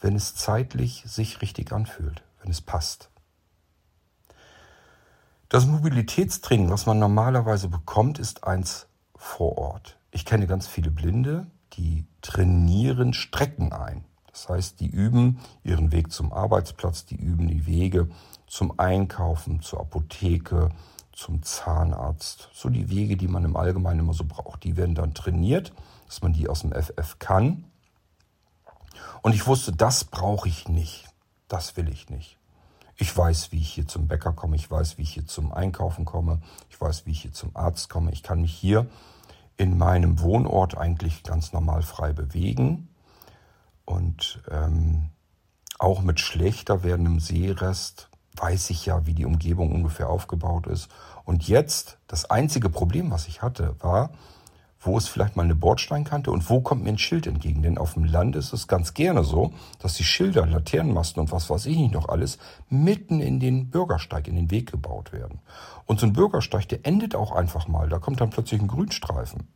wenn 0.00 0.16
es 0.16 0.34
zeitlich 0.34 1.04
sich 1.06 1.40
richtig 1.40 1.70
anfühlt, 1.70 2.24
wenn 2.40 2.50
es 2.50 2.60
passt. 2.60 3.08
Das 5.48 5.64
Mobilitätstraining, 5.66 6.70
was 6.70 6.86
man 6.86 6.98
normalerweise 6.98 7.68
bekommt, 7.68 8.18
ist 8.18 8.42
eins 8.42 8.88
vor 9.14 9.58
Ort. 9.58 9.96
ich 10.10 10.24
kenne 10.24 10.48
ganz 10.48 10.66
viele 10.66 10.90
Blinde, 10.90 11.46
die 11.74 12.06
trainieren 12.20 13.12
Strecken 13.12 13.72
ein. 13.72 14.04
Das 14.30 14.48
heißt, 14.48 14.80
die 14.80 14.86
üben 14.86 15.40
ihren 15.62 15.92
Weg 15.92 16.10
zum 16.10 16.32
Arbeitsplatz, 16.32 17.04
die 17.04 17.16
üben 17.16 17.48
die 17.48 17.66
Wege 17.66 18.08
zum 18.46 18.78
Einkaufen, 18.78 19.60
zur 19.60 19.80
Apotheke, 19.80 20.70
zum 21.12 21.42
Zahnarzt. 21.42 22.48
So 22.54 22.68
die 22.68 22.88
Wege, 22.88 23.16
die 23.16 23.28
man 23.28 23.44
im 23.44 23.56
Allgemeinen 23.56 24.00
immer 24.00 24.14
so 24.14 24.24
braucht, 24.24 24.64
die 24.64 24.76
werden 24.76 24.94
dann 24.94 25.14
trainiert, 25.14 25.72
dass 26.06 26.22
man 26.22 26.32
die 26.32 26.48
aus 26.48 26.60
dem 26.60 26.72
FF 26.72 27.18
kann. 27.18 27.64
Und 29.20 29.34
ich 29.34 29.46
wusste, 29.46 29.72
das 29.72 30.04
brauche 30.04 30.48
ich 30.48 30.68
nicht. 30.68 31.08
Das 31.48 31.76
will 31.76 31.88
ich 31.88 32.08
nicht. 32.08 32.38
Ich 32.96 33.16
weiß, 33.16 33.52
wie 33.52 33.60
ich 33.60 33.72
hier 33.72 33.86
zum 33.86 34.06
Bäcker 34.06 34.32
komme, 34.32 34.56
ich 34.56 34.70
weiß, 34.70 34.96
wie 34.96 35.02
ich 35.02 35.14
hier 35.14 35.26
zum 35.26 35.52
Einkaufen 35.52 36.04
komme, 36.04 36.40
ich 36.70 36.80
weiß, 36.80 37.04
wie 37.06 37.10
ich 37.10 37.22
hier 37.22 37.32
zum 37.32 37.54
Arzt 37.54 37.88
komme. 37.88 38.12
Ich 38.12 38.22
kann 38.22 38.40
mich 38.40 38.54
hier 38.54 38.88
in 39.56 39.78
meinem 39.78 40.20
Wohnort 40.20 40.76
eigentlich 40.76 41.22
ganz 41.22 41.52
normal 41.52 41.82
frei 41.82 42.12
bewegen. 42.12 42.88
Und 43.84 44.42
ähm, 44.50 45.10
auch 45.78 46.02
mit 46.02 46.20
schlechter 46.20 46.82
werdendem 46.82 47.20
Seerest 47.20 48.08
weiß 48.36 48.70
ich 48.70 48.86
ja, 48.86 49.06
wie 49.06 49.14
die 49.14 49.26
Umgebung 49.26 49.72
ungefähr 49.72 50.08
aufgebaut 50.08 50.66
ist. 50.66 50.88
Und 51.24 51.48
jetzt, 51.48 51.98
das 52.06 52.30
einzige 52.30 52.70
Problem, 52.70 53.10
was 53.10 53.28
ich 53.28 53.42
hatte, 53.42 53.76
war, 53.80 54.10
wo 54.84 54.98
ist 54.98 55.08
vielleicht 55.08 55.36
mal 55.36 55.44
eine 55.44 55.54
Bordsteinkante 55.54 56.30
und 56.30 56.50
wo 56.50 56.60
kommt 56.60 56.82
mir 56.82 56.90
ein 56.90 56.98
Schild 56.98 57.28
entgegen? 57.28 57.62
Denn 57.62 57.78
auf 57.78 57.94
dem 57.94 58.04
Land 58.04 58.34
ist 58.34 58.52
es 58.52 58.66
ganz 58.66 58.94
gerne 58.94 59.22
so, 59.22 59.52
dass 59.78 59.94
die 59.94 60.04
Schilder, 60.04 60.44
Laternenmasten 60.44 61.20
und 61.20 61.30
was 61.30 61.48
weiß 61.48 61.66
ich 61.66 61.76
nicht 61.76 61.94
noch 61.94 62.08
alles 62.08 62.38
mitten 62.68 63.20
in 63.20 63.38
den 63.38 63.70
Bürgersteig, 63.70 64.26
in 64.26 64.34
den 64.34 64.50
Weg 64.50 64.72
gebaut 64.72 65.12
werden. 65.12 65.38
Und 65.86 66.00
so 66.00 66.06
ein 66.06 66.12
Bürgersteig, 66.12 66.68
der 66.68 66.84
endet 66.84 67.14
auch 67.14 67.30
einfach 67.30 67.68
mal. 67.68 67.88
Da 67.88 68.00
kommt 68.00 68.20
dann 68.20 68.30
plötzlich 68.30 68.60
ein 68.60 68.68
Grünstreifen. 68.68 69.46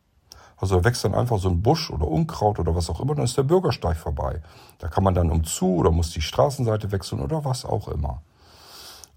Also 0.56 0.76
da 0.76 0.84
wächst 0.84 1.04
dann 1.04 1.14
einfach 1.14 1.38
so 1.38 1.48
ein 1.48 1.60
Busch 1.60 1.90
oder 1.90 2.06
Unkraut 2.06 2.58
oder 2.58 2.74
was 2.74 2.88
auch 2.88 3.00
immer, 3.00 3.14
dann 3.14 3.24
ist 3.24 3.36
der 3.36 3.42
Bürgersteig 3.42 3.96
vorbei. 3.96 4.40
Da 4.78 4.88
kann 4.88 5.04
man 5.04 5.14
dann 5.14 5.30
umzu 5.30 5.74
oder 5.74 5.90
muss 5.90 6.10
die 6.10 6.22
Straßenseite 6.22 6.92
wechseln 6.92 7.20
oder 7.20 7.44
was 7.44 7.64
auch 7.64 7.88
immer. 7.88 8.22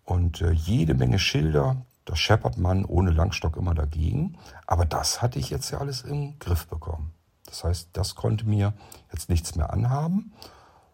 Und 0.03 0.41
äh, 0.41 0.51
jede 0.51 0.95
Menge 0.95 1.19
Schilder, 1.19 1.77
da 2.05 2.15
scheppert 2.15 2.57
man 2.57 2.85
ohne 2.85 3.11
Langstock 3.11 3.57
immer 3.57 3.73
dagegen. 3.73 4.37
Aber 4.65 4.85
das 4.85 5.21
hatte 5.21 5.39
ich 5.39 5.49
jetzt 5.49 5.69
ja 5.71 5.79
alles 5.79 6.01
im 6.01 6.39
Griff 6.39 6.67
bekommen. 6.67 7.13
Das 7.45 7.63
heißt, 7.63 7.89
das 7.93 8.15
konnte 8.15 8.45
mir 8.45 8.73
jetzt 9.11 9.29
nichts 9.29 9.55
mehr 9.55 9.71
anhaben. 9.71 10.33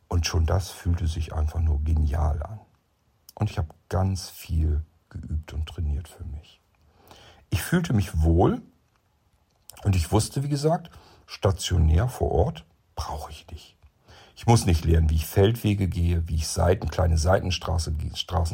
Und 0.07 0.25
schon 0.25 0.45
das 0.45 0.69
fühlte 0.69 1.07
sich 1.07 1.33
einfach 1.33 1.59
nur 1.59 1.83
genial 1.83 2.41
an. 2.43 2.59
Und 3.33 3.49
ich 3.49 3.57
habe 3.57 3.69
ganz 3.89 4.29
viel 4.29 4.83
geübt 5.09 5.53
und 5.53 5.67
trainiert 5.67 6.07
für 6.07 6.23
mich. 6.23 6.61
Ich 7.49 7.61
fühlte 7.61 7.93
mich 7.93 8.21
wohl 8.21 8.61
und 9.83 9.95
ich 9.95 10.11
wusste, 10.11 10.43
wie 10.43 10.49
gesagt, 10.49 10.89
stationär 11.25 12.07
vor 12.07 12.31
Ort 12.31 12.65
brauche 12.95 13.31
ich 13.31 13.47
nicht. 13.51 13.74
Ich 14.37 14.47
muss 14.47 14.65
nicht 14.65 14.83
lernen, 14.83 15.09
wie 15.09 15.15
ich 15.15 15.25
Feldwege 15.25 15.87
gehe, 15.87 16.27
wie 16.27 16.35
ich 16.35 16.47
Seiten, 16.47 16.89
kleine 16.89 17.17
Seitenstraßen 17.17 17.97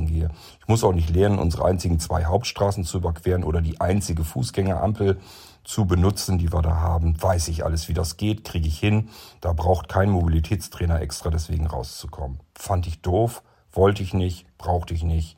gehe. 0.06 0.30
Ich 0.60 0.68
muss 0.68 0.84
auch 0.84 0.94
nicht 0.94 1.10
lernen, 1.10 1.40
unsere 1.40 1.66
einzigen 1.66 2.00
zwei 2.00 2.26
Hauptstraßen 2.26 2.84
zu 2.84 3.00
überqueren 3.00 3.44
oder 3.44 3.62
die 3.62 3.82
einzige 3.82 4.24
Fußgängerampel 4.24 5.20
zu 5.64 5.86
benutzen, 5.86 6.38
die 6.38 6.54
wir 6.54 6.62
da 6.62 6.76
haben. 6.76 7.22
Weiß 7.22 7.48
ich 7.48 7.66
alles, 7.66 7.90
wie 7.90 7.96
das 7.96 8.18
geht, 8.18 8.44
kriege 8.44 8.68
ich 8.68 8.80
hin. 8.80 9.10
Da 9.42 9.54
braucht 9.54 9.90
kein 9.90 10.12
Mobilitätstrainer 10.12 11.02
extra 11.02 11.32
deswegen 11.32 11.66
rauszukommen. 11.66 12.40
Fand 12.56 12.86
ich 12.86 13.02
doof, 13.02 13.42
wollte 13.72 14.04
ich 14.04 14.14
nicht, 14.14 14.46
brauchte 14.60 14.94
ich 14.94 15.04
nicht. 15.04 15.36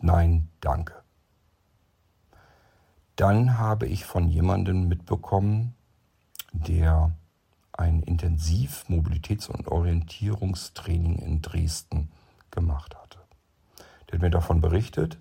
Nein, 0.00 0.48
danke. 0.60 0.94
Dann 3.16 3.58
habe 3.58 3.86
ich 3.86 4.04
von 4.04 4.28
jemandem 4.28 4.88
mitbekommen, 4.88 5.74
der 6.52 7.12
ein 7.80 8.02
Intensiv-Mobilitäts- 8.02 9.48
und 9.48 9.66
Orientierungstraining 9.66 11.16
in 11.16 11.40
Dresden 11.40 12.10
gemacht 12.50 12.94
hatte. 12.94 13.18
Der 14.06 14.14
hat 14.18 14.22
mir 14.22 14.30
davon 14.30 14.60
berichtet, 14.60 15.16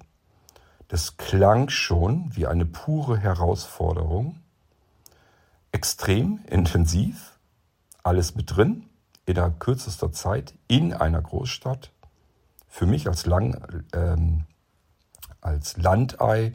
das 0.89 1.15
klang 1.17 1.69
schon 1.69 2.35
wie 2.35 2.47
eine 2.47 2.65
pure 2.65 3.17
Herausforderung, 3.17 4.39
extrem 5.71 6.39
intensiv, 6.47 7.39
alles 8.03 8.35
mit 8.35 8.55
drin, 8.55 8.89
innerhalb 9.25 9.59
kürzester 9.59 10.11
Zeit 10.11 10.53
in 10.67 10.93
einer 10.93 11.21
Großstadt. 11.21 11.91
Für 12.67 12.85
mich 12.85 13.07
als, 13.07 13.25
Lang, 13.25 13.85
ähm, 13.93 14.45
als 15.39 15.77
Landei 15.77 16.53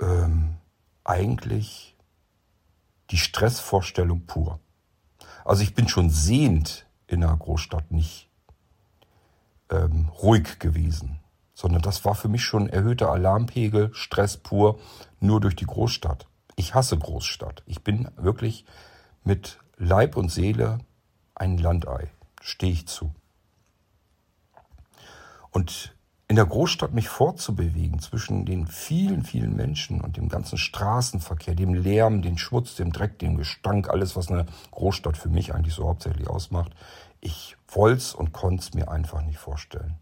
ähm, 0.00 0.56
eigentlich 1.04 1.94
die 3.10 3.18
Stressvorstellung 3.18 4.26
pur. 4.26 4.58
Also 5.44 5.62
ich 5.62 5.74
bin 5.74 5.88
schon 5.88 6.10
sehend 6.10 6.86
in 7.06 7.24
einer 7.24 7.36
Großstadt 7.36 7.90
nicht 7.90 8.28
ähm, 9.70 10.08
ruhig 10.22 10.58
gewesen, 10.58 11.20
sondern 11.54 11.82
das 11.82 12.04
war 12.04 12.14
für 12.14 12.28
mich 12.28 12.44
schon 12.44 12.68
erhöhter 12.68 13.10
Alarmpegel, 13.10 13.90
Stress 13.94 14.36
pur, 14.36 14.78
nur 15.18 15.40
durch 15.40 15.56
die 15.56 15.66
Großstadt. 15.66 16.26
Ich 16.56 16.74
hasse 16.74 16.98
Großstadt. 16.98 17.62
Ich 17.66 17.82
bin 17.82 18.08
wirklich 18.16 18.64
mit 19.24 19.58
Leib 19.76 20.16
und 20.16 20.30
Seele 20.30 20.78
ein 21.34 21.58
Landei. 21.58 22.10
Stehe 22.42 22.72
ich 22.72 22.86
zu. 22.86 23.14
Und 25.50 25.94
in 26.30 26.36
der 26.36 26.46
Großstadt 26.46 26.94
mich 26.94 27.08
fortzubewegen 27.08 27.98
zwischen 27.98 28.46
den 28.46 28.68
vielen, 28.68 29.24
vielen 29.24 29.56
Menschen 29.56 30.00
und 30.00 30.16
dem 30.16 30.28
ganzen 30.28 30.58
Straßenverkehr, 30.58 31.56
dem 31.56 31.74
Lärm, 31.74 32.22
dem 32.22 32.38
Schmutz, 32.38 32.76
dem 32.76 32.92
Dreck, 32.92 33.18
dem 33.18 33.36
Gestank, 33.36 33.90
alles, 33.90 34.14
was 34.14 34.30
eine 34.30 34.46
Großstadt 34.70 35.16
für 35.16 35.28
mich 35.28 35.52
eigentlich 35.52 35.74
so 35.74 35.88
hauptsächlich 35.88 36.28
ausmacht. 36.28 36.70
Ich 37.20 37.56
wollte 37.66 38.16
und 38.16 38.32
konnte 38.32 38.62
es 38.62 38.74
mir 38.74 38.92
einfach 38.92 39.22
nicht 39.22 39.38
vorstellen. 39.38 39.96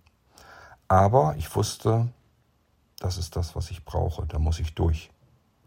Aber 0.86 1.34
ich 1.38 1.56
wusste, 1.56 2.08
das 2.98 3.16
ist 3.16 3.34
das, 3.34 3.56
was 3.56 3.70
ich 3.70 3.86
brauche. 3.86 4.26
Da 4.26 4.38
muss 4.38 4.60
ich 4.60 4.74
durch. 4.74 5.10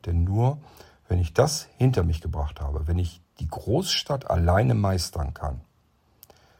Denn 0.06 0.24
nur, 0.24 0.60
wenn 1.08 1.18
ich 1.18 1.34
das 1.34 1.70
hinter 1.78 2.04
mich 2.04 2.22
gebracht 2.22 2.62
habe, 2.62 2.88
wenn 2.88 3.00
ich 3.00 3.20
die 3.40 3.48
Großstadt 3.48 4.30
alleine 4.30 4.76
meistern 4.76 5.34
kann, 5.34 5.62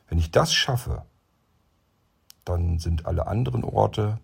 wenn 0.08 0.18
ich 0.18 0.32
das 0.32 0.52
schaffe, 0.52 1.06
dann 2.46 2.80
sind 2.80 3.06
alle 3.06 3.28
anderen 3.28 3.64
Orte, 3.64 4.20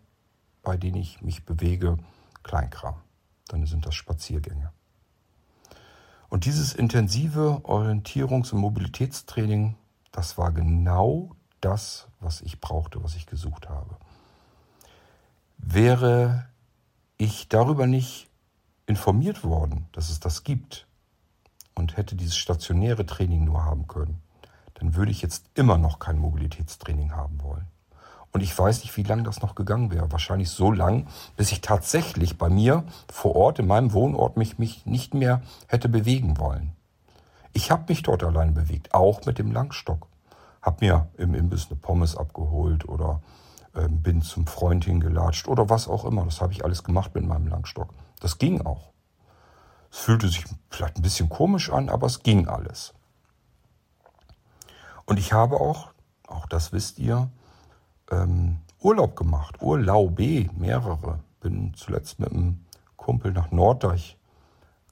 bei 0.63 0.77
denen 0.77 0.97
ich 0.97 1.21
mich 1.21 1.45
bewege, 1.45 1.97
Kleinkram. 2.43 2.95
Dann 3.47 3.65
sind 3.65 3.85
das 3.85 3.95
Spaziergänge. 3.95 4.71
Und 6.29 6.45
dieses 6.45 6.73
intensive 6.73 7.61
Orientierungs- 7.63 8.53
und 8.53 8.59
Mobilitätstraining, 8.59 9.75
das 10.11 10.37
war 10.37 10.51
genau 10.51 11.31
das, 11.61 12.07
was 12.19 12.41
ich 12.41 12.59
brauchte, 12.59 13.03
was 13.03 13.15
ich 13.15 13.25
gesucht 13.25 13.69
habe. 13.69 13.95
Wäre 15.57 16.49
ich 17.17 17.47
darüber 17.47 17.87
nicht 17.87 18.29
informiert 18.85 19.43
worden, 19.43 19.87
dass 19.91 20.09
es 20.09 20.19
das 20.19 20.43
gibt 20.43 20.87
und 21.75 21.97
hätte 21.97 22.15
dieses 22.15 22.37
stationäre 22.37 23.05
Training 23.05 23.45
nur 23.45 23.63
haben 23.63 23.87
können, 23.87 24.21
dann 24.75 24.95
würde 24.95 25.11
ich 25.11 25.21
jetzt 25.21 25.49
immer 25.55 25.77
noch 25.77 25.99
kein 25.99 26.19
Mobilitätstraining 26.19 27.13
haben 27.13 27.41
wollen. 27.41 27.67
Und 28.31 28.41
ich 28.41 28.57
weiß 28.57 28.83
nicht, 28.83 28.95
wie 28.97 29.03
lange 29.03 29.23
das 29.23 29.41
noch 29.41 29.55
gegangen 29.55 29.91
wäre. 29.91 30.11
Wahrscheinlich 30.11 30.49
so 30.49 30.71
lang, 30.71 31.07
bis 31.37 31.51
ich 31.51 31.61
tatsächlich 31.61 32.37
bei 32.37 32.49
mir 32.49 32.83
vor 33.11 33.35
Ort, 33.35 33.59
in 33.59 33.67
meinem 33.67 33.93
Wohnort, 33.93 34.37
mich, 34.37 34.59
mich 34.59 34.85
nicht 34.85 35.13
mehr 35.13 35.41
hätte 35.67 35.89
bewegen 35.89 36.37
wollen. 36.37 36.73
Ich 37.53 37.71
habe 37.71 37.85
mich 37.87 38.03
dort 38.03 38.23
allein 38.23 38.53
bewegt, 38.53 38.93
auch 38.93 39.25
mit 39.25 39.39
dem 39.39 39.51
Langstock. 39.51 40.07
Hab 40.61 40.81
mir 40.81 41.07
im 41.17 41.33
Imbiss 41.33 41.67
eine 41.67 41.77
Pommes 41.77 42.15
abgeholt 42.15 42.87
oder 42.87 43.21
äh, 43.73 43.87
bin 43.87 44.21
zum 44.21 44.45
Freund 44.45 44.85
hingelatscht 44.85 45.47
oder 45.47 45.69
was 45.69 45.87
auch 45.87 46.05
immer. 46.05 46.25
Das 46.25 46.41
habe 46.41 46.53
ich 46.53 46.63
alles 46.63 46.83
gemacht 46.83 47.15
mit 47.15 47.25
meinem 47.25 47.47
Langstock. 47.47 47.93
Das 48.19 48.37
ging 48.37 48.61
auch. 48.61 48.91
Es 49.91 49.99
fühlte 49.99 50.27
sich 50.27 50.45
vielleicht 50.69 50.97
ein 50.97 51.01
bisschen 51.01 51.29
komisch 51.29 51.71
an, 51.71 51.89
aber 51.89 52.07
es 52.07 52.21
ging 52.21 52.47
alles. 52.47 52.93
Und 55.05 55.17
ich 55.17 55.31
habe 55.33 55.59
auch, 55.59 55.91
auch 56.27 56.45
das 56.47 56.73
wisst 56.73 56.99
ihr, 56.99 57.29
ähm, 58.11 58.57
Urlaub 58.79 59.15
gemacht. 59.15 59.61
Urlaube, 59.61 60.49
mehrere. 60.57 61.19
Bin 61.39 61.73
zuletzt 61.75 62.19
mit 62.19 62.31
einem 62.31 62.65
Kumpel 62.95 63.31
nach 63.31 63.51
Norddeich 63.51 64.17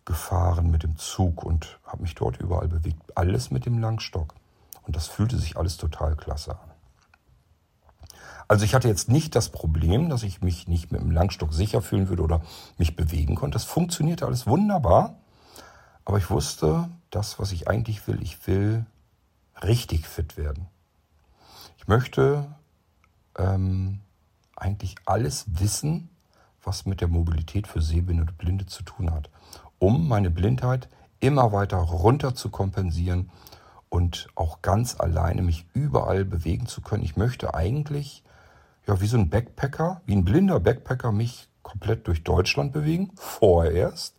gefahren 0.06 0.70
mit 0.70 0.84
dem 0.84 0.98
Zug 0.98 1.44
und 1.44 1.80
habe 1.86 2.04
mich 2.04 2.16
dort 2.16 2.38
überall 2.38 2.68
bewegt. 2.68 3.18
Alles 3.18 3.52
mit 3.52 3.66
dem 3.66 3.80
Langstock. 3.80 4.36
Und 4.84 4.96
das 4.96 5.08
fühlte 5.08 5.38
sich 5.38 5.58
alles 5.58 5.78
total 5.78 6.16
klasse 6.16 6.52
an. 6.52 6.72
Also 8.48 8.64
ich 8.64 8.76
hatte 8.76 8.88
jetzt 8.88 9.10
nicht 9.10 9.36
das 9.36 9.50
Problem, 9.50 10.10
dass 10.10 10.22
ich 10.22 10.42
mich 10.42 10.68
nicht 10.68 10.92
mit 10.92 11.02
dem 11.02 11.10
Langstock 11.10 11.52
sicher 11.52 11.82
fühlen 11.82 12.10
würde 12.10 12.22
oder 12.22 12.42
mich 12.78 12.96
bewegen 12.96 13.36
konnte. 13.36 13.56
Das 13.56 13.66
funktionierte 13.66 14.28
alles 14.28 14.46
wunderbar. 14.46 15.16
Aber 16.06 16.20
ich 16.20 16.30
wusste, 16.30 16.90
das, 17.10 17.40
was 17.40 17.52
ich 17.52 17.68
eigentlich 17.68 18.08
will, 18.08 18.22
ich 18.22 18.46
will 18.46 18.86
richtig 19.64 20.08
fit 20.08 20.38
werden. 20.38 20.68
Ich 21.78 21.88
möchte 21.88 22.46
ähm, 23.38 24.00
eigentlich 24.56 24.96
alles 25.06 25.46
wissen, 25.48 26.10
was 26.64 26.86
mit 26.86 27.02
der 27.02 27.08
Mobilität 27.08 27.68
für 27.68 27.82
Sehbehinderte 27.82 28.32
und 28.32 28.38
Blinde 28.38 28.66
zu 28.66 28.84
tun 28.84 29.12
hat, 29.12 29.30
um 29.80 30.08
meine 30.08 30.30
Blindheit 30.30 30.90
immer 31.20 31.52
weiter 31.52 31.78
runter 31.78 32.36
zu 32.36 32.50
kompensieren 32.50 33.30
und 33.90 34.28
auch 34.36 34.62
ganz 34.62 35.00
alleine 35.00 35.42
mich 35.42 35.66
überall 35.74 36.26
bewegen 36.26 36.66
zu 36.66 36.82
können. 36.82 37.04
Ich 37.04 37.18
möchte 37.18 37.54
eigentlich, 37.54 38.24
ja, 38.88 39.00
wie 39.00 39.08
so 39.08 39.18
ein 39.18 39.30
Backpacker, 39.30 40.02
wie 40.06 40.16
ein 40.16 40.26
blinder 40.26 40.60
Backpacker 40.60 41.12
mich 41.12 41.48
komplett 41.62 42.08
durch 42.08 42.24
Deutschland 42.24 42.74
bewegen, 42.74 43.12
vorerst. 43.16 44.16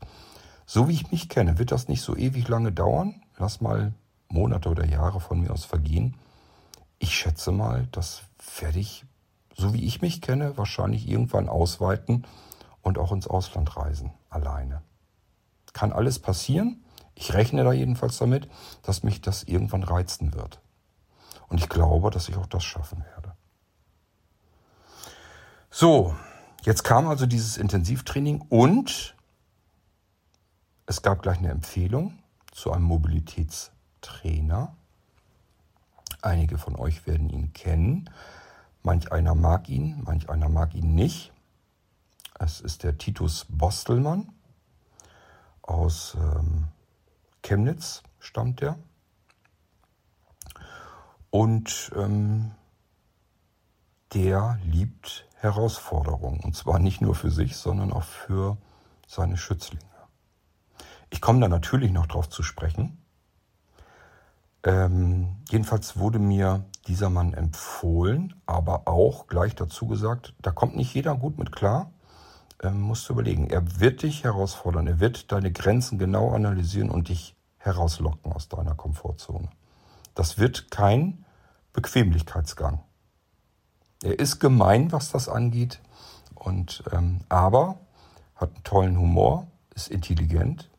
So 0.67 0.89
wie 0.89 0.95
ich 0.95 1.13
mich 1.13 1.29
kenne, 1.29 1.59
wird 1.59 1.73
das 1.73 1.89
nicht 1.89 2.03
so 2.03 2.17
ewig 2.17 2.49
lange 2.49 2.73
dauern. 2.73 3.23
Lass 3.39 3.61
mal 3.61 3.93
Monate 4.29 4.69
oder 4.69 4.85
Jahre 4.85 5.21
von 5.21 5.41
mir 5.41 5.53
aus 5.53 5.65
vergehen. 5.65 6.17
Ich 6.99 7.15
schätze 7.15 7.53
mal, 7.53 7.87
das 7.93 8.23
werde 8.61 8.79
ich, 8.79 9.05
so 9.57 9.75
wie 9.75 9.85
ich 9.85 10.03
mich 10.03 10.21
kenne, 10.21 10.57
wahrscheinlich 10.57 11.09
irgendwann 11.09 11.49
ausweiten 11.49 12.27
und 12.83 12.99
auch 12.99 13.13
ins 13.13 13.27
Ausland 13.27 13.77
reisen, 13.77 14.13
alleine. 14.31 14.83
Kann 15.73 15.93
alles 15.93 16.19
passieren. 16.19 16.83
Ich 17.15 17.35
rechne 17.35 17.65
da 17.65 17.73
jedenfalls 17.73 18.19
damit, 18.19 18.49
dass 18.83 19.03
mich 19.03 19.21
das 19.21 19.43
irgendwann 19.43 19.83
reizen 19.83 20.35
wird. 20.35 20.61
Und 21.49 21.59
ich 21.59 21.69
glaube, 21.69 22.11
dass 22.11 22.29
ich 22.29 22.37
auch 22.37 22.47
das 22.47 22.65
schaffen 22.65 23.05
werde. 23.05 23.35
So, 25.71 26.15
jetzt 26.63 26.85
kam 26.85 27.07
also 27.07 27.27
dieses 27.27 27.59
Intensivtraining 27.59 28.41
und 28.49 29.15
es 30.87 31.03
gab 31.03 31.23
gleich 31.23 31.39
eine 31.39 31.51
Empfehlung 31.51 32.19
zu 32.53 32.73
einem 32.73 32.85
Mobilitätstrainer. 32.85 34.77
Einige 36.27 36.59
von 36.59 36.75
euch 36.75 37.07
werden 37.07 37.31
ihn 37.31 37.53
kennen. 37.53 38.11
Manch 38.83 39.13
einer 39.13 39.37
mag 39.37 39.69
ihn, 39.69 40.03
manch 40.05 40.29
einer 40.29 40.49
mag 40.49 40.75
ihn 40.75 40.93
nicht. 40.93 41.33
Es 42.41 42.61
ist 42.61 42.83
der 42.83 42.99
Titus 42.99 43.47
Bostelmann 43.49 44.33
aus 45.63 46.17
ähm, 46.21 46.67
Chemnitz 47.43 48.03
stammt 48.19 48.61
er. 48.61 48.77
Und 51.31 51.93
ähm, 51.95 52.51
der 54.13 54.59
liebt 54.65 55.29
Herausforderungen. 55.37 56.41
Und 56.41 56.57
zwar 56.57 56.81
nicht 56.81 57.01
nur 57.01 57.15
für 57.15 57.31
sich, 57.31 57.57
sondern 57.57 57.93
auch 57.93 58.03
für 58.03 58.57
seine 59.07 59.37
Schützlinge. 59.37 59.85
Ich 61.09 61.21
komme 61.21 61.39
da 61.39 61.47
natürlich 61.47 61.93
noch 61.93 62.07
drauf 62.07 62.29
zu 62.29 62.43
sprechen. 62.43 62.99
Ähm, 64.67 65.37
jedenfalls 65.49 65.97
wurde 65.97 66.19
mir 66.19 66.67
dieser 66.87 67.09
Mann 67.09 67.33
empfohlen, 67.33 68.35
aber 68.45 68.87
auch 68.87 69.27
gleich 69.29 69.55
dazu 69.55 69.87
gesagt, 69.87 70.35
da 70.43 70.51
kommt 70.51 70.77
nicht 70.77 70.93
jeder 70.93 71.15
gut 71.15 71.39
mit 71.39 71.53
klar 71.53 71.91
ähm, 72.63 72.81
musst 72.81 73.09
du 73.09 73.13
überlegen. 73.13 73.49
Er 73.49 73.81
wird 73.81 74.03
dich 74.03 74.25
herausfordern. 74.25 74.87
Er 74.87 75.01
wird 75.01 75.33
deine 75.33 75.53
Grenzen 75.53 75.99
genau 75.99 76.33
analysieren 76.33 76.91
und 76.91 77.09
dich 77.09 77.37
herauslocken 77.59 78.33
aus 78.33 78.49
deiner 78.49 78.75
Komfortzone. 78.75 79.51
Das 80.15 80.39
wird 80.39 80.71
kein 80.71 81.25
Bequemlichkeitsgang. 81.73 82.81
Er 84.03 84.19
ist 84.19 84.39
gemein, 84.41 84.93
was 84.93 85.11
das 85.11 85.29
angeht, 85.29 85.81
und, 86.35 86.85
ähm, 86.93 87.21
aber 87.29 87.79
hat 88.35 88.55
einen 88.55 88.65
tollen 88.65 88.99
Humor, 88.99 89.47
ist 89.75 89.89
intelligent 89.89 90.71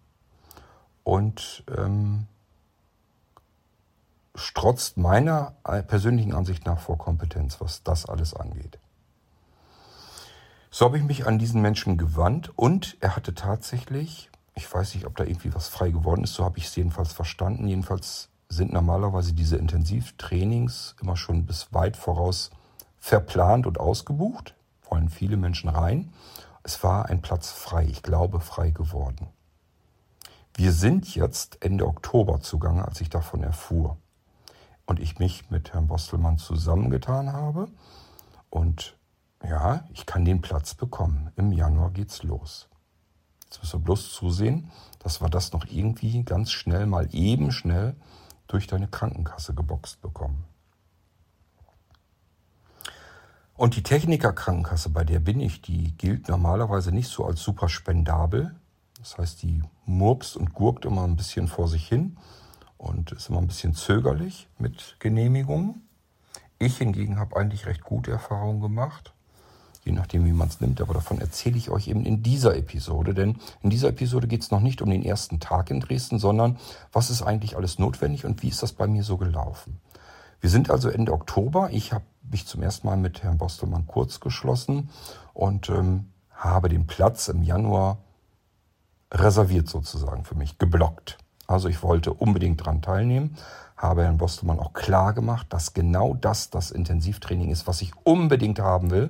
und 1.03 1.63
ähm, 1.75 2.27
strotzt 4.37 4.97
meiner 4.97 5.55
persönlichen 5.87 6.33
Ansicht 6.33 6.65
nach 6.65 6.79
vor 6.79 6.97
Kompetenz, 6.97 7.59
was 7.59 7.83
das 7.83 8.05
alles 8.05 8.33
angeht. 8.33 8.79
So 10.69 10.85
habe 10.85 10.97
ich 10.97 11.03
mich 11.03 11.25
an 11.25 11.39
diesen 11.39 11.61
Menschen 11.61 11.97
gewandt 11.97 12.51
und 12.55 12.97
er 12.99 13.15
hatte 13.15 13.33
tatsächlich, 13.33 14.29
ich 14.53 14.71
weiß 14.71 14.93
nicht, 14.93 15.07
ob 15.07 15.15
da 15.15 15.23
irgendwie 15.23 15.55
was 15.55 15.69
frei 15.69 15.89
geworden 15.89 16.23
ist, 16.23 16.35
so 16.35 16.45
habe 16.45 16.59
ich 16.59 16.65
es 16.65 16.75
jedenfalls 16.75 17.13
verstanden. 17.13 17.67
Jedenfalls 17.67 18.29
sind 18.47 18.71
normalerweise 18.71 19.33
diese 19.33 19.57
Intensivtrainings 19.57 20.95
immer 21.01 21.17
schon 21.17 21.45
bis 21.45 21.73
weit 21.73 21.97
voraus 21.97 22.51
verplant 22.99 23.65
und 23.65 23.79
ausgebucht, 23.79 24.55
wollen 24.89 25.09
viele 25.09 25.37
Menschen 25.37 25.69
rein. 25.69 26.13
Es 26.63 26.83
war 26.83 27.07
ein 27.07 27.21
Platz 27.21 27.49
frei, 27.49 27.85
ich 27.85 28.03
glaube 28.03 28.39
frei 28.39 28.69
geworden. 28.69 29.27
Wir 30.53 30.71
sind 30.73 31.15
jetzt 31.15 31.63
Ende 31.63 31.87
Oktober 31.87 32.41
zugange, 32.41 32.85
als 32.85 33.01
ich 33.01 33.09
davon 33.09 33.41
erfuhr. 33.41 33.97
Und 34.87 34.99
ich 34.99 35.19
mich 35.19 35.51
mit 35.51 35.73
Herrn 35.73 35.87
Bostelmann 35.87 36.37
zusammengetan 36.37 37.33
habe 37.33 37.67
und 38.49 38.97
ja, 39.43 39.83
ich 39.93 40.05
kann 40.05 40.25
den 40.25 40.41
Platz 40.41 40.73
bekommen. 40.73 41.31
Im 41.35 41.51
Januar 41.51 41.91
geht's 41.91 42.23
los. 42.23 42.69
Jetzt 43.43 43.59
müssen 43.61 43.81
wir 43.81 43.85
bloß 43.85 44.11
zusehen, 44.11 44.71
dass 44.99 45.21
wir 45.21 45.29
das 45.29 45.51
noch 45.53 45.65
irgendwie 45.65 46.23
ganz 46.23 46.51
schnell, 46.51 46.85
mal 46.85 47.07
eben 47.13 47.51
schnell 47.51 47.95
durch 48.47 48.65
deine 48.65 48.87
Krankenkasse 48.87 49.53
geboxt 49.53 50.01
bekommen. 50.01 50.45
Und 53.55 53.75
die 53.75 53.83
Techniker-Krankenkasse, 53.83 54.89
bei 54.89 55.03
der 55.03 55.19
bin 55.19 55.39
ich, 55.39 55.61
die 55.61 55.97
gilt 55.97 56.29
normalerweise 56.29 56.91
nicht 56.91 57.09
so 57.09 57.25
als 57.25 57.41
super 57.41 57.69
spendabel. 57.69 58.55
Das 58.99 59.17
heißt, 59.17 59.43
die 59.43 59.63
murpst 59.85 60.37
und 60.37 60.53
gurkt 60.53 60.85
immer 60.85 61.03
ein 61.03 61.15
bisschen 61.15 61.47
vor 61.47 61.67
sich 61.67 61.87
hin 61.87 62.17
und 62.77 63.11
ist 63.11 63.29
immer 63.29 63.39
ein 63.39 63.47
bisschen 63.47 63.73
zögerlich 63.73 64.47
mit 64.57 64.95
Genehmigungen. 64.99 65.87
Ich 66.59 66.77
hingegen 66.77 67.19
habe 67.19 67.37
eigentlich 67.37 67.65
recht 67.65 67.83
gute 67.83 68.11
Erfahrungen 68.11 68.61
gemacht 68.61 69.13
je 69.87 69.93
nachdem, 69.93 70.25
wie 70.25 70.33
man 70.33 70.49
es 70.49 70.59
nimmt. 70.59 70.81
Aber 70.81 70.93
davon 70.93 71.19
erzähle 71.19 71.57
ich 71.57 71.69
euch 71.69 71.87
eben 71.87 72.05
in 72.05 72.21
dieser 72.21 72.55
Episode. 72.55 73.13
Denn 73.13 73.37
in 73.63 73.69
dieser 73.69 73.87
Episode 73.87 74.27
geht 74.27 74.41
es 74.41 74.51
noch 74.51 74.59
nicht 74.59 74.81
um 74.81 74.89
den 74.89 75.03
ersten 75.03 75.39
Tag 75.39 75.71
in 75.71 75.79
Dresden, 75.79 76.19
sondern 76.19 76.57
was 76.91 77.09
ist 77.09 77.21
eigentlich 77.21 77.55
alles 77.55 77.79
notwendig 77.79 78.25
und 78.25 78.43
wie 78.43 78.49
ist 78.49 78.61
das 78.61 78.73
bei 78.73 78.85
mir 78.85 79.03
so 79.03 79.17
gelaufen. 79.17 79.79
Wir 80.41 80.49
sind 80.49 80.69
also 80.69 80.89
Ende 80.89 81.13
Oktober. 81.13 81.69
Ich 81.71 81.93
habe 81.93 82.03
mich 82.29 82.45
zum 82.45 82.61
ersten 82.61 82.85
Mal 82.85 82.97
mit 82.97 83.23
Herrn 83.23 83.37
Bostelmann 83.37 83.87
kurz 83.87 84.19
geschlossen 84.19 84.89
und 85.33 85.69
ähm, 85.69 86.11
habe 86.31 86.69
den 86.69 86.85
Platz 86.85 87.29
im 87.29 87.41
Januar 87.41 87.97
reserviert 89.11 89.69
sozusagen 89.69 90.25
für 90.25 90.35
mich, 90.35 90.57
geblockt. 90.57 91.17
Also 91.47 91.69
ich 91.69 91.81
wollte 91.81 92.13
unbedingt 92.13 92.61
daran 92.61 92.81
teilnehmen, 92.81 93.37
habe 93.77 94.03
Herrn 94.03 94.17
Bostelmann 94.17 94.59
auch 94.59 94.73
klar 94.73 95.13
gemacht, 95.13 95.47
dass 95.49 95.73
genau 95.73 96.13
das 96.13 96.49
das 96.49 96.71
Intensivtraining 96.71 97.49
ist, 97.49 97.67
was 97.67 97.81
ich 97.81 97.93
unbedingt 98.03 98.59
haben 98.59 98.91
will. 98.91 99.09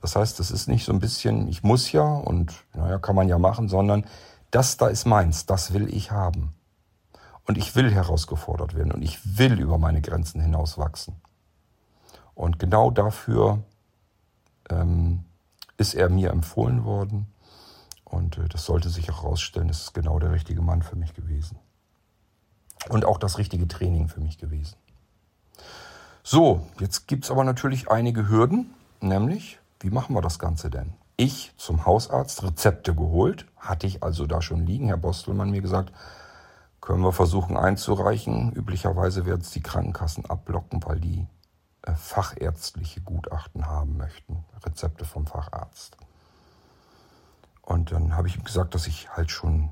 Das 0.00 0.16
heißt, 0.16 0.40
es 0.40 0.50
ist 0.50 0.68
nicht 0.68 0.84
so 0.84 0.92
ein 0.92 1.00
bisschen, 1.00 1.48
ich 1.48 1.62
muss 1.62 1.92
ja 1.92 2.04
und 2.04 2.64
naja, 2.74 2.98
kann 2.98 3.16
man 3.16 3.28
ja 3.28 3.38
machen, 3.38 3.68
sondern 3.68 4.04
das 4.50 4.76
da 4.76 4.88
ist 4.88 5.04
meins, 5.04 5.46
das 5.46 5.72
will 5.72 5.92
ich 5.92 6.10
haben. 6.10 6.54
Und 7.46 7.58
ich 7.58 7.76
will 7.76 7.92
herausgefordert 7.92 8.74
werden 8.74 8.92
und 8.92 9.02
ich 9.02 9.38
will 9.38 9.60
über 9.60 9.78
meine 9.78 10.00
Grenzen 10.00 10.40
hinaus 10.40 10.78
wachsen. 10.78 11.20
Und 12.34 12.58
genau 12.58 12.90
dafür 12.90 13.62
ähm, 14.68 15.24
ist 15.76 15.94
er 15.94 16.08
mir 16.08 16.30
empfohlen 16.30 16.84
worden. 16.84 17.32
Und 18.04 18.38
äh, 18.38 18.48
das 18.48 18.64
sollte 18.64 18.88
sich 18.88 19.10
auch 19.10 19.22
herausstellen, 19.22 19.68
das 19.68 19.82
ist 19.82 19.94
genau 19.94 20.18
der 20.18 20.32
richtige 20.32 20.62
Mann 20.62 20.82
für 20.82 20.96
mich 20.96 21.14
gewesen. 21.14 21.58
Und 22.88 23.04
auch 23.04 23.18
das 23.18 23.38
richtige 23.38 23.66
Training 23.66 24.08
für 24.08 24.20
mich 24.20 24.38
gewesen. 24.38 24.76
So, 26.22 26.66
jetzt 26.80 27.06
gibt 27.08 27.24
es 27.24 27.30
aber 27.30 27.44
natürlich 27.44 27.90
einige 27.90 28.28
Hürden, 28.28 28.74
nämlich 29.00 29.58
wie 29.80 29.90
machen 29.90 30.14
wir 30.14 30.22
das 30.22 30.38
Ganze 30.38 30.70
denn? 30.70 30.94
Ich 31.16 31.52
zum 31.56 31.86
Hausarzt 31.86 32.42
Rezepte 32.42 32.94
geholt, 32.94 33.46
hatte 33.56 33.86
ich 33.86 34.02
also 34.02 34.26
da 34.26 34.42
schon 34.42 34.66
liegen. 34.66 34.88
Herr 34.88 34.96
Bostelmann 34.96 35.50
mir 35.50 35.62
gesagt, 35.62 35.92
können 36.80 37.02
wir 37.02 37.12
versuchen 37.12 37.56
einzureichen. 37.56 38.52
Üblicherweise 38.52 39.26
werden 39.26 39.40
es 39.40 39.50
die 39.50 39.62
Krankenkassen 39.62 40.26
abblocken, 40.26 40.82
weil 40.84 41.00
die 41.00 41.26
äh, 41.82 41.94
fachärztliche 41.94 43.00
Gutachten 43.00 43.66
haben 43.66 43.96
möchten. 43.96 44.44
Rezepte 44.64 45.04
vom 45.04 45.26
Facharzt. 45.26 45.96
Und 47.62 47.92
dann 47.92 48.16
habe 48.16 48.28
ich 48.28 48.36
ihm 48.36 48.44
gesagt, 48.44 48.74
dass 48.74 48.86
ich 48.86 49.10
halt 49.10 49.30
schon 49.30 49.70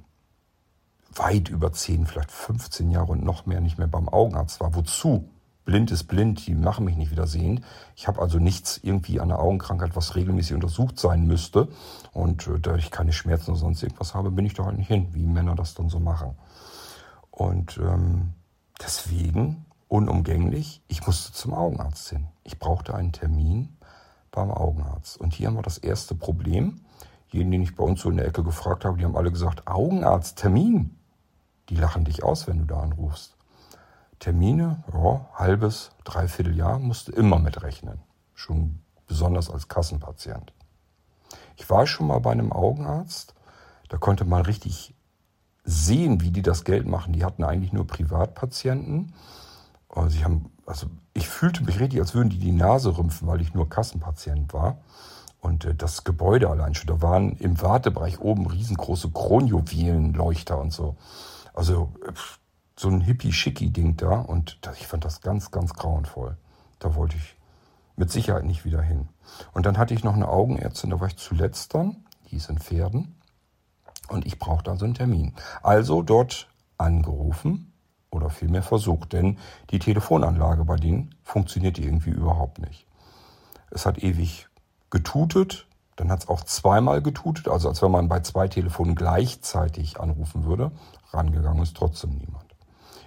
weit 1.16 1.48
über 1.48 1.72
10, 1.72 2.06
vielleicht 2.06 2.30
15 2.30 2.90
Jahre 2.90 3.12
und 3.12 3.24
noch 3.24 3.46
mehr 3.46 3.60
nicht 3.60 3.78
mehr 3.78 3.88
beim 3.88 4.08
Augenarzt 4.08 4.60
war. 4.60 4.74
Wozu? 4.74 5.28
blind 5.64 5.90
ist 5.90 6.04
blind, 6.04 6.46
die 6.46 6.54
machen 6.54 6.84
mich 6.84 6.96
nicht 6.96 7.10
wieder 7.10 7.26
sehend. 7.26 7.62
Ich 7.96 8.06
habe 8.06 8.20
also 8.20 8.38
nichts 8.38 8.78
irgendwie 8.82 9.20
an 9.20 9.28
der 9.28 9.40
Augenkrankheit, 9.40 9.96
was 9.96 10.14
regelmäßig 10.14 10.54
untersucht 10.54 10.98
sein 10.98 11.26
müsste. 11.26 11.68
Und 12.12 12.46
äh, 12.46 12.60
da 12.60 12.76
ich 12.76 12.90
keine 12.90 13.12
Schmerzen 13.12 13.50
oder 13.50 13.60
sonst 13.60 13.82
irgendwas 13.82 14.14
habe, 14.14 14.30
bin 14.30 14.46
ich 14.46 14.54
da 14.54 14.64
halt 14.64 14.78
nicht 14.78 14.88
hin, 14.88 15.08
wie 15.12 15.24
Männer 15.24 15.54
das 15.54 15.74
dann 15.74 15.88
so 15.88 16.00
machen. 16.00 16.36
Und 17.30 17.78
ähm, 17.78 18.34
deswegen, 18.80 19.64
unumgänglich, 19.88 20.82
ich 20.88 21.06
musste 21.06 21.32
zum 21.32 21.54
Augenarzt 21.54 22.10
hin. 22.10 22.28
Ich 22.44 22.58
brauchte 22.58 22.94
einen 22.94 23.12
Termin 23.12 23.76
beim 24.30 24.50
Augenarzt. 24.50 25.18
Und 25.18 25.32
hier 25.32 25.48
haben 25.48 25.56
wir 25.56 25.62
das 25.62 25.78
erste 25.78 26.14
Problem. 26.14 26.80
Jeden, 27.28 27.50
den 27.50 27.62
ich 27.62 27.74
bei 27.74 27.82
uns 27.82 28.02
so 28.02 28.10
in 28.10 28.16
der 28.16 28.26
Ecke 28.26 28.44
gefragt 28.44 28.84
habe, 28.84 28.98
die 28.98 29.04
haben 29.04 29.16
alle 29.16 29.32
gesagt, 29.32 29.66
Augenarzt, 29.66 30.38
Termin. 30.38 30.96
Die 31.68 31.76
lachen 31.76 32.04
dich 32.04 32.22
aus, 32.22 32.46
wenn 32.46 32.58
du 32.58 32.64
da 32.64 32.80
anrufst. 32.80 33.36
Termine, 34.18 34.84
ja, 34.92 35.28
halbes, 35.34 35.90
dreiviertel 36.04 36.56
Jahr, 36.56 36.78
musste 36.78 37.12
immer 37.12 37.38
mitrechnen. 37.38 38.00
Schon 38.34 38.80
besonders 39.06 39.50
als 39.50 39.68
Kassenpatient. 39.68 40.52
Ich 41.56 41.68
war 41.70 41.86
schon 41.86 42.06
mal 42.06 42.20
bei 42.20 42.32
einem 42.32 42.52
Augenarzt, 42.52 43.34
da 43.88 43.96
konnte 43.96 44.24
man 44.24 44.42
richtig 44.42 44.94
sehen, 45.64 46.20
wie 46.20 46.30
die 46.30 46.42
das 46.42 46.64
Geld 46.64 46.86
machen. 46.86 47.12
Die 47.12 47.24
hatten 47.24 47.44
eigentlich 47.44 47.72
nur 47.72 47.86
Privatpatienten. 47.86 49.14
Also, 49.88 50.08
sie 50.10 50.24
haben, 50.24 50.50
also 50.66 50.86
ich 51.12 51.28
fühlte 51.28 51.64
mich 51.64 51.80
richtig, 51.80 52.00
als 52.00 52.14
würden 52.14 52.30
die 52.30 52.38
die 52.38 52.52
Nase 52.52 52.96
rümpfen, 52.96 53.28
weil 53.28 53.40
ich 53.40 53.54
nur 53.54 53.68
Kassenpatient 53.68 54.52
war. 54.52 54.78
Und 55.40 55.64
äh, 55.64 55.74
das 55.74 56.04
Gebäude 56.04 56.50
allein 56.50 56.74
schon, 56.74 56.88
da 56.88 57.02
waren 57.02 57.36
im 57.36 57.60
Wartebereich 57.60 58.20
oben 58.20 58.46
riesengroße 58.46 59.10
Kronjuwelenleuchter 59.10 60.58
und 60.58 60.72
so. 60.72 60.96
Also 61.54 61.92
so 62.76 62.88
ein 62.88 63.00
hippie-schicki-Ding 63.00 63.96
da. 63.96 64.20
Und 64.20 64.58
ich 64.78 64.86
fand 64.86 65.04
das 65.04 65.20
ganz, 65.20 65.50
ganz 65.50 65.72
grauenvoll. 65.72 66.36
Da 66.78 66.94
wollte 66.94 67.16
ich 67.16 67.36
mit 67.96 68.10
Sicherheit 68.10 68.44
nicht 68.44 68.64
wieder 68.64 68.82
hin. 68.82 69.08
Und 69.52 69.66
dann 69.66 69.78
hatte 69.78 69.94
ich 69.94 70.04
noch 70.04 70.14
eine 70.14 70.28
Augenärztin, 70.28 70.90
da 70.90 71.00
war 71.00 71.08
ich 71.08 71.16
zuletzt 71.16 71.74
dann, 71.74 72.04
die 72.30 72.36
ist 72.36 72.50
in 72.50 72.58
Pferden. 72.58 73.14
Und 74.08 74.26
ich 74.26 74.38
brauchte 74.38 74.70
also 74.70 74.84
einen 74.84 74.94
Termin. 74.94 75.34
Also 75.62 76.02
dort 76.02 76.48
angerufen 76.76 77.72
oder 78.10 78.30
vielmehr 78.30 78.62
versucht, 78.62 79.12
denn 79.12 79.38
die 79.70 79.78
Telefonanlage 79.78 80.64
bei 80.64 80.76
denen 80.76 81.14
funktioniert 81.22 81.78
irgendwie 81.78 82.10
überhaupt 82.10 82.58
nicht. 82.58 82.86
Es 83.70 83.86
hat 83.86 84.02
ewig 84.02 84.48
getutet, 84.90 85.66
dann 85.96 86.10
hat 86.10 86.24
es 86.24 86.28
auch 86.28 86.42
zweimal 86.44 87.02
getutet, 87.02 87.48
also 87.48 87.68
als 87.68 87.80
wenn 87.82 87.90
man 87.90 88.08
bei 88.08 88.20
zwei 88.20 88.48
Telefonen 88.48 88.94
gleichzeitig 88.94 90.00
anrufen 90.00 90.44
würde. 90.44 90.72
Rangegangen 91.14 91.62
ist 91.62 91.76
trotzdem 91.76 92.16
niemand. 92.16 92.44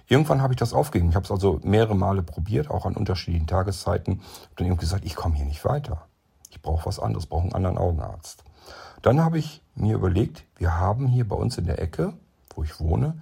Irgendwann 0.06 0.40
habe 0.40 0.54
ich 0.54 0.58
das 0.58 0.72
aufgegeben. 0.72 1.10
Ich 1.10 1.16
habe 1.16 1.24
es 1.24 1.30
also 1.30 1.60
mehrere 1.62 1.94
Male 1.94 2.22
probiert, 2.22 2.70
auch 2.70 2.86
an 2.86 2.96
unterschiedlichen 2.96 3.46
Tageszeiten. 3.46 4.20
Habe 4.20 4.54
dann 4.56 4.66
irgendwie 4.66 4.86
gesagt, 4.86 5.04
ich 5.04 5.14
komme 5.14 5.34
hier 5.34 5.44
nicht 5.44 5.64
weiter. 5.64 6.06
Ich 6.50 6.62
brauche 6.62 6.86
was 6.86 6.98
anderes, 6.98 7.26
brauche 7.26 7.42
einen 7.42 7.52
anderen 7.52 7.78
Augenarzt. 7.78 8.42
Dann 9.02 9.22
habe 9.22 9.38
ich 9.38 9.62
mir 9.74 9.94
überlegt, 9.94 10.44
wir 10.56 10.78
haben 10.78 11.06
hier 11.06 11.28
bei 11.28 11.36
uns 11.36 11.58
in 11.58 11.66
der 11.66 11.80
Ecke, 11.80 12.14
wo 12.54 12.64
ich 12.64 12.80
wohne, 12.80 13.20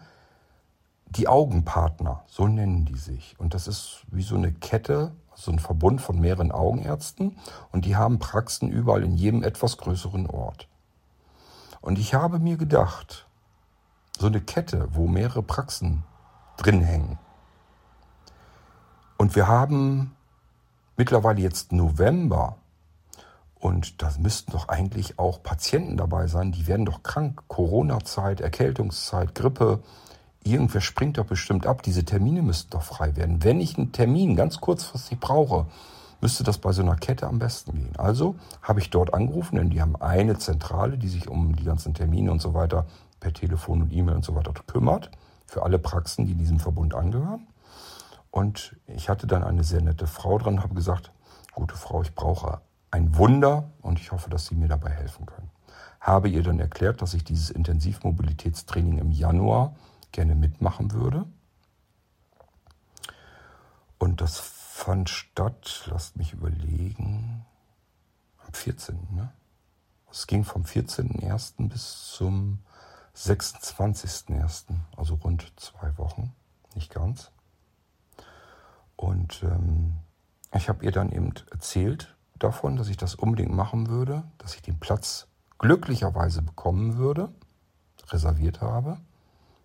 die 1.08 1.28
Augenpartner, 1.28 2.22
so 2.26 2.46
nennen 2.46 2.84
die 2.84 2.96
sich. 2.96 3.34
Und 3.38 3.54
das 3.54 3.68
ist 3.68 4.02
wie 4.10 4.22
so 4.22 4.36
eine 4.36 4.52
Kette, 4.52 5.12
so 5.34 5.50
ein 5.50 5.58
Verbund 5.58 6.00
von 6.00 6.20
mehreren 6.20 6.52
Augenärzten. 6.52 7.36
Und 7.72 7.84
die 7.84 7.96
haben 7.96 8.18
Praxen 8.18 8.70
überall 8.70 9.02
in 9.02 9.16
jedem 9.16 9.42
etwas 9.42 9.76
größeren 9.76 10.28
Ort. 10.28 10.68
Und 11.80 11.98
ich 11.98 12.14
habe 12.14 12.38
mir 12.38 12.56
gedacht, 12.56 13.25
so 14.18 14.26
eine 14.26 14.40
Kette, 14.40 14.88
wo 14.92 15.06
mehrere 15.06 15.42
Praxen 15.42 16.04
drin 16.56 16.80
hängen. 16.80 17.18
Und 19.16 19.34
wir 19.36 19.48
haben 19.48 20.14
mittlerweile 20.96 21.40
jetzt 21.40 21.72
November 21.72 22.56
und 23.58 24.02
da 24.02 24.12
müssten 24.18 24.52
doch 24.52 24.68
eigentlich 24.68 25.18
auch 25.18 25.42
Patienten 25.42 25.96
dabei 25.96 26.26
sein, 26.26 26.52
die 26.52 26.66
werden 26.66 26.86
doch 26.86 27.02
krank. 27.02 27.42
Corona-Zeit, 27.48 28.40
Erkältungszeit, 28.40 29.34
Grippe. 29.34 29.80
Irgendwer 30.44 30.80
springt 30.80 31.18
doch 31.18 31.24
bestimmt 31.24 31.66
ab. 31.66 31.82
Diese 31.82 32.04
Termine 32.04 32.42
müssten 32.42 32.70
doch 32.70 32.82
frei 32.82 33.16
werden. 33.16 33.42
Wenn 33.42 33.60
ich 33.60 33.76
einen 33.76 33.92
Termin 33.92 34.36
ganz 34.36 34.60
kurzfristig 34.60 35.18
brauche, 35.18 35.66
müsste 36.20 36.44
das 36.44 36.58
bei 36.58 36.72
so 36.72 36.82
einer 36.82 36.96
Kette 36.96 37.26
am 37.26 37.38
besten 37.38 37.72
gehen. 37.72 37.96
Also 37.96 38.36
habe 38.62 38.80
ich 38.80 38.90
dort 38.90 39.12
angerufen, 39.12 39.56
denn 39.56 39.70
die 39.70 39.80
haben 39.80 39.96
eine 39.96 40.38
Zentrale, 40.38 40.98
die 40.98 41.08
sich 41.08 41.28
um 41.28 41.56
die 41.56 41.64
ganzen 41.64 41.94
Termine 41.94 42.30
und 42.30 42.40
so 42.40 42.54
weiter 42.54 42.86
per 43.20 43.32
Telefon 43.32 43.82
und 43.82 43.92
E-Mail 43.92 44.16
und 44.16 44.24
so 44.24 44.34
weiter 44.34 44.52
kümmert. 44.66 45.10
Für 45.46 45.62
alle 45.62 45.78
Praxen, 45.78 46.26
die 46.26 46.34
diesem 46.34 46.58
Verbund 46.58 46.94
angehören. 46.94 47.46
Und 48.30 48.76
ich 48.86 49.08
hatte 49.08 49.26
dann 49.26 49.44
eine 49.44 49.64
sehr 49.64 49.80
nette 49.80 50.06
Frau 50.06 50.38
dran, 50.38 50.62
habe 50.62 50.74
gesagt, 50.74 51.12
gute 51.54 51.76
Frau, 51.76 52.02
ich 52.02 52.14
brauche 52.14 52.60
ein 52.90 53.16
Wunder 53.16 53.70
und 53.82 53.98
ich 53.98 54.12
hoffe, 54.12 54.28
dass 54.30 54.46
Sie 54.46 54.54
mir 54.54 54.68
dabei 54.68 54.90
helfen 54.90 55.26
können. 55.26 55.50
Habe 56.00 56.28
ihr 56.28 56.42
dann 56.42 56.60
erklärt, 56.60 57.02
dass 57.02 57.14
ich 57.14 57.24
dieses 57.24 57.50
Intensivmobilitätstraining 57.50 58.98
im 58.98 59.10
Januar 59.10 59.74
gerne 60.12 60.34
mitmachen 60.34 60.92
würde. 60.92 61.24
Und 63.98 64.20
das 64.20 64.38
fand 64.38 65.08
statt, 65.08 65.88
lasst 65.90 66.16
mich 66.16 66.32
überlegen, 66.32 67.44
am 68.46 68.52
14. 68.52 68.98
Ne? 69.14 69.32
Es 70.10 70.26
ging 70.26 70.44
vom 70.44 70.62
14.01. 70.62 71.68
bis 71.68 72.12
zum 72.12 72.60
26.01., 73.16 74.66
also 74.96 75.14
rund 75.16 75.52
zwei 75.56 75.96
Wochen, 75.98 76.32
nicht 76.74 76.92
ganz. 76.92 77.30
Und 78.94 79.42
ähm, 79.42 79.94
ich 80.54 80.68
habe 80.68 80.84
ihr 80.84 80.92
dann 80.92 81.10
eben 81.10 81.32
erzählt, 81.50 82.14
davon, 82.38 82.76
dass 82.76 82.88
ich 82.88 82.96
das 82.96 83.14
unbedingt 83.14 83.52
machen 83.52 83.88
würde, 83.88 84.24
dass 84.38 84.54
ich 84.54 84.62
den 84.62 84.78
Platz 84.78 85.26
glücklicherweise 85.58 86.42
bekommen 86.42 86.98
würde, 86.98 87.30
reserviert 88.08 88.60
habe, 88.60 88.98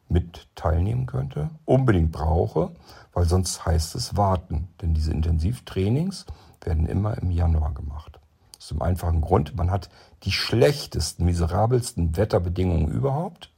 mit 0.08 0.48
teilnehmen 0.56 1.06
könnte, 1.06 1.50
unbedingt 1.66 2.12
brauche, 2.12 2.72
weil 3.14 3.26
sonst 3.26 3.66
heißt 3.66 3.96
es 3.96 4.16
warten. 4.18 4.70
Denn 4.82 4.94
diese 4.94 5.12
Intensivtrainings 5.12 6.26
werden 6.62 6.86
immer 6.86 7.18
im 7.18 7.32
Januar 7.32 7.74
gemacht. 7.74 8.21
Aus 8.62 8.67
dem 8.67 8.84
einfachen 8.84 9.21
Grund, 9.21 9.56
man 9.56 9.71
hat 9.71 9.89
die 10.21 10.32
schlechtesten, 10.32 11.26
miserabelsten 11.26 12.15
Wetterbedingungen 12.15 12.89
überhaupt 12.89 13.52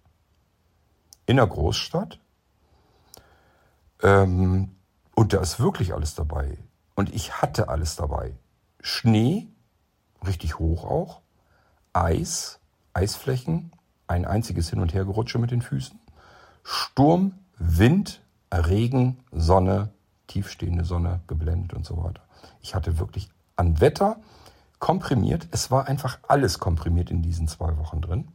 in 1.26 1.36
der 1.36 1.48
Großstadt. 1.48 2.22
Ähm, 4.02 4.78
und 5.14 5.34
da 5.34 5.42
ist 5.42 5.60
wirklich 5.60 5.94
alles 5.94 6.16
dabei. 6.16 6.58
Und 6.96 7.14
ich 7.14 7.42
hatte 7.42 7.68
alles 7.68 7.98
dabei. 7.98 8.38
Schnee, 8.80 9.50
richtig 10.26 10.58
hoch 10.58 10.86
auch, 10.86 11.20
Eis, 11.92 12.62
Eisflächen, 12.94 13.74
ein 14.08 14.24
einziges 14.24 14.70
Hin- 14.70 14.80
und 14.80 14.94
Hergerutsche 14.94 15.38
mit 15.38 15.52
den 15.52 15.62
Füßen, 15.62 16.00
Sturm, 16.64 17.34
Wind, 17.58 18.22
Regen, 18.54 19.20
Sonne, 19.34 19.90
tiefstehende 20.28 20.86
Sonne, 20.86 21.20
geblendet 21.28 21.74
und 21.74 21.86
so 21.86 22.02
weiter. 22.02 22.22
Ich 22.62 22.74
hatte 22.74 23.00
wirklich 23.00 23.28
an 23.58 23.82
Wetter 23.82 24.22
komprimiert. 24.84 25.48
Es 25.52 25.72
war 25.72 25.88
einfach 25.88 26.20
alles 26.28 26.60
komprimiert 26.60 27.10
in 27.10 27.22
diesen 27.22 27.48
zwei 27.48 27.78
Wochen 27.78 28.02
drin. 28.02 28.28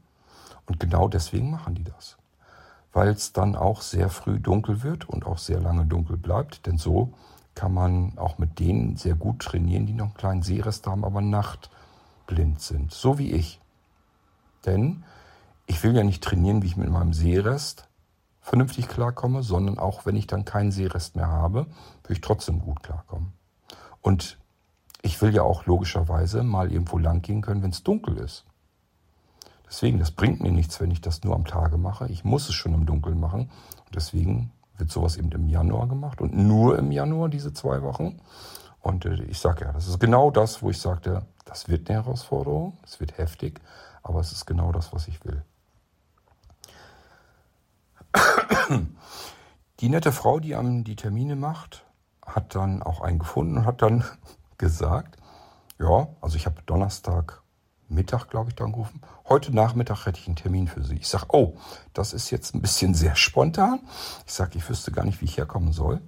Und 0.65 0.81
genau 0.81 1.07
deswegen 1.07 1.51
machen 1.51 1.75
die 1.75 1.85
das. 1.85 2.17
Weil 2.91 3.09
es 3.09 3.35
dann 3.35 3.55
auch 3.55 3.83
sehr 3.83 4.09
früh 4.09 4.41
dunkel 4.41 4.83
wird 4.83 5.07
und 5.07 5.27
auch 5.27 5.37
sehr 5.37 5.61
lange 5.61 5.85
dunkel 5.85 6.17
bleibt. 6.17 6.65
Denn 6.65 6.79
so 6.79 7.13
kann 7.55 7.75
man 7.75 8.17
auch 8.17 8.39
mit 8.39 8.61
denen 8.61 8.97
sehr 8.97 9.15
gut 9.15 9.41
trainieren, 9.41 9.85
die 9.85 9.93
noch 9.93 10.07
einen 10.07 10.15
kleinen 10.15 10.43
Sehrest 10.43 10.87
haben, 10.87 11.05
aber 11.05 11.21
nachtblind 11.21 12.63
sind. 12.63 12.95
So 12.95 13.19
wie 13.19 13.33
ich. 13.33 13.61
Denn 14.65 15.05
ich 15.67 15.83
will 15.85 15.95
ja 15.95 16.03
nicht 16.03 16.25
trainieren, 16.25 16.63
wie 16.63 16.69
ich 16.69 16.79
mit 16.79 16.89
meinem 16.89 17.13
Sehrest 17.13 17.89
vernünftig 18.41 18.89
klarkomme, 18.89 19.43
sondern 19.43 19.79
auch 19.79 20.07
wenn 20.07 20.17
ich 20.17 20.27
dann 20.27 20.47
keinen 20.47 20.73
Sehrest 20.73 21.15
mehr 21.15 21.29
habe, 21.29 21.67
will 22.05 22.17
ich 22.17 22.23
trotzdem 22.23 22.61
gut 22.61 22.83
klarkommen. 22.83 23.35
Und 24.01 24.39
ich 25.09 25.21
will 25.23 25.35
ja 25.35 25.42
auch 25.42 25.64
logischerweise 25.64 26.42
mal 26.42 26.71
irgendwo 26.71 26.99
lang 26.99 27.23
gehen 27.23 27.40
können, 27.40 27.62
wenn 27.62 27.71
es 27.71 27.83
dunkel 27.83 28.18
ist. 28.18 28.44
Deswegen, 29.66 29.99
das 29.99 30.11
bringt 30.11 30.40
mir 30.40 30.53
nichts, 30.53 30.81
wenn 30.81 30.90
ich 30.90 31.01
das 31.01 31.25
nur 31.25 31.35
am 31.35 31.47
Tage 31.47 31.79
mache. 31.79 32.09
Ich 32.09 32.25
muss 32.25 32.49
es 32.51 32.55
schon 32.55 32.75
im 32.75 32.85
Dunkeln 32.85 33.18
machen. 33.18 33.51
Und 33.87 33.94
deswegen 33.94 34.51
wird 34.77 34.90
sowas 34.90 35.16
eben 35.16 35.33
im 35.33 35.49
Januar 35.49 35.88
gemacht 35.88 36.21
und 36.21 36.37
nur 36.37 36.79
im 36.79 36.92
Januar 36.92 37.31
diese 37.31 37.55
zwei 37.55 37.83
Wochen. 37.83 38.21
Und 38.81 39.07
äh, 39.07 39.23
ich 39.25 39.38
sage 39.38 39.64
ja, 39.64 39.73
das 39.73 39.88
ist 39.88 39.99
genau 39.99 40.31
das, 40.31 40.62
wo 40.62 40.68
ich 40.68 40.79
sagte, 40.79 41.23
das 41.47 41.68
wird 41.68 41.88
eine 41.88 42.05
Herausforderung, 42.05 42.77
es 42.85 43.01
wird 43.01 43.16
heftig, 43.16 43.62
aber 44.03 44.21
es 44.21 44.33
ist 44.33 44.44
genau 44.44 44.73
das, 44.73 44.92
was 44.92 45.09
ich 45.09 45.25
will. 45.25 45.42
Die 49.81 49.88
nette 49.88 50.12
Frau, 50.12 50.38
die 50.38 50.55
am 50.55 50.85
die 50.85 50.97
Termine 50.97 51.35
macht, 51.35 51.85
hat 52.25 52.55
dann 52.55 52.83
auch 52.83 53.01
einen 53.01 53.18
gefunden 53.18 53.57
und 53.59 53.64
hat 53.64 53.81
dann 53.81 54.05
gesagt, 54.59 55.16
ja, 55.79 56.09
also 56.21 56.37
ich 56.37 56.47
habe 56.47 56.62
Donnerstag 56.66 57.42
Mittag, 57.88 58.29
glaube 58.29 58.51
ich, 58.51 58.57
da 58.57 58.64
angerufen. 58.64 59.01
Heute 59.29 59.55
Nachmittag 59.55 60.05
hätte 60.05 60.21
ich 60.21 60.27
einen 60.27 60.37
Termin 60.37 60.68
für 60.68 60.85
Sie. 60.85 60.97
Ich 60.97 61.09
sage, 61.09 61.27
oh, 61.31 61.57
das 61.94 62.12
ist 62.12 62.31
jetzt 62.31 62.55
ein 62.55 62.61
bisschen 62.61 62.92
sehr 62.94 63.16
spontan. 63.16 63.81
Ich 64.27 64.35
sage, 64.35 64.59
ich 64.59 64.68
wüsste 64.68 64.92
gar 64.92 65.05
nicht, 65.05 65.21
wie 65.21 65.25
ich 65.25 65.38
herkommen 65.38 65.73
soll. 65.73 66.01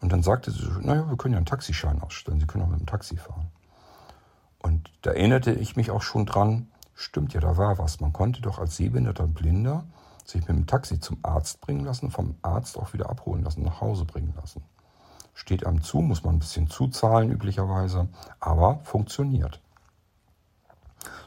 Und 0.00 0.12
dann 0.12 0.22
sagte 0.22 0.50
sie, 0.50 0.66
naja, 0.80 1.08
wir 1.08 1.16
können 1.16 1.34
ja 1.34 1.38
einen 1.38 1.46
Taxischein 1.46 2.00
ausstellen. 2.00 2.40
Sie 2.40 2.46
können 2.46 2.64
auch 2.64 2.68
mit 2.68 2.80
dem 2.80 2.86
Taxi 2.86 3.16
fahren. 3.16 3.48
Und 4.58 4.90
da 5.02 5.10
erinnerte 5.12 5.52
ich 5.52 5.76
mich 5.76 5.90
auch 5.90 6.02
schon 6.02 6.26
dran, 6.26 6.68
stimmt 6.94 7.34
ja, 7.34 7.40
da 7.40 7.56
war 7.56 7.78
was. 7.78 8.00
Man 8.00 8.12
konnte 8.12 8.40
doch 8.40 8.58
als 8.58 8.76
Sehbehinderter 8.76 9.24
und 9.24 9.34
Blinder 9.34 9.84
sich 10.24 10.40
mit 10.40 10.56
dem 10.56 10.66
Taxi 10.66 11.00
zum 11.00 11.18
Arzt 11.22 11.60
bringen 11.60 11.84
lassen, 11.84 12.10
vom 12.10 12.36
Arzt 12.42 12.78
auch 12.78 12.92
wieder 12.92 13.10
abholen 13.10 13.44
lassen, 13.44 13.62
nach 13.62 13.80
Hause 13.80 14.04
bringen 14.04 14.34
lassen. 14.36 14.62
Steht 15.36 15.66
einem 15.66 15.82
zu, 15.82 15.98
muss 15.98 16.24
man 16.24 16.36
ein 16.36 16.38
bisschen 16.38 16.66
zuzahlen 16.66 17.30
üblicherweise, 17.30 18.08
aber 18.40 18.80
funktioniert. 18.84 19.60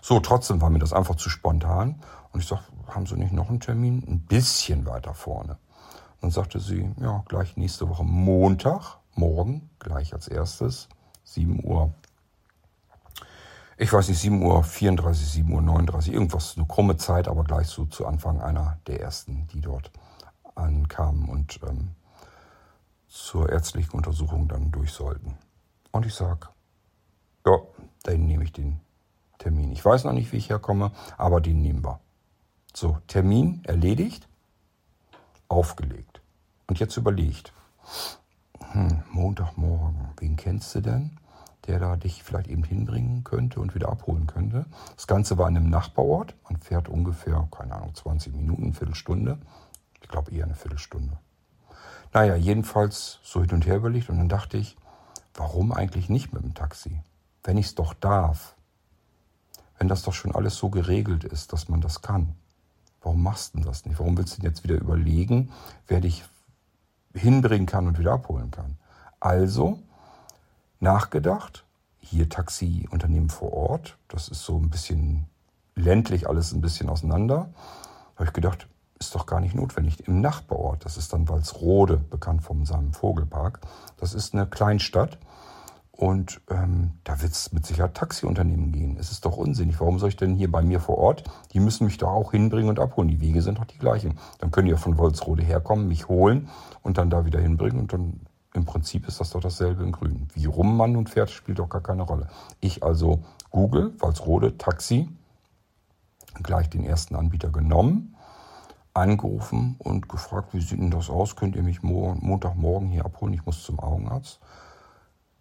So, 0.01 0.19
trotzdem 0.19 0.61
war 0.61 0.71
mir 0.71 0.79
das 0.79 0.93
einfach 0.93 1.13
zu 1.13 1.29
spontan. 1.29 2.01
Und 2.31 2.39
ich 2.41 2.47
sagte, 2.47 2.73
haben 2.87 3.05
Sie 3.05 3.15
nicht 3.17 3.33
noch 3.33 3.49
einen 3.49 3.59
Termin? 3.59 4.03
Ein 4.07 4.21
bisschen 4.21 4.87
weiter 4.87 5.13
vorne. 5.13 5.59
dann 6.21 6.31
sagte 6.31 6.59
sie, 6.59 6.91
ja, 6.99 7.23
gleich 7.27 7.55
nächste 7.55 7.87
Woche 7.87 8.03
Montag, 8.03 8.97
morgen, 9.13 9.69
gleich 9.77 10.11
als 10.11 10.27
erstes, 10.27 10.89
7 11.25 11.63
Uhr. 11.63 11.93
ich 13.77 13.93
weiß 13.93 14.09
nicht, 14.09 14.23
7.34 14.23 14.41
Uhr, 14.41 14.63
7.39 14.63 16.07
Uhr, 16.07 16.13
irgendwas, 16.15 16.57
eine 16.57 16.65
krumme 16.65 16.97
Zeit, 16.97 17.27
aber 17.27 17.43
gleich 17.43 17.67
so 17.67 17.85
zu 17.85 18.07
Anfang 18.07 18.41
einer 18.41 18.79
der 18.87 19.01
ersten, 19.01 19.47
die 19.53 19.61
dort 19.61 19.91
ankamen 20.55 21.29
und 21.29 21.59
ähm, 21.69 21.91
zur 23.09 23.49
ärztlichen 23.49 23.91
Untersuchung 23.95 24.47
dann 24.47 24.71
durch 24.71 24.91
sollten. 24.93 25.37
Und 25.91 26.05
ich 26.05 26.13
sage, 26.13 26.47
ja, 27.45 27.57
dann 28.03 28.25
nehme 28.25 28.43
ich 28.43 28.53
den 28.53 28.79
Termin. 29.39 29.71
Ich 29.71 29.83
weiß 29.83 30.03
noch 30.03 30.13
nicht, 30.13 30.31
wie 30.31 30.37
ich 30.37 30.49
herkomme, 30.49 30.91
aber 31.17 31.41
den 31.41 31.61
nehmen 31.61 31.83
wir. 31.83 31.99
So, 32.75 32.97
Termin 33.07 33.63
erledigt, 33.65 34.27
aufgelegt. 35.47 36.21
Und 36.67 36.79
jetzt 36.79 36.95
überlegt, 36.97 37.51
hm, 38.71 39.03
Montagmorgen, 39.11 40.09
wen 40.19 40.35
kennst 40.35 40.75
du 40.75 40.81
denn, 40.81 41.17
der 41.65 41.79
da 41.79 41.95
dich 41.95 42.23
vielleicht 42.23 42.47
eben 42.47 42.63
hinbringen 42.63 43.23
könnte 43.23 43.59
und 43.59 43.73
wieder 43.73 43.89
abholen 43.89 44.27
könnte? 44.27 44.65
Das 44.95 45.07
Ganze 45.07 45.39
war 45.39 45.49
in 45.49 45.57
einem 45.57 45.69
Nachbarort. 45.69 46.35
Man 46.43 46.61
fährt 46.61 46.87
ungefähr, 46.87 47.47
keine 47.49 47.73
Ahnung, 47.73 47.95
20 47.95 48.35
Minuten, 48.35 48.73
Viertelstunde. 48.73 49.39
Ich 49.99 50.07
glaube 50.07 50.31
eher 50.31 50.45
eine 50.45 50.55
Viertelstunde. 50.55 51.17
Naja, 52.13 52.35
jedenfalls 52.35 53.19
so 53.23 53.41
hin 53.41 53.51
und 53.51 53.65
her 53.65 53.77
überlegt 53.77 54.09
und 54.09 54.17
dann 54.17 54.29
dachte 54.29 54.57
ich, 54.57 54.75
warum 55.35 55.71
eigentlich 55.71 56.09
nicht 56.09 56.33
mit 56.33 56.43
dem 56.43 56.55
Taxi? 56.55 57.01
Wenn 57.43 57.57
ich 57.57 57.67
es 57.67 57.75
doch 57.75 57.93
darf. 57.93 58.55
Wenn 59.77 59.87
das 59.87 60.03
doch 60.03 60.13
schon 60.13 60.35
alles 60.35 60.55
so 60.55 60.69
geregelt 60.69 61.23
ist, 61.23 61.53
dass 61.53 61.69
man 61.69 61.81
das 61.81 62.01
kann. 62.01 62.35
Warum 63.01 63.23
machst 63.23 63.55
du 63.55 63.61
das 63.61 63.85
nicht? 63.85 63.99
Warum 63.99 64.17
willst 64.17 64.37
du 64.37 64.41
denn 64.41 64.51
jetzt 64.51 64.63
wieder 64.63 64.75
überlegen, 64.75 65.51
wer 65.87 66.01
dich 66.01 66.25
hinbringen 67.13 67.65
kann 67.65 67.87
und 67.87 67.97
wieder 67.97 68.11
abholen 68.11 68.51
kann? 68.51 68.77
Also 69.19 69.79
nachgedacht, 70.79 71.63
hier 71.99 72.27
Taxiunternehmen 72.27 73.29
vor 73.29 73.53
Ort, 73.53 73.97
das 74.07 74.27
ist 74.27 74.43
so 74.43 74.57
ein 74.57 74.69
bisschen 74.69 75.27
ländlich 75.75 76.27
alles 76.27 76.51
ein 76.51 76.61
bisschen 76.61 76.89
auseinander. 76.89 77.49
Habe 78.15 78.25
ich 78.25 78.33
gedacht, 78.33 78.67
ist 78.99 79.15
doch 79.15 79.25
gar 79.25 79.39
nicht 79.39 79.55
notwendig. 79.55 80.07
Im 80.07 80.21
Nachbarort, 80.21 80.85
das 80.85 80.97
ist 80.97 81.13
dann 81.13 81.29
Walsrode, 81.29 81.97
bekannt 81.97 82.43
vom 82.43 82.65
seinem 82.65 82.93
Vogelpark, 82.93 83.61
das 83.97 84.13
ist 84.13 84.33
eine 84.33 84.45
Kleinstadt 84.45 85.17
und 85.91 86.39
ähm, 86.49 86.91
da 87.03 87.21
wird 87.21 87.31
es 87.31 87.51
mit 87.51 87.65
Sicherheit 87.65 87.95
Taxiunternehmen 87.95 88.71
gehen. 88.71 88.97
Es 88.97 89.11
ist 89.11 89.25
doch 89.25 89.35
unsinnig. 89.35 89.81
Warum 89.81 89.99
soll 89.99 90.09
ich 90.09 90.15
denn 90.15 90.35
hier 90.35 90.49
bei 90.49 90.61
mir 90.61 90.79
vor 90.79 90.97
Ort? 90.97 91.23
Die 91.51 91.59
müssen 91.59 91.85
mich 91.85 91.97
doch 91.97 92.09
auch 92.09 92.31
hinbringen 92.31 92.69
und 92.69 92.79
abholen. 92.79 93.09
Die 93.09 93.19
Wege 93.19 93.41
sind 93.41 93.57
doch 93.57 93.65
die 93.65 93.77
gleichen. 93.77 94.17
Dann 94.39 94.51
können 94.51 94.67
die 94.67 94.71
ja 94.71 94.77
von 94.77 94.97
Wolzrode 94.97 95.43
herkommen, 95.43 95.89
mich 95.89 96.07
holen 96.07 96.47
und 96.83 96.97
dann 96.97 97.09
da 97.09 97.25
wieder 97.25 97.41
hinbringen. 97.41 97.79
Und 97.81 97.91
dann 97.91 98.21
im 98.53 98.63
Prinzip 98.63 99.09
ist 99.09 99.19
das 99.19 99.31
doch 99.31 99.41
dasselbe 99.41 99.83
in 99.83 99.91
Grün. 99.91 100.29
Wie 100.33 100.45
rum 100.45 100.77
man 100.77 100.93
nun 100.93 101.05
fährt, 101.05 101.31
spielt 101.31 101.59
doch 101.59 101.67
gar 101.67 101.81
keine 101.81 102.03
Rolle. 102.03 102.29
Ich 102.61 102.81
also 102.81 103.23
Google, 103.51 103.93
Wolzrode, 103.99 104.57
Taxi, 104.57 105.09
gleich 106.41 106.69
den 106.69 106.85
ersten 106.85 107.15
Anbieter 107.15 107.49
genommen 107.49 108.15
angerufen 108.99 109.75
und 109.79 110.09
gefragt, 110.09 110.53
wie 110.53 110.61
sieht 110.61 110.79
denn 110.79 110.91
das 110.91 111.09
aus? 111.09 111.35
Könnt 111.35 111.55
ihr 111.55 111.63
mich 111.63 111.81
Montagmorgen 111.81 112.89
hier 112.89 113.05
abholen? 113.05 113.33
Ich 113.33 113.45
muss 113.45 113.63
zum 113.63 113.79
Augenarzt. 113.79 114.39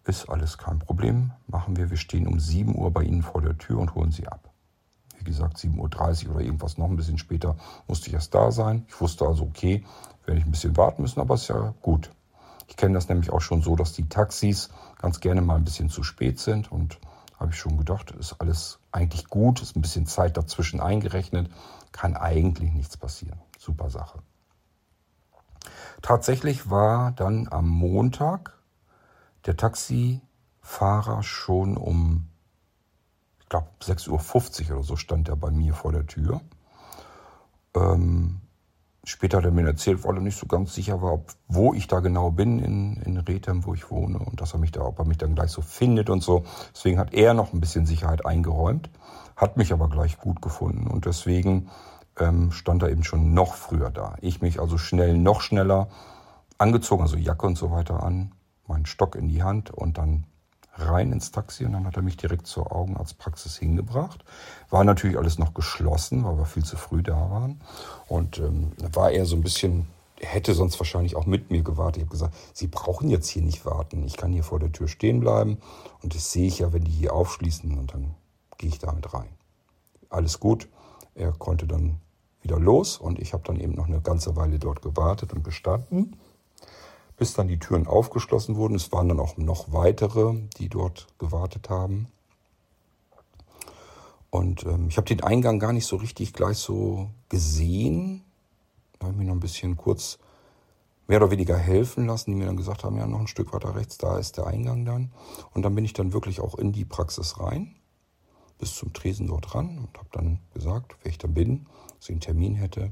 Ist 0.05 0.29
alles 0.29 0.57
kein 0.57 0.79
Problem. 0.79 1.31
Machen 1.47 1.75
wir. 1.75 1.89
Wir 1.89 1.97
stehen 1.97 2.27
um 2.27 2.39
7 2.39 2.75
Uhr 2.75 2.91
bei 2.91 3.03
Ihnen 3.03 3.21
vor 3.21 3.41
der 3.41 3.57
Tür 3.57 3.79
und 3.79 3.93
holen 3.95 4.11
Sie 4.11 4.27
ab. 4.27 4.49
Wie 5.17 5.25
gesagt, 5.25 5.57
7.30 5.57 6.27
Uhr 6.27 6.35
oder 6.35 6.43
irgendwas 6.43 6.77
noch 6.77 6.87
ein 6.87 6.95
bisschen 6.95 7.17
später 7.17 7.57
musste 7.87 8.07
ich 8.07 8.13
erst 8.13 8.33
da 8.33 8.51
sein. 8.51 8.85
Ich 8.87 8.99
wusste 9.01 9.27
also, 9.27 9.43
okay, 9.43 9.83
werde 10.25 10.39
ich 10.39 10.45
ein 10.45 10.51
bisschen 10.51 10.77
warten 10.77 11.01
müssen, 11.01 11.19
aber 11.19 11.35
ist 11.35 11.49
ja 11.49 11.73
gut. 11.81 12.09
Ich 12.67 12.77
kenne 12.77 12.93
das 12.93 13.09
nämlich 13.09 13.31
auch 13.31 13.41
schon 13.41 13.61
so, 13.61 13.75
dass 13.75 13.93
die 13.93 14.07
Taxis 14.07 14.69
ganz 14.97 15.19
gerne 15.19 15.41
mal 15.41 15.55
ein 15.55 15.65
bisschen 15.65 15.89
zu 15.89 16.03
spät 16.03 16.39
sind 16.39 16.71
und 16.71 16.99
habe 17.37 17.51
ich 17.51 17.57
schon 17.57 17.77
gedacht, 17.77 18.11
ist 18.11 18.35
alles 18.39 18.79
eigentlich 18.91 19.27
gut, 19.27 19.61
ist 19.61 19.75
ein 19.75 19.81
bisschen 19.81 20.05
Zeit 20.05 20.37
dazwischen 20.37 20.79
eingerechnet, 20.79 21.49
kann 21.91 22.15
eigentlich 22.15 22.71
nichts 22.71 22.95
passieren. 22.97 23.39
Super 23.59 23.89
Sache. 23.89 24.19
Tatsächlich 26.01 26.69
war 26.69 27.11
dann 27.11 27.49
am 27.51 27.67
Montag 27.67 28.57
der 29.45 29.57
Taxifahrer 29.57 31.23
schon 31.23 31.75
um, 31.75 32.29
ich 33.41 33.49
glaube, 33.49 33.67
6.50 33.81 34.69
Uhr 34.69 34.77
oder 34.77 34.83
so 34.83 34.95
stand 34.95 35.27
er 35.27 35.35
bei 35.35 35.51
mir 35.51 35.73
vor 35.73 35.91
der 35.91 36.07
Tür. 36.07 36.39
Ähm, 37.75 38.39
später 39.03 39.39
hat 39.39 39.45
er 39.45 39.51
mir 39.51 39.67
erzählt, 39.67 40.05
weil 40.05 40.15
er 40.15 40.21
nicht 40.21 40.39
so 40.39 40.47
ganz 40.47 40.73
sicher 40.73 41.01
war, 41.01 41.11
ob, 41.11 41.33
wo 41.49 41.73
ich 41.73 41.87
da 41.87 41.99
genau 41.99 42.31
bin 42.31 42.59
in, 42.59 42.95
in 43.01 43.17
Rethem, 43.17 43.65
wo 43.65 43.73
ich 43.73 43.91
wohne 43.91 44.19
und 44.19 44.39
dass 44.39 44.53
er 44.53 44.59
mich 44.59 44.71
da, 44.71 44.83
ob 44.83 44.99
er 44.99 45.05
mich 45.05 45.17
dann 45.17 45.35
gleich 45.35 45.51
so 45.51 45.61
findet 45.61 46.09
und 46.09 46.23
so. 46.23 46.45
Deswegen 46.73 46.97
hat 46.97 47.13
er 47.13 47.33
noch 47.33 47.51
ein 47.51 47.59
bisschen 47.59 47.85
Sicherheit 47.85 48.25
eingeräumt, 48.25 48.89
hat 49.35 49.57
mich 49.57 49.73
aber 49.73 49.89
gleich 49.89 50.17
gut 50.17 50.41
gefunden 50.41 50.87
und 50.87 51.05
deswegen 51.05 51.69
ähm, 52.21 52.51
stand 52.51 52.83
er 52.83 52.89
eben 52.89 53.03
schon 53.03 53.33
noch 53.33 53.55
früher 53.55 53.89
da. 53.89 54.15
Ich 54.21 54.41
mich 54.41 54.59
also 54.59 54.77
schnell, 54.77 55.17
noch 55.17 55.41
schneller 55.41 55.89
angezogen, 56.57 57.03
also 57.03 57.17
Jacke 57.17 57.45
und 57.47 57.57
so 57.57 57.71
weiter 57.71 58.03
an, 58.03 58.33
meinen 58.67 58.85
Stock 58.85 59.15
in 59.15 59.27
die 59.29 59.43
Hand 59.43 59.71
und 59.71 59.97
dann 59.97 60.25
rein 60.73 61.11
ins 61.11 61.31
Taxi 61.31 61.65
und 61.65 61.73
dann 61.73 61.85
hat 61.85 61.97
er 61.97 62.03
mich 62.03 62.17
direkt 62.17 62.47
zur 62.47 62.71
Augenarztpraxis 62.71 63.57
hingebracht. 63.57 64.23
War 64.69 64.83
natürlich 64.83 65.17
alles 65.17 65.39
noch 65.39 65.53
geschlossen, 65.53 66.23
weil 66.23 66.37
wir 66.37 66.45
viel 66.45 66.63
zu 66.63 66.77
früh 66.77 67.03
da 67.03 67.29
waren. 67.29 67.61
Und 68.07 68.39
ähm, 68.39 68.71
war 68.93 69.11
er 69.11 69.25
so 69.25 69.35
ein 69.35 69.41
bisschen, 69.41 69.87
hätte 70.19 70.53
sonst 70.53 70.79
wahrscheinlich 70.79 71.15
auch 71.15 71.25
mit 71.25 71.51
mir 71.51 71.63
gewartet. 71.63 71.97
Ich 71.97 72.03
habe 72.03 72.11
gesagt, 72.11 72.35
Sie 72.53 72.67
brauchen 72.67 73.09
jetzt 73.09 73.27
hier 73.27 73.41
nicht 73.41 73.65
warten. 73.65 74.03
Ich 74.05 74.17
kann 74.17 74.31
hier 74.31 74.43
vor 74.43 74.59
der 74.59 74.71
Tür 74.71 74.87
stehen 74.87 75.19
bleiben 75.19 75.57
und 76.01 76.15
das 76.15 76.31
sehe 76.31 76.47
ich 76.47 76.59
ja, 76.59 76.71
wenn 76.73 76.83
die 76.83 76.91
hier 76.91 77.13
aufschließen 77.13 77.77
und 77.77 77.93
dann 77.93 78.15
gehe 78.57 78.69
ich 78.69 78.79
damit 78.79 79.13
rein. 79.13 79.29
Alles 80.09 80.39
gut. 80.39 80.67
Er 81.15 81.31
konnte 81.33 81.67
dann 81.67 81.99
wieder 82.41 82.59
los 82.59 82.97
und 82.97 83.19
ich 83.19 83.33
habe 83.33 83.43
dann 83.45 83.59
eben 83.59 83.73
noch 83.73 83.87
eine 83.87 84.01
ganze 84.01 84.35
Weile 84.35 84.59
dort 84.59 84.81
gewartet 84.81 85.33
und 85.33 85.43
gestanden 85.43 86.15
bis 87.19 87.33
dann 87.33 87.49
die 87.49 87.59
Türen 87.59 87.85
aufgeschlossen 87.85 88.55
wurden. 88.55 88.75
Es 88.75 88.91
waren 88.93 89.09
dann 89.09 89.19
auch 89.19 89.37
noch 89.37 89.71
weitere, 89.73 90.35
die 90.57 90.69
dort 90.69 91.07
gewartet 91.19 91.69
haben. 91.69 92.07
Und 94.31 94.63
ähm, 94.63 94.87
ich 94.87 94.97
habe 94.97 95.07
den 95.07 95.21
Eingang 95.21 95.59
gar 95.59 95.73
nicht 95.73 95.85
so 95.85 95.97
richtig 95.97 96.33
gleich 96.33 96.57
so 96.57 97.09
gesehen. 97.27 98.23
Da 98.97 99.07
habe 99.07 99.13
ich 99.13 99.19
mir 99.19 99.25
noch 99.25 99.33
ein 99.33 99.41
bisschen 99.41 99.75
kurz 99.75 100.17
mehr 101.07 101.21
oder 101.21 101.31
weniger 101.31 101.57
helfen 101.57 102.07
lassen, 102.07 102.31
die 102.31 102.37
mir 102.37 102.45
dann 102.45 102.55
gesagt 102.55 102.83
haben, 102.83 102.95
ja, 102.95 103.05
noch 103.05 103.19
ein 103.19 103.27
Stück 103.27 103.51
weiter 103.53 103.75
rechts, 103.75 103.97
da 103.97 104.17
ist 104.17 104.37
der 104.37 104.47
Eingang 104.47 104.85
dann. 104.85 105.11
Und 105.53 105.63
dann 105.63 105.75
bin 105.75 105.83
ich 105.83 105.93
dann 105.93 106.13
wirklich 106.13 106.39
auch 106.39 106.55
in 106.55 106.71
die 106.71 106.85
Praxis 106.85 107.39
rein, 107.39 107.75
bis 108.59 108.75
zum 108.75 108.93
Tresen 108.93 109.27
dort 109.27 109.55
ran 109.55 109.79
und 109.79 109.97
habe 109.97 110.09
dann 110.11 110.39
gesagt, 110.53 110.95
wer 111.01 111.11
ich 111.11 111.17
da 111.17 111.27
bin, 111.27 111.65
dass 111.99 112.09
ich 112.09 112.13
einen 112.13 112.21
Termin 112.21 112.55
hätte. 112.55 112.91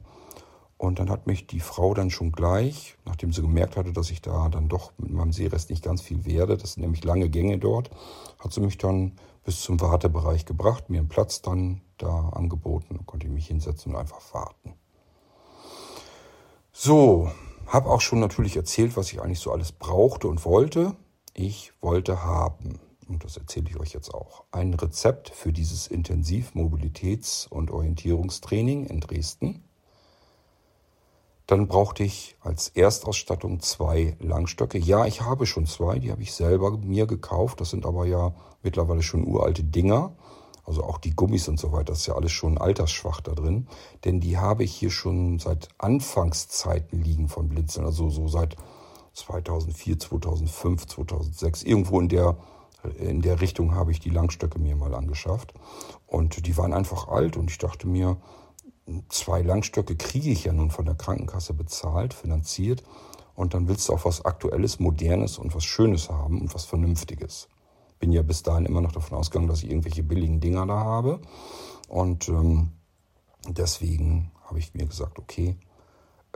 Und 0.77 0.99
dann 0.99 1.09
hat 1.09 1.25
mich 1.25 1.47
die 1.47 1.59
Frau 1.59 1.95
dann 1.95 2.11
schon 2.11 2.31
gleich, 2.31 2.97
nachdem 3.05 3.33
sie 3.33 3.41
gemerkt 3.41 3.77
hatte, 3.77 3.93
dass 3.93 4.11
ich 4.11 4.21
da 4.21 4.47
dann 4.49 4.69
doch 4.69 4.91
mit 4.97 5.11
meinem 5.11 5.31
Sehrest 5.31 5.71
nicht 5.71 5.83
ganz 5.83 6.03
viel 6.03 6.23
werde, 6.25 6.55
das 6.55 6.73
sind 6.73 6.83
nämlich 6.83 7.03
lange 7.03 7.29
Gänge 7.29 7.57
dort, 7.57 7.89
hat 8.37 8.53
sie 8.53 8.61
mich 8.61 8.77
dann 8.77 9.13
bis 9.43 9.61
zum 9.61 9.81
Wartebereich 9.81 10.45
gebracht, 10.45 10.89
mir 10.89 10.99
einen 10.99 11.07
Platz 11.07 11.41
dann 11.41 11.81
da 11.97 12.29
angeboten, 12.29 12.99
konnte 13.07 13.25
ich 13.25 13.33
mich 13.33 13.47
hinsetzen 13.47 13.93
und 13.93 13.99
einfach 13.99 14.21
warten. 14.33 14.73
So, 16.71 17.31
habe 17.65 17.89
auch 17.89 18.01
schon 18.01 18.19
natürlich 18.19 18.55
erzählt, 18.55 18.95
was 18.97 19.11
ich 19.11 19.19
eigentlich 19.19 19.39
so 19.39 19.51
alles 19.51 19.71
brauchte 19.71 20.27
und 20.27 20.45
wollte. 20.45 20.95
Ich 21.33 21.73
wollte 21.81 22.23
haben, 22.23 22.79
und 23.07 23.23
das 23.23 23.37
erzähle 23.37 23.69
ich 23.69 23.79
euch 23.79 23.93
jetzt 23.93 24.13
auch, 24.13 24.43
ein 24.51 24.73
Rezept 24.73 25.29
für 25.29 25.53
dieses 25.53 25.89
Intensivmobilitäts- 25.89 27.47
und 27.47 27.71
Orientierungstraining 27.71 28.85
in 28.85 28.99
Dresden 28.99 29.63
dann 31.47 31.67
brauchte 31.67 32.03
ich 32.03 32.35
als 32.41 32.67
Erstausstattung 32.67 33.61
zwei 33.61 34.17
Langstöcke. 34.19 34.77
Ja, 34.77 35.05
ich 35.05 35.21
habe 35.21 35.45
schon 35.45 35.65
zwei, 35.65 35.97
die 35.97 36.11
habe 36.11 36.21
ich 36.21 36.33
selber 36.33 36.77
mir 36.77 37.07
gekauft. 37.07 37.61
Das 37.61 37.69
sind 37.69 37.85
aber 37.85 38.05
ja 38.05 38.35
mittlerweile 38.63 39.01
schon 39.01 39.25
uralte 39.25 39.63
Dinger. 39.63 40.13
Also 40.65 40.83
auch 40.83 40.97
die 40.97 41.15
Gummis 41.15 41.47
und 41.47 41.57
so 41.57 41.71
weiter, 41.71 41.85
das 41.85 41.99
ist 41.99 42.07
ja 42.07 42.15
alles 42.15 42.33
schon 42.33 42.57
altersschwach 42.57 43.21
da 43.21 43.31
drin. 43.31 43.69
Denn 44.03 44.19
die 44.19 44.37
habe 44.37 44.65
ich 44.65 44.73
hier 44.73 44.91
schon 44.91 45.39
seit 45.39 45.69
Anfangszeiten 45.77 47.01
liegen 47.01 47.29
von 47.29 47.47
Blinzeln. 47.47 47.85
Also 47.85 48.09
so 48.09 48.27
seit 48.27 48.57
2004, 49.13 49.99
2005, 49.99 50.85
2006. 50.85 51.63
Irgendwo 51.63 52.01
in 52.01 52.09
der, 52.09 52.35
in 52.97 53.21
der 53.21 53.41
Richtung 53.41 53.75
habe 53.75 53.91
ich 53.91 53.99
die 53.99 54.09
Langstöcke 54.09 54.59
mir 54.59 54.75
mal 54.75 54.93
angeschafft. 54.93 55.53
Und 56.05 56.45
die 56.45 56.57
waren 56.57 56.73
einfach 56.73 57.07
alt 57.07 57.37
und 57.37 57.49
ich 57.49 57.57
dachte 57.57 57.87
mir, 57.87 58.17
zwei 59.09 59.41
Langstöcke 59.41 59.95
kriege 59.95 60.29
ich 60.29 60.45
ja 60.45 60.53
nun 60.53 60.71
von 60.71 60.85
der 60.85 60.95
Krankenkasse 60.95 61.53
bezahlt, 61.53 62.13
finanziert. 62.13 62.83
Und 63.35 63.53
dann 63.53 63.67
willst 63.67 63.87
du 63.87 63.93
auch 63.93 64.05
was 64.05 64.25
Aktuelles, 64.25 64.79
Modernes 64.79 65.37
und 65.37 65.53
was 65.53 65.63
Schönes 65.63 66.09
haben 66.09 66.41
und 66.41 66.53
was 66.55 66.65
Vernünftiges. 66.65 67.49
Bin 67.99 68.11
ja 68.11 68.21
bis 68.21 68.43
dahin 68.43 68.65
immer 68.65 68.81
noch 68.81 68.91
davon 68.91 69.17
ausgegangen, 69.17 69.47
dass 69.47 69.63
ich 69.63 69.69
irgendwelche 69.69 70.03
billigen 70.03 70.39
Dinger 70.39 70.65
da 70.65 70.79
habe. 70.79 71.19
Und 71.87 72.29
ähm, 72.29 72.71
deswegen 73.47 74.31
habe 74.45 74.59
ich 74.59 74.73
mir 74.73 74.85
gesagt, 74.85 75.19
okay, 75.19 75.55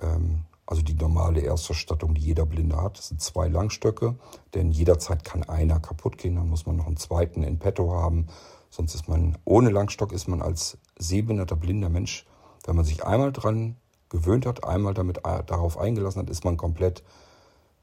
ähm, 0.02 0.46
also 0.72 0.82
die 0.82 0.95
normale 0.95 1.41
Erstausstattung, 1.41 2.15
die 2.15 2.22
jeder 2.22 2.45
Blinde 2.45 2.82
hat, 2.82 2.97
sind 2.97 3.22
zwei 3.22 3.47
Langstöcke, 3.47 4.15
denn 4.55 4.72
jederzeit 4.72 5.24
kann 5.24 5.43
einer 5.43 5.80
kaputt 5.80 6.17
gehen, 6.17 6.36
dann 6.36 6.49
muss 6.49 6.65
man 6.65 6.78
noch 6.78 6.88
einen 6.88 6.97
zweiten 6.97 7.43
in 7.43 7.59
petto 7.59 7.91
haben, 7.91 8.28
Sonst 8.72 8.95
ist 8.95 9.09
man, 9.09 9.38
ohne 9.43 9.69
Langstock 9.69 10.13
ist 10.13 10.30
man 10.30 10.41
als 10.41 10.78
sehbehinderter 10.97 11.57
blinder 11.57 11.89
Mensch, 11.89 12.26
wenn 12.65 12.78
man 12.78 12.86
sich 12.86 13.03
einmal 13.03 13.34
dran 13.34 13.76
gewöhnt 14.07 14.45
hat, 14.45 14.63
einmal 14.63 14.93
damit 14.93 15.19
äh, 15.19 15.43
darauf 15.45 15.78
eingelassen 15.78 16.22
hat, 16.22 16.30
ist 16.30 16.45
man 16.45 16.55
komplett 16.55 17.03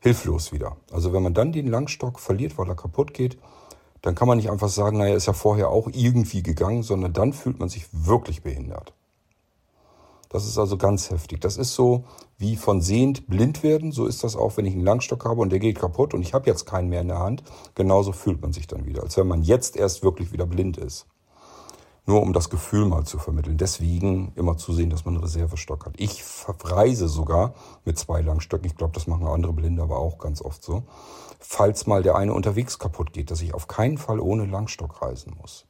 hilflos 0.01 0.51
wieder. 0.51 0.79
Also 0.91 1.13
wenn 1.13 1.23
man 1.23 1.35
dann 1.35 1.53
den 1.53 1.67
Langstock 1.67 2.19
verliert, 2.19 2.57
weil 2.57 2.69
er 2.69 2.75
kaputt 2.75 3.13
geht, 3.13 3.39
dann 4.01 4.15
kann 4.15 4.29
man 4.29 4.39
nicht 4.39 4.51
einfach 4.51 4.69
sagen, 4.69 4.97
naja, 4.97 5.15
ist 5.15 5.27
ja 5.27 5.33
vorher 5.35 5.69
auch 5.69 5.89
irgendwie 5.93 6.43
gegangen, 6.43 6.83
sondern 6.83 7.13
dann 7.13 7.35
fühlt 7.35 7.59
man 7.59 7.69
sich 7.69 7.87
wirklich 7.93 8.43
behindert. 8.43 8.95
Das 10.29 10.47
ist 10.47 10.59
also 10.59 10.77
ganz 10.77 11.11
heftig. 11.11 11.41
Das 11.41 11.57
ist 11.57 11.75
so 11.75 12.05
wie 12.37 12.57
von 12.57 12.81
sehend 12.81 13.27
blind 13.29 13.63
werden. 13.63 13.93
So 13.93 14.07
ist 14.07 14.25
das 14.25 14.37
auch, 14.37 14.57
wenn 14.57 14.67
ich 14.67 14.75
einen 14.75 14.85
Langstock 14.85 15.25
habe 15.25 15.41
und 15.41 15.51
der 15.51 15.59
geht 15.59 15.79
kaputt 15.79 16.15
und 16.15 16.23
ich 16.23 16.35
habe 16.35 16.47
jetzt 16.47 16.67
keinen 16.67 16.89
mehr 16.89 17.01
in 17.01 17.09
der 17.09 17.19
Hand. 17.19 17.43
Genauso 17.75 18.13
fühlt 18.13 18.43
man 18.43 18.53
sich 18.53 18.67
dann 18.67 18.85
wieder, 18.85 19.03
als 19.03 19.17
wenn 19.17 19.27
man 19.27 19.43
jetzt 19.43 19.77
erst 19.77 20.03
wirklich 20.03 20.33
wieder 20.33 20.47
blind 20.47 20.77
ist. 20.77 21.07
Nur 22.05 22.23
um 22.23 22.33
das 22.33 22.49
Gefühl 22.49 22.87
mal 22.87 23.05
zu 23.05 23.19
vermitteln. 23.19 23.59
Deswegen 23.59 24.33
immer 24.35 24.57
zu 24.57 24.73
sehen, 24.73 24.89
dass 24.89 25.05
man 25.05 25.15
einen 25.15 25.25
Reservestock 25.25 25.85
hat. 25.85 25.95
Ich 25.99 26.23
reise 26.65 27.07
sogar 27.07 27.55
mit 27.85 27.99
zwei 27.99 28.23
Langstöcken. 28.23 28.67
Ich 28.67 28.77
glaube, 28.77 28.95
das 28.95 29.07
machen 29.07 29.27
andere 29.27 29.53
Blinde 29.53 29.83
aber 29.83 29.99
auch 29.99 30.19
ganz 30.19 30.41
oft 30.41 30.63
so. 30.63 30.85
Falls 31.39 31.87
mal 31.87 32.03
der 32.03 32.17
eine 32.17 32.33
unterwegs 32.33 32.79
kaputt 32.79 33.13
geht, 33.13 33.31
dass 33.31 33.43
ich 33.43 33.53
auf 33.53 33.69
keinen 33.69 33.99
Fall 33.99 34.21
ohne 34.21 34.47
Langstock 34.47 35.03
reisen 35.03 35.37
muss. 35.39 35.67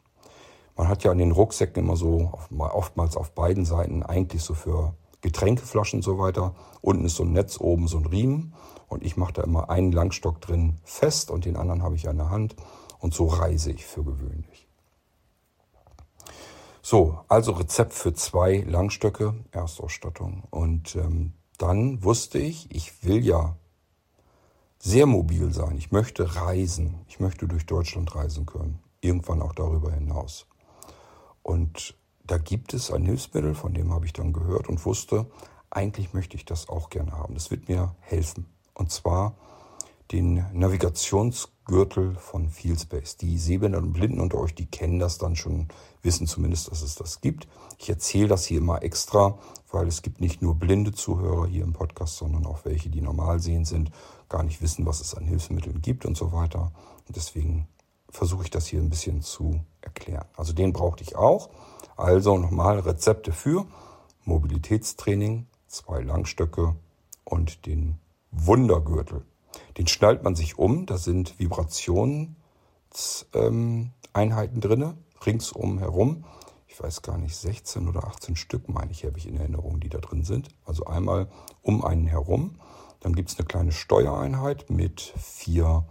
Man 0.79 0.89
hat 0.89 1.03
ja 1.03 1.11
an 1.11 1.19
den 1.19 1.33
Rucksäcken 1.33 1.83
immer 1.83 1.97
so, 1.97 2.33
oftmals 2.57 3.17
auf 3.17 3.33
beiden 3.33 3.65
Seiten, 3.65 4.05
eigentlich 4.05 4.45
so 4.45 4.55
für 4.55 4.95
Getränkeflaschen 5.23 5.99
und 5.99 6.03
so 6.05 6.21
weiter. 6.21 6.55
Unten 6.81 7.05
ist 7.05 7.17
so 7.17 7.25
ein 7.25 7.33
Netz, 7.33 7.59
oben 7.61 7.89
so 7.89 7.99
ein 7.99 8.07
Riemen. 8.07 8.55
Und 8.87 9.03
ich 9.03 9.17
mache 9.17 9.33
da 9.33 9.43
immer 9.43 9.71
einen 9.71 9.91
Langstock 9.91 10.41
drin 10.41 10.77
fest 10.85 11.33
und 11.33 11.47
den 11.47 11.57
anderen 11.57 11.83
habe 11.83 11.97
ich 11.97 12.09
an 12.09 12.17
der 12.17 12.31
Hand. 12.31 12.55
Und 13.01 13.13
so 13.13 13.27
reise 13.27 13.73
ich 13.73 13.85
für 13.85 14.05
gewöhnlich. 14.05 14.69
So, 16.81 17.19
also 17.27 17.53
Rezept 17.53 17.93
für 17.93 18.15
zwei 18.15 18.59
Langstöcke, 18.59 19.35
Erstausstattung. 19.51 20.45
Und 20.51 20.95
ähm, 20.95 21.33
dann 21.59 22.05
wusste 22.05 22.39
ich, 22.39 22.73
ich 22.73 23.05
will 23.05 23.27
ja 23.27 23.57
sehr 24.79 25.07
mobil 25.07 25.53
sein. 25.53 25.77
Ich 25.77 25.91
möchte 25.91 26.37
reisen. 26.37 27.01
Ich 27.09 27.19
möchte 27.19 27.49
durch 27.49 27.67
Deutschland 27.67 28.15
reisen 28.15 28.47
können. 28.47 28.79
Irgendwann 29.01 29.43
auch 29.43 29.57
darüber 29.57 29.91
hinaus. 29.91 30.47
Und 31.49 31.95
da 32.27 32.37
gibt 32.37 32.75
es 32.75 32.91
ein 32.91 33.07
Hilfsmittel, 33.07 33.55
von 33.55 33.73
dem 33.73 33.95
habe 33.95 34.05
ich 34.05 34.13
dann 34.13 34.35
gehört 34.35 34.69
und 34.69 34.85
wusste, 34.85 35.25
eigentlich 35.71 36.13
möchte 36.13 36.37
ich 36.37 36.45
das 36.45 36.69
auch 36.69 36.91
gerne 36.91 37.13
haben. 37.13 37.33
Das 37.33 37.51
wird 37.51 37.71
mir 37.71 37.95
helfen. 38.01 38.45
Und 38.75 38.93
zwar 38.93 39.35
den 40.13 40.45
Navigationsgürtel 40.53 42.17
von 42.17 42.51
Fieldspace. 42.51 43.17
Die 43.17 43.39
Sehbehinderten 43.39 43.89
und 43.89 43.93
Blinden 43.95 44.21
unter 44.21 44.37
euch, 44.37 44.55
die 44.55 44.67
kennen 44.67 44.99
das 44.99 45.17
dann 45.17 45.37
schon, 45.37 45.69
wissen 46.03 46.27
zumindest, 46.27 46.71
dass 46.71 46.83
es 46.83 46.97
das 46.97 47.23
gibt. 47.23 47.49
Ich 47.79 47.89
erzähle 47.89 48.29
das 48.29 48.45
hier 48.45 48.59
immer 48.59 48.83
extra, 48.83 49.39
weil 49.73 49.89
es 49.89 50.03
gibt 50.03 50.21
nicht 50.21 50.43
nur 50.43 50.55
blinde 50.55 50.93
Zuhörer 50.93 51.47
hier 51.47 51.65
im 51.65 51.73
Podcast, 51.73 52.19
sondern 52.19 52.45
auch 52.45 52.67
welche, 52.67 52.91
die 52.91 53.01
normal 53.01 53.41
sehend 53.41 53.67
sind, 53.67 53.91
gar 54.29 54.43
nicht 54.43 54.61
wissen, 54.61 54.85
was 54.85 55.01
es 55.01 55.15
an 55.15 55.25
Hilfsmitteln 55.25 55.81
gibt 55.81 56.05
und 56.05 56.15
so 56.15 56.31
weiter. 56.31 56.73
Und 57.07 57.17
deswegen 57.17 57.69
versuche 58.11 58.45
ich 58.45 58.51
das 58.51 58.67
hier 58.67 58.81
ein 58.81 58.91
bisschen 58.91 59.23
zu 59.23 59.61
erklären. 59.81 60.27
Also 60.37 60.53
den 60.53 60.73
brauchte 60.73 61.03
ich 61.03 61.17
auch. 61.17 61.51
Also 61.97 62.39
nochmal 62.39 62.79
Rezepte 62.79 63.33
für 63.33 63.67
Mobilitätstraining, 64.25 65.47
zwei 65.67 66.01
Langstöcke 66.01 66.77
und 67.25 67.67
den 67.67 67.99
Wundergürtel. 68.31 69.25
Den 69.77 69.87
schnallt 69.87 70.23
man 70.23 70.35
sich 70.35 70.59
um, 70.59 70.87
da 70.87 70.99
sind 70.99 71.39
Vibrationseinheiten 71.39 72.35
ähm, 73.35 74.61
drin, 74.61 74.95
ringsum 75.25 75.79
herum. 75.79 76.25
Ich 76.67 76.81
weiß 76.81 77.03
gar 77.03 77.19
nicht, 77.19 77.35
16 77.35 77.89
oder 77.89 78.05
18 78.05 78.37
Stück, 78.37 78.69
meine 78.69 78.93
ich, 78.93 79.05
habe 79.05 79.19
ich 79.19 79.27
in 79.27 79.37
Erinnerung, 79.37 79.81
die 79.81 79.89
da 79.89 79.99
drin 79.99 80.25
sind. 80.25 80.49
Also 80.65 80.85
einmal 80.85 81.29
um 81.63 81.85
einen 81.85 82.07
herum. 82.07 82.61
Dann 83.01 83.15
gibt 83.15 83.31
es 83.31 83.39
eine 83.39 83.47
kleine 83.47 83.73
Steuereinheit 83.73 84.71
mit 84.71 85.01
vier 85.01 85.85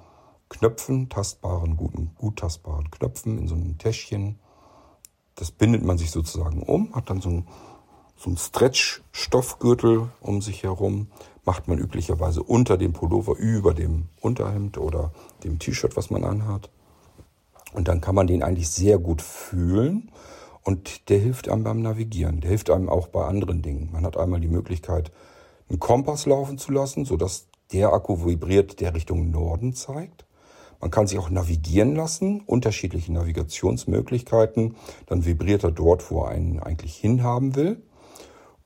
Knöpfen, 0.49 1.09
tastbaren, 1.09 1.77
guten, 1.77 2.11
gut 2.15 2.39
tastbaren 2.39 2.89
Knöpfen 2.91 3.37
in 3.37 3.47
so 3.47 3.55
einem 3.55 3.77
Täschchen. 3.77 4.39
Das 5.35 5.51
bindet 5.51 5.83
man 5.83 5.97
sich 5.97 6.11
sozusagen 6.11 6.63
um, 6.63 6.95
hat 6.95 7.09
dann 7.09 7.21
so 7.21 7.29
ein 7.29 7.47
so 8.17 8.31
ein 8.31 8.37
Stretch-Stoffgürtel 8.37 10.09
um 10.21 10.41
sich 10.41 10.63
herum 10.63 11.07
macht 11.45 11.67
man 11.67 11.77
üblicherweise 11.77 12.43
unter 12.43 12.77
dem 12.77 12.91
Pullover, 12.91 13.37
über 13.37 13.73
dem 13.73 14.09
Unterhemd 14.19 14.77
oder 14.77 15.13
dem 15.43 15.59
T-Shirt, 15.59 15.95
was 15.95 16.09
man 16.09 16.25
anhat. 16.25 16.69
Und 17.73 17.87
dann 17.87 18.01
kann 18.01 18.15
man 18.15 18.27
den 18.27 18.43
eigentlich 18.43 18.69
sehr 18.69 18.97
gut 18.97 19.21
fühlen 19.21 20.11
und 20.63 21.09
der 21.09 21.19
hilft 21.19 21.47
einem 21.47 21.63
beim 21.63 21.81
Navigieren. 21.81 22.41
Der 22.41 22.49
hilft 22.49 22.69
einem 22.69 22.89
auch 22.89 23.07
bei 23.07 23.25
anderen 23.25 23.61
Dingen. 23.61 23.89
Man 23.93 24.05
hat 24.05 24.17
einmal 24.17 24.41
die 24.41 24.49
Möglichkeit, 24.49 25.11
einen 25.69 25.79
Kompass 25.79 26.25
laufen 26.25 26.57
zu 26.57 26.71
lassen, 26.71 27.05
sodass 27.05 27.47
der 27.71 27.93
Akku 27.93 28.25
vibriert, 28.25 28.81
der 28.81 28.93
Richtung 28.93 29.31
Norden 29.31 29.73
zeigt. 29.73 30.25
Man 30.79 30.91
kann 30.91 31.07
sich 31.07 31.17
auch 31.17 31.29
navigieren 31.29 31.95
lassen, 31.95 32.41
unterschiedliche 32.45 33.11
Navigationsmöglichkeiten. 33.11 34.75
Dann 35.07 35.25
vibriert 35.25 35.63
er 35.63 35.71
dort, 35.71 36.11
wo 36.11 36.23
er 36.23 36.29
einen 36.29 36.59
eigentlich 36.59 36.95
hinhaben 36.95 37.55
will. 37.55 37.81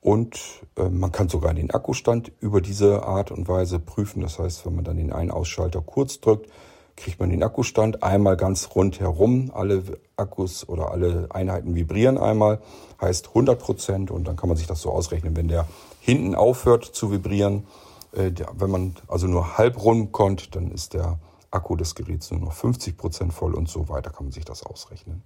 Und 0.01 0.39
äh, 0.77 0.89
man 0.89 1.11
kann 1.11 1.29
sogar 1.29 1.53
den 1.53 1.71
Akkustand 1.71 2.31
über 2.39 2.59
diese 2.59 3.03
Art 3.03 3.31
und 3.31 3.47
Weise 3.47 3.79
prüfen. 3.79 4.21
Das 4.21 4.39
heißt, 4.39 4.65
wenn 4.65 4.75
man 4.75 4.83
dann 4.83 4.97
den 4.97 5.13
einen 5.13 5.31
Ausschalter 5.31 5.81
kurz 5.81 6.19
drückt, 6.19 6.49
kriegt 6.97 7.19
man 7.19 7.29
den 7.29 7.43
Akkustand 7.43 8.03
einmal 8.03 8.35
ganz 8.35 8.69
rundherum. 8.75 9.51
Alle 9.53 9.83
Akkus 10.17 10.67
oder 10.67 10.91
alle 10.91 11.27
Einheiten 11.29 11.75
vibrieren 11.75 12.17
einmal, 12.17 12.61
heißt 12.99 13.29
100 13.29 13.59
Prozent. 13.59 14.11
Und 14.11 14.27
dann 14.27 14.35
kann 14.35 14.49
man 14.49 14.57
sich 14.57 14.67
das 14.67 14.81
so 14.81 14.89
ausrechnen, 14.91 15.35
wenn 15.35 15.47
der 15.47 15.67
hinten 15.99 16.35
aufhört 16.35 16.83
zu 16.83 17.11
vibrieren, 17.11 17.67
äh, 18.11 18.31
der, 18.31 18.47
wenn 18.57 18.71
man 18.71 18.95
also 19.07 19.27
nur 19.27 19.57
halb 19.57 19.83
rumkommt, 19.83 20.55
dann 20.55 20.71
ist 20.71 20.95
der 20.95 21.19
Akku 21.51 21.75
des 21.75 21.95
Geräts 21.95 22.31
nur 22.31 22.39
noch 22.39 22.53
50 22.53 22.97
Prozent 22.97 23.33
voll 23.33 23.53
und 23.53 23.69
so 23.69 23.89
weiter 23.89 24.09
kann 24.09 24.25
man 24.25 24.31
sich 24.31 24.45
das 24.45 24.63
ausrechnen. 24.63 25.23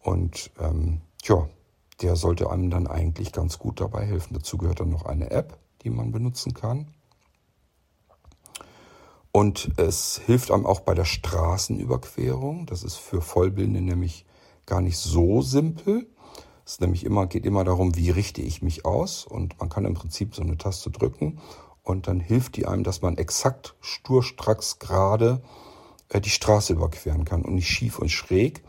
Und 0.00 0.50
ähm, 0.58 1.00
ja, 1.22 1.48
der 2.00 2.16
sollte 2.16 2.50
einem 2.50 2.70
dann 2.70 2.88
eigentlich 2.88 3.32
ganz 3.32 3.58
gut 3.58 3.80
dabei 3.80 4.04
helfen. 4.04 4.34
Dazu 4.34 4.58
gehört 4.58 4.80
dann 4.80 4.90
noch 4.90 5.06
eine 5.06 5.30
App, 5.30 5.58
die 5.82 5.90
man 5.90 6.10
benutzen 6.10 6.54
kann. 6.54 6.88
Und 9.30 9.70
es 9.78 10.20
hilft 10.26 10.50
einem 10.50 10.66
auch 10.66 10.80
bei 10.80 10.94
der 10.94 11.04
Straßenüberquerung. 11.04 12.66
Das 12.66 12.82
ist 12.82 12.96
für 12.96 13.22
Vollblinde 13.22 13.80
nämlich 13.80 14.26
gar 14.66 14.82
nicht 14.82 14.98
so 14.98 15.40
simpel. 15.40 16.06
Es 16.66 16.80
nämlich 16.80 17.04
immer, 17.04 17.26
geht 17.26 17.46
immer 17.46 17.64
darum, 17.64 17.96
wie 17.96 18.10
richte 18.10 18.42
ich 18.42 18.62
mich 18.62 18.84
aus. 18.84 19.24
Und 19.24 19.58
man 19.58 19.68
kann 19.68 19.84
im 19.84 19.94
Prinzip 19.94 20.34
so 20.34 20.42
eine 20.42 20.58
Taste 20.58 20.90
drücken 20.90 21.40
und 21.82 22.06
dann 22.06 22.20
hilft 22.20 22.56
die 22.56 22.66
einem, 22.66 22.84
dass 22.84 23.02
man 23.02 23.18
exakt 23.18 23.74
sturstracks 23.80 24.78
gerade 24.78 25.42
äh, 26.08 26.20
die 26.20 26.30
Straße 26.30 26.72
überqueren 26.72 27.24
kann 27.24 27.42
und 27.42 27.54
nicht 27.54 27.68
schief 27.68 27.98
und 27.98 28.10
schräg. 28.10 28.62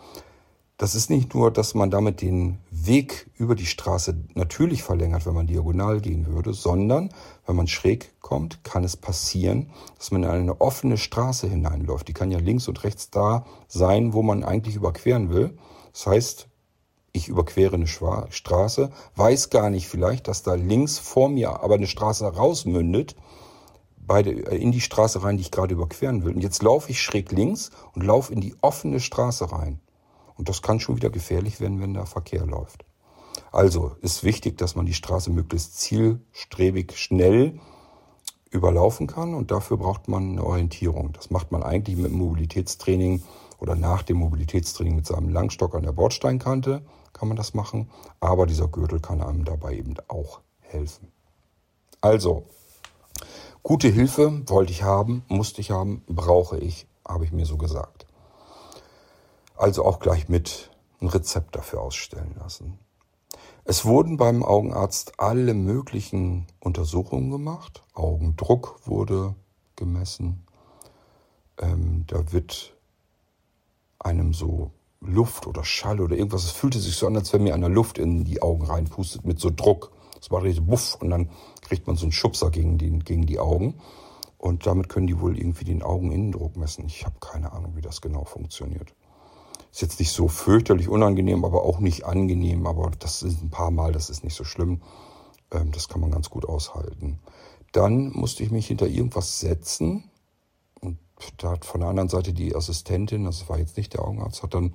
Das 0.77 0.95
ist 0.95 1.09
nicht 1.09 1.35
nur, 1.35 1.51
dass 1.51 1.75
man 1.75 1.91
damit 1.91 2.21
den 2.21 2.57
Weg 2.71 3.29
über 3.35 3.55
die 3.55 3.67
Straße 3.67 4.17
natürlich 4.33 4.81
verlängert, 4.81 5.25
wenn 5.25 5.35
man 5.35 5.47
diagonal 5.47 6.01
gehen 6.01 6.25
würde, 6.25 6.53
sondern 6.53 7.13
wenn 7.45 7.55
man 7.55 7.67
schräg 7.67 8.19
kommt, 8.21 8.63
kann 8.63 8.83
es 8.83 8.97
passieren, 8.97 9.69
dass 9.97 10.11
man 10.11 10.23
in 10.23 10.29
eine 10.29 10.61
offene 10.61 10.97
Straße 10.97 11.47
hineinläuft. 11.47 12.07
Die 12.07 12.13
kann 12.13 12.31
ja 12.31 12.39
links 12.39 12.67
und 12.67 12.83
rechts 12.83 13.11
da 13.11 13.45
sein, 13.67 14.13
wo 14.13 14.23
man 14.23 14.43
eigentlich 14.43 14.75
überqueren 14.75 15.29
will. 15.29 15.57
Das 15.93 16.07
heißt, 16.07 16.47
ich 17.13 17.27
überquere 17.29 17.75
eine 17.75 17.87
Straße, 17.87 18.91
weiß 19.15 19.51
gar 19.51 19.69
nicht 19.69 19.87
vielleicht, 19.87 20.27
dass 20.27 20.41
da 20.41 20.55
links 20.55 20.97
vor 20.97 21.29
mir 21.29 21.61
aber 21.61 21.75
eine 21.75 21.87
Straße 21.87 22.25
rausmündet, 22.25 23.15
beide 23.95 24.31
äh, 24.31 24.57
in 24.57 24.71
die 24.71 24.81
Straße 24.81 25.23
rein, 25.23 25.37
die 25.37 25.41
ich 25.41 25.51
gerade 25.51 25.75
überqueren 25.75 26.25
will. 26.25 26.33
Und 26.33 26.41
jetzt 26.41 26.63
laufe 26.63 26.91
ich 26.91 27.01
schräg 27.01 27.31
links 27.31 27.69
und 27.93 28.03
laufe 28.03 28.33
in 28.33 28.41
die 28.41 28.55
offene 28.61 28.99
Straße 28.99 29.51
rein. 29.51 29.79
Und 30.35 30.49
das 30.49 30.63
kann 30.63 30.79
schon 30.79 30.95
wieder 30.95 31.11
gefährlich 31.11 31.59
werden, 31.59 31.79
wenn 31.79 31.93
da 31.93 32.05
Verkehr 32.05 32.45
läuft. 32.45 32.83
Also 33.51 33.95
ist 34.01 34.23
wichtig, 34.23 34.57
dass 34.57 34.75
man 34.75 34.87
die 34.87 34.95
Straße 34.95 35.29
möglichst 35.29 35.79
zielstrebig 35.79 36.97
schnell 36.97 37.59
überlaufen 38.49 39.05
kann 39.05 39.35
und 39.35 39.51
dafür 39.51 39.77
braucht 39.77 40.07
man 40.07 40.31
eine 40.31 40.43
Orientierung. 40.43 41.13
Das 41.13 41.29
macht 41.29 41.51
man 41.51 41.61
eigentlich 41.61 41.97
mit 41.97 42.11
Mobilitätstraining 42.11 43.23
oder 43.59 43.75
nach 43.75 44.01
dem 44.01 44.17
Mobilitätstraining 44.17 44.95
mit 44.95 45.05
seinem 45.05 45.29
Langstock 45.29 45.75
an 45.75 45.83
der 45.83 45.91
Bordsteinkante 45.91 46.83
kann 47.13 47.27
man 47.27 47.37
das 47.37 47.53
machen, 47.53 47.89
aber 48.19 48.45
dieser 48.45 48.67
Gürtel 48.67 48.99
kann 48.99 49.21
einem 49.21 49.45
dabei 49.45 49.75
eben 49.75 49.95
auch 50.07 50.41
helfen. 50.59 51.11
Also, 52.01 52.47
gute 53.61 53.87
Hilfe 53.87 54.41
wollte 54.47 54.73
ich 54.73 54.83
haben, 54.83 55.23
musste 55.29 55.61
ich 55.61 55.71
haben, 55.71 56.03
brauche 56.07 56.57
ich, 56.57 56.87
habe 57.07 57.25
ich 57.25 57.31
mir 57.31 57.45
so 57.45 57.57
gesagt. 57.57 58.05
Also 59.55 59.85
auch 59.85 59.99
gleich 59.99 60.27
mit 60.27 60.71
ein 60.99 61.07
Rezept 61.07 61.55
dafür 61.55 61.81
ausstellen 61.81 62.35
lassen. 62.39 62.79
Es 63.65 63.85
wurden 63.85 64.17
beim 64.17 64.43
Augenarzt 64.43 65.19
alle 65.19 65.53
möglichen 65.53 66.47
Untersuchungen 66.59 67.31
gemacht. 67.31 67.83
Augendruck 67.93 68.81
wurde 68.85 69.35
gemessen. 69.77 70.45
Ähm, 71.57 72.03
da 72.07 72.33
wird 72.33 72.75
einem 73.99 74.33
so 74.33 74.71
Luft 75.05 75.47
oder 75.47 75.63
Schall 75.63 76.01
oder 76.01 76.15
irgendwas. 76.15 76.43
Es 76.43 76.51
fühlte 76.51 76.79
sich 76.79 76.95
so 76.95 77.07
an, 77.07 77.15
als 77.15 77.33
wenn 77.33 77.43
mir 77.43 77.53
einer 77.53 77.69
Luft 77.69 77.97
in 77.97 78.23
die 78.23 78.41
Augen 78.41 78.65
reinpustet 78.65 79.25
mit 79.25 79.39
so 79.39 79.49
Druck. 79.49 79.91
Es 80.19 80.31
war 80.31 80.43
richtig 80.43 80.65
buff 80.65 80.97
und 81.01 81.09
dann 81.09 81.29
kriegt 81.61 81.87
man 81.87 81.95
so 81.95 82.05
einen 82.05 82.11
Schubser 82.11 82.49
gegen, 82.49 82.77
den, 82.77 83.03
gegen 83.03 83.25
die 83.25 83.39
Augen. 83.39 83.75
Und 84.37 84.65
damit 84.65 84.89
können 84.89 85.07
die 85.07 85.19
wohl 85.19 85.37
irgendwie 85.37 85.63
den 85.63 85.83
Augeninnendruck 85.83 86.57
messen. 86.57 86.85
Ich 86.85 87.05
habe 87.05 87.15
keine 87.19 87.53
Ahnung, 87.53 87.75
wie 87.75 87.81
das 87.81 88.01
genau 88.01 88.25
funktioniert. 88.25 88.93
Ist 89.71 89.81
jetzt 89.81 89.99
nicht 89.99 90.11
so 90.11 90.27
fürchterlich 90.27 90.89
unangenehm, 90.89 91.45
aber 91.45 91.63
auch 91.63 91.79
nicht 91.79 92.05
angenehm. 92.05 92.67
Aber 92.67 92.91
das 92.99 93.23
ist 93.23 93.41
ein 93.41 93.49
paar 93.49 93.71
Mal, 93.71 93.91
das 93.91 94.09
ist 94.09 94.23
nicht 94.23 94.35
so 94.35 94.43
schlimm. 94.43 94.81
Ähm, 95.51 95.71
das 95.71 95.87
kann 95.87 96.01
man 96.01 96.11
ganz 96.11 96.29
gut 96.29 96.45
aushalten. 96.45 97.19
Dann 97.71 98.11
musste 98.11 98.43
ich 98.43 98.51
mich 98.51 98.67
hinter 98.67 98.87
irgendwas 98.87 99.39
setzen. 99.39 100.11
Da 101.37 101.51
hat 101.51 101.65
von 101.65 101.81
der 101.81 101.89
anderen 101.89 102.09
Seite 102.09 102.33
die 102.33 102.55
Assistentin, 102.55 103.25
das 103.25 103.49
war 103.49 103.59
jetzt 103.59 103.77
nicht 103.77 103.93
der 103.93 104.03
Augenarzt, 104.03 104.43
hat 104.43 104.53
dann 104.53 104.73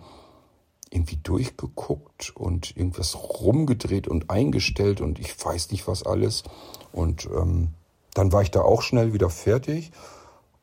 irgendwie 0.90 1.16
durchgeguckt 1.16 2.34
und 2.34 2.76
irgendwas 2.76 3.16
rumgedreht 3.16 4.08
und 4.08 4.30
eingestellt 4.30 5.00
und 5.00 5.18
ich 5.18 5.44
weiß 5.44 5.70
nicht 5.70 5.86
was 5.86 6.04
alles. 6.04 6.44
Und 6.92 7.26
ähm, 7.26 7.74
dann 8.14 8.32
war 8.32 8.42
ich 8.42 8.50
da 8.50 8.62
auch 8.62 8.82
schnell 8.82 9.12
wieder 9.12 9.30
fertig. 9.30 9.92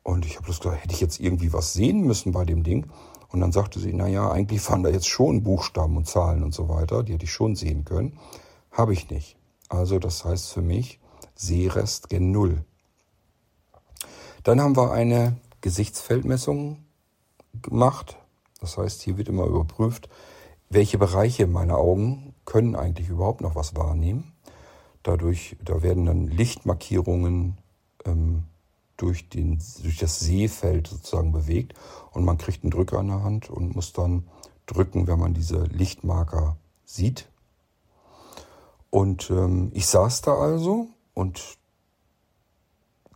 Und 0.02 0.24
ich 0.24 0.36
habe 0.36 0.44
bloß 0.44 0.60
gedacht, 0.60 0.82
hätte 0.82 0.94
ich 0.94 1.00
jetzt 1.00 1.20
irgendwie 1.20 1.52
was 1.52 1.72
sehen 1.72 2.02
müssen 2.02 2.32
bei 2.32 2.44
dem 2.44 2.62
Ding. 2.62 2.86
Und 3.28 3.40
dann 3.40 3.52
sagte 3.52 3.80
sie, 3.80 3.92
naja, 3.92 4.30
eigentlich 4.30 4.68
waren 4.70 4.82
da 4.82 4.88
jetzt 4.88 5.08
schon 5.08 5.42
Buchstaben 5.42 5.96
und 5.96 6.06
Zahlen 6.06 6.42
und 6.42 6.54
so 6.54 6.68
weiter, 6.68 7.02
die 7.02 7.14
hätte 7.14 7.24
ich 7.24 7.32
schon 7.32 7.56
sehen 7.56 7.84
können. 7.84 8.18
Habe 8.70 8.92
ich 8.92 9.10
nicht. 9.10 9.36
Also 9.68 9.98
das 9.98 10.24
heißt 10.24 10.52
für 10.52 10.62
mich 10.62 11.00
Sehrest 11.34 12.08
gen 12.08 12.30
Null. 12.30 12.64
Dann 14.44 14.60
haben 14.60 14.76
wir 14.76 14.92
eine 14.92 15.36
Gesichtsfeldmessung 15.66 16.84
gemacht. 17.60 18.18
Das 18.60 18.78
heißt, 18.78 19.02
hier 19.02 19.18
wird 19.18 19.28
immer 19.28 19.46
überprüft, 19.46 20.08
welche 20.68 20.96
Bereiche 20.96 21.48
meiner 21.48 21.76
Augen 21.76 22.34
können 22.44 22.76
eigentlich 22.76 23.08
überhaupt 23.08 23.40
noch 23.40 23.56
was 23.56 23.74
wahrnehmen. 23.74 24.32
Dadurch, 25.02 25.56
da 25.64 25.82
werden 25.82 26.06
dann 26.06 26.28
Lichtmarkierungen 26.28 27.58
ähm, 28.04 28.44
durch, 28.96 29.28
den, 29.28 29.60
durch 29.82 29.98
das 29.98 30.20
Sehfeld 30.20 30.86
sozusagen 30.86 31.32
bewegt 31.32 31.74
und 32.12 32.24
man 32.24 32.38
kriegt 32.38 32.62
einen 32.62 32.70
Drücker 32.70 33.00
in 33.00 33.08
der 33.08 33.24
Hand 33.24 33.50
und 33.50 33.74
muss 33.74 33.92
dann 33.92 34.28
drücken, 34.66 35.08
wenn 35.08 35.18
man 35.18 35.34
diese 35.34 35.64
Lichtmarker 35.64 36.58
sieht. 36.84 37.28
Und 38.90 39.30
ähm, 39.30 39.72
ich 39.74 39.88
saß 39.88 40.22
da 40.22 40.34
also 40.36 40.86
und 41.12 41.58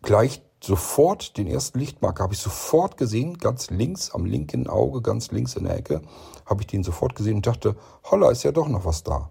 gleich 0.03 0.42
sofort 0.62 1.36
den 1.36 1.46
ersten 1.46 1.78
Lichtmarker 1.78 2.24
habe 2.24 2.34
ich 2.34 2.40
sofort 2.40 2.96
gesehen, 2.96 3.38
ganz 3.38 3.70
links 3.70 4.11
am 4.11 4.24
linken 4.24 4.66
Auge, 4.66 5.02
ganz 5.02 5.30
links 5.30 5.56
in 5.56 5.64
der 5.64 5.76
Ecke, 5.76 6.02
habe 6.46 6.62
ich 6.62 6.66
den 6.66 6.82
sofort 6.82 7.14
gesehen 7.14 7.36
und 7.36 7.46
dachte, 7.46 7.76
holla, 8.04 8.30
ist 8.30 8.42
ja 8.42 8.52
doch 8.52 8.68
noch 8.68 8.84
was 8.84 9.02
da. 9.02 9.30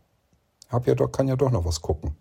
Hab 0.69 0.87
ja 0.87 0.95
doch, 0.95 1.11
kann 1.11 1.27
ja 1.27 1.35
doch 1.35 1.51
noch 1.51 1.65
was 1.65 1.81
gucken. 1.81 2.15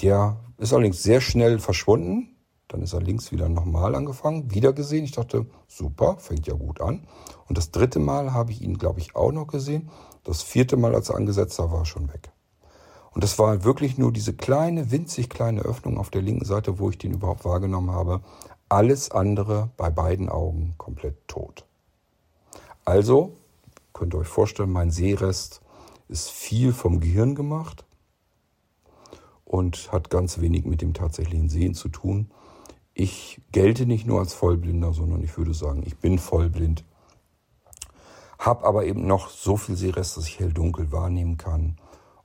Der 0.00 0.36
ist 0.58 0.72
allerdings 0.72 1.02
sehr 1.02 1.20
schnell 1.20 1.58
verschwunden. 1.58 2.36
Dann 2.68 2.82
ist 2.82 2.92
er 2.92 3.00
links 3.00 3.32
wieder 3.32 3.48
nochmal 3.48 3.96
angefangen, 3.96 4.52
wieder 4.52 4.72
gesehen. 4.72 5.04
Ich 5.04 5.12
dachte, 5.12 5.46
super, 5.66 6.16
fängt 6.18 6.46
ja 6.46 6.54
gut 6.54 6.80
an. 6.80 7.06
Und 7.48 7.58
das 7.58 7.72
dritte 7.72 7.98
Mal 7.98 8.32
habe 8.32 8.52
ich 8.52 8.62
ihn, 8.62 8.78
glaube 8.78 9.00
ich, 9.00 9.16
auch 9.16 9.32
noch 9.32 9.48
gesehen. 9.48 9.90
Das 10.22 10.42
vierte 10.42 10.76
Mal, 10.76 10.94
als 10.94 11.08
er 11.08 11.16
angesetzt 11.16 11.58
war, 11.58 11.72
war 11.72 11.80
er 11.80 11.86
schon 11.86 12.12
weg. 12.12 12.30
Und 13.12 13.24
das 13.24 13.38
war 13.38 13.64
wirklich 13.64 13.98
nur 13.98 14.12
diese 14.12 14.34
kleine, 14.34 14.90
winzig 14.90 15.28
kleine 15.28 15.62
Öffnung 15.62 15.98
auf 15.98 16.10
der 16.10 16.22
linken 16.22 16.44
Seite, 16.44 16.78
wo 16.78 16.90
ich 16.90 16.98
den 16.98 17.12
überhaupt 17.12 17.44
wahrgenommen 17.44 17.90
habe. 17.90 18.20
Alles 18.68 19.10
andere 19.10 19.70
bei 19.76 19.90
beiden 19.90 20.28
Augen 20.28 20.74
komplett 20.78 21.26
tot. 21.26 21.64
Also, 22.84 23.36
könnt 23.92 24.14
ihr 24.14 24.18
euch 24.18 24.28
vorstellen, 24.28 24.70
mein 24.70 24.90
Sehrest 24.90 25.60
ist 26.08 26.30
viel 26.30 26.72
vom 26.72 27.00
Gehirn 27.00 27.34
gemacht 27.34 27.84
und 29.44 29.90
hat 29.90 30.10
ganz 30.10 30.40
wenig 30.40 30.64
mit 30.64 30.80
dem 30.80 30.94
tatsächlichen 30.94 31.48
Sehen 31.48 31.74
zu 31.74 31.88
tun. 31.88 32.30
Ich 32.94 33.40
gelte 33.50 33.86
nicht 33.86 34.06
nur 34.06 34.20
als 34.20 34.34
Vollblinder, 34.34 34.92
sondern 34.92 35.22
ich 35.24 35.36
würde 35.36 35.54
sagen, 35.54 35.82
ich 35.84 35.96
bin 35.98 36.18
vollblind. 36.18 36.84
Hab 38.38 38.64
aber 38.64 38.86
eben 38.86 39.06
noch 39.06 39.30
so 39.30 39.56
viel 39.56 39.76
Sehrest, 39.76 40.16
dass 40.16 40.26
ich 40.26 40.38
hell-dunkel 40.38 40.92
wahrnehmen 40.92 41.36
kann 41.36 41.76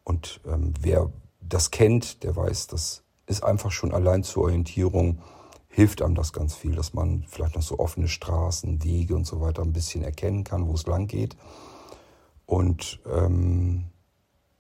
und 0.06 0.40
ähm, 0.46 0.74
wer 0.80 1.12
das 1.42 1.72
kennt, 1.72 2.24
der 2.24 2.36
weiß, 2.36 2.68
das 2.68 3.04
ist 3.26 3.44
einfach 3.44 3.72
schon 3.72 3.92
allein 3.92 4.24
zur 4.24 4.44
Orientierung, 4.44 5.20
hilft 5.68 6.02
einem 6.02 6.16
das 6.16 6.32
ganz 6.32 6.56
viel, 6.56 6.76
dass 6.76 6.94
man 6.94 7.26
vielleicht 7.28 7.56
noch 7.56 7.64
so 7.64 7.80
offene 7.80 8.08
Straßen, 8.08 8.84
Wege 8.84 9.16
und 9.16 9.26
so 9.26 9.42
weiter 9.42 9.64
ein 9.64 9.74
bisschen 9.74 10.04
erkennen 10.04 10.44
kann, 10.44 10.68
wo 10.68 10.74
es 10.74 10.86
lang 10.86 11.08
geht. 11.08 11.36
Und 12.46 13.00
ähm, 13.12 13.86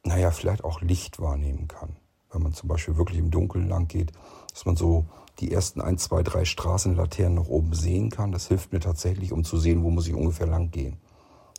naja, 0.03 0.31
vielleicht 0.31 0.63
auch 0.63 0.81
Licht 0.81 1.19
wahrnehmen 1.21 1.67
kann. 1.67 1.95
Wenn 2.31 2.41
man 2.41 2.53
zum 2.53 2.67
Beispiel 2.67 2.97
wirklich 2.97 3.19
im 3.19 3.31
Dunkeln 3.31 3.69
lang 3.69 3.87
geht, 3.87 4.11
dass 4.51 4.65
man 4.65 4.75
so 4.75 5.05
die 5.39 5.51
ersten 5.51 5.79
ein, 5.79 5.99
zwei, 5.99 6.23
drei 6.23 6.43
Straßenlaternen 6.43 7.35
noch 7.35 7.47
oben 7.47 7.73
sehen 7.73 8.09
kann. 8.09 8.31
Das 8.31 8.47
hilft 8.47 8.73
mir 8.73 8.79
tatsächlich, 8.79 9.31
um 9.31 9.43
zu 9.43 9.57
sehen, 9.57 9.83
wo 9.83 9.91
muss 9.91 10.07
ich 10.07 10.15
ungefähr 10.15 10.47
lang 10.47 10.71
gehen 10.71 10.97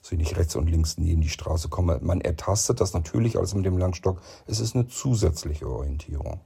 dass 0.07 0.13
ich 0.13 0.19
nicht 0.19 0.37
rechts 0.37 0.55
und 0.55 0.71
links 0.71 0.99
neben 0.99 1.21
die 1.21 1.29
Straße 1.29 1.69
komme. 1.69 1.99
Man 2.01 2.21
ertastet 2.21 2.81
das 2.81 2.95
natürlich 2.95 3.37
alles 3.37 3.57
mit 3.57 3.65
dem 3.65 3.77
Langstock. 3.77 4.21
Es 4.47 4.61
ist 4.61 4.77
eine 4.77 4.87
zusätzliche 4.87 5.69
Orientierung. 5.69 6.41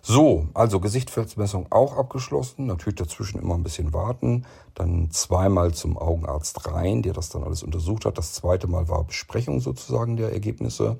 So, 0.00 0.48
also 0.54 0.80
Gesichtsfeldmessung 0.80 1.66
auch 1.70 1.98
abgeschlossen. 1.98 2.64
Natürlich 2.64 2.94
dazwischen 2.94 3.38
immer 3.38 3.54
ein 3.54 3.62
bisschen 3.62 3.92
warten. 3.92 4.46
Dann 4.72 5.10
zweimal 5.10 5.74
zum 5.74 5.98
Augenarzt 5.98 6.66
rein, 6.68 7.02
der 7.02 7.12
das 7.12 7.28
dann 7.28 7.44
alles 7.44 7.62
untersucht 7.62 8.06
hat. 8.06 8.16
Das 8.16 8.32
zweite 8.32 8.66
Mal 8.66 8.88
war 8.88 9.04
Besprechung 9.04 9.60
sozusagen 9.60 10.16
der 10.16 10.32
Ergebnisse. 10.32 10.92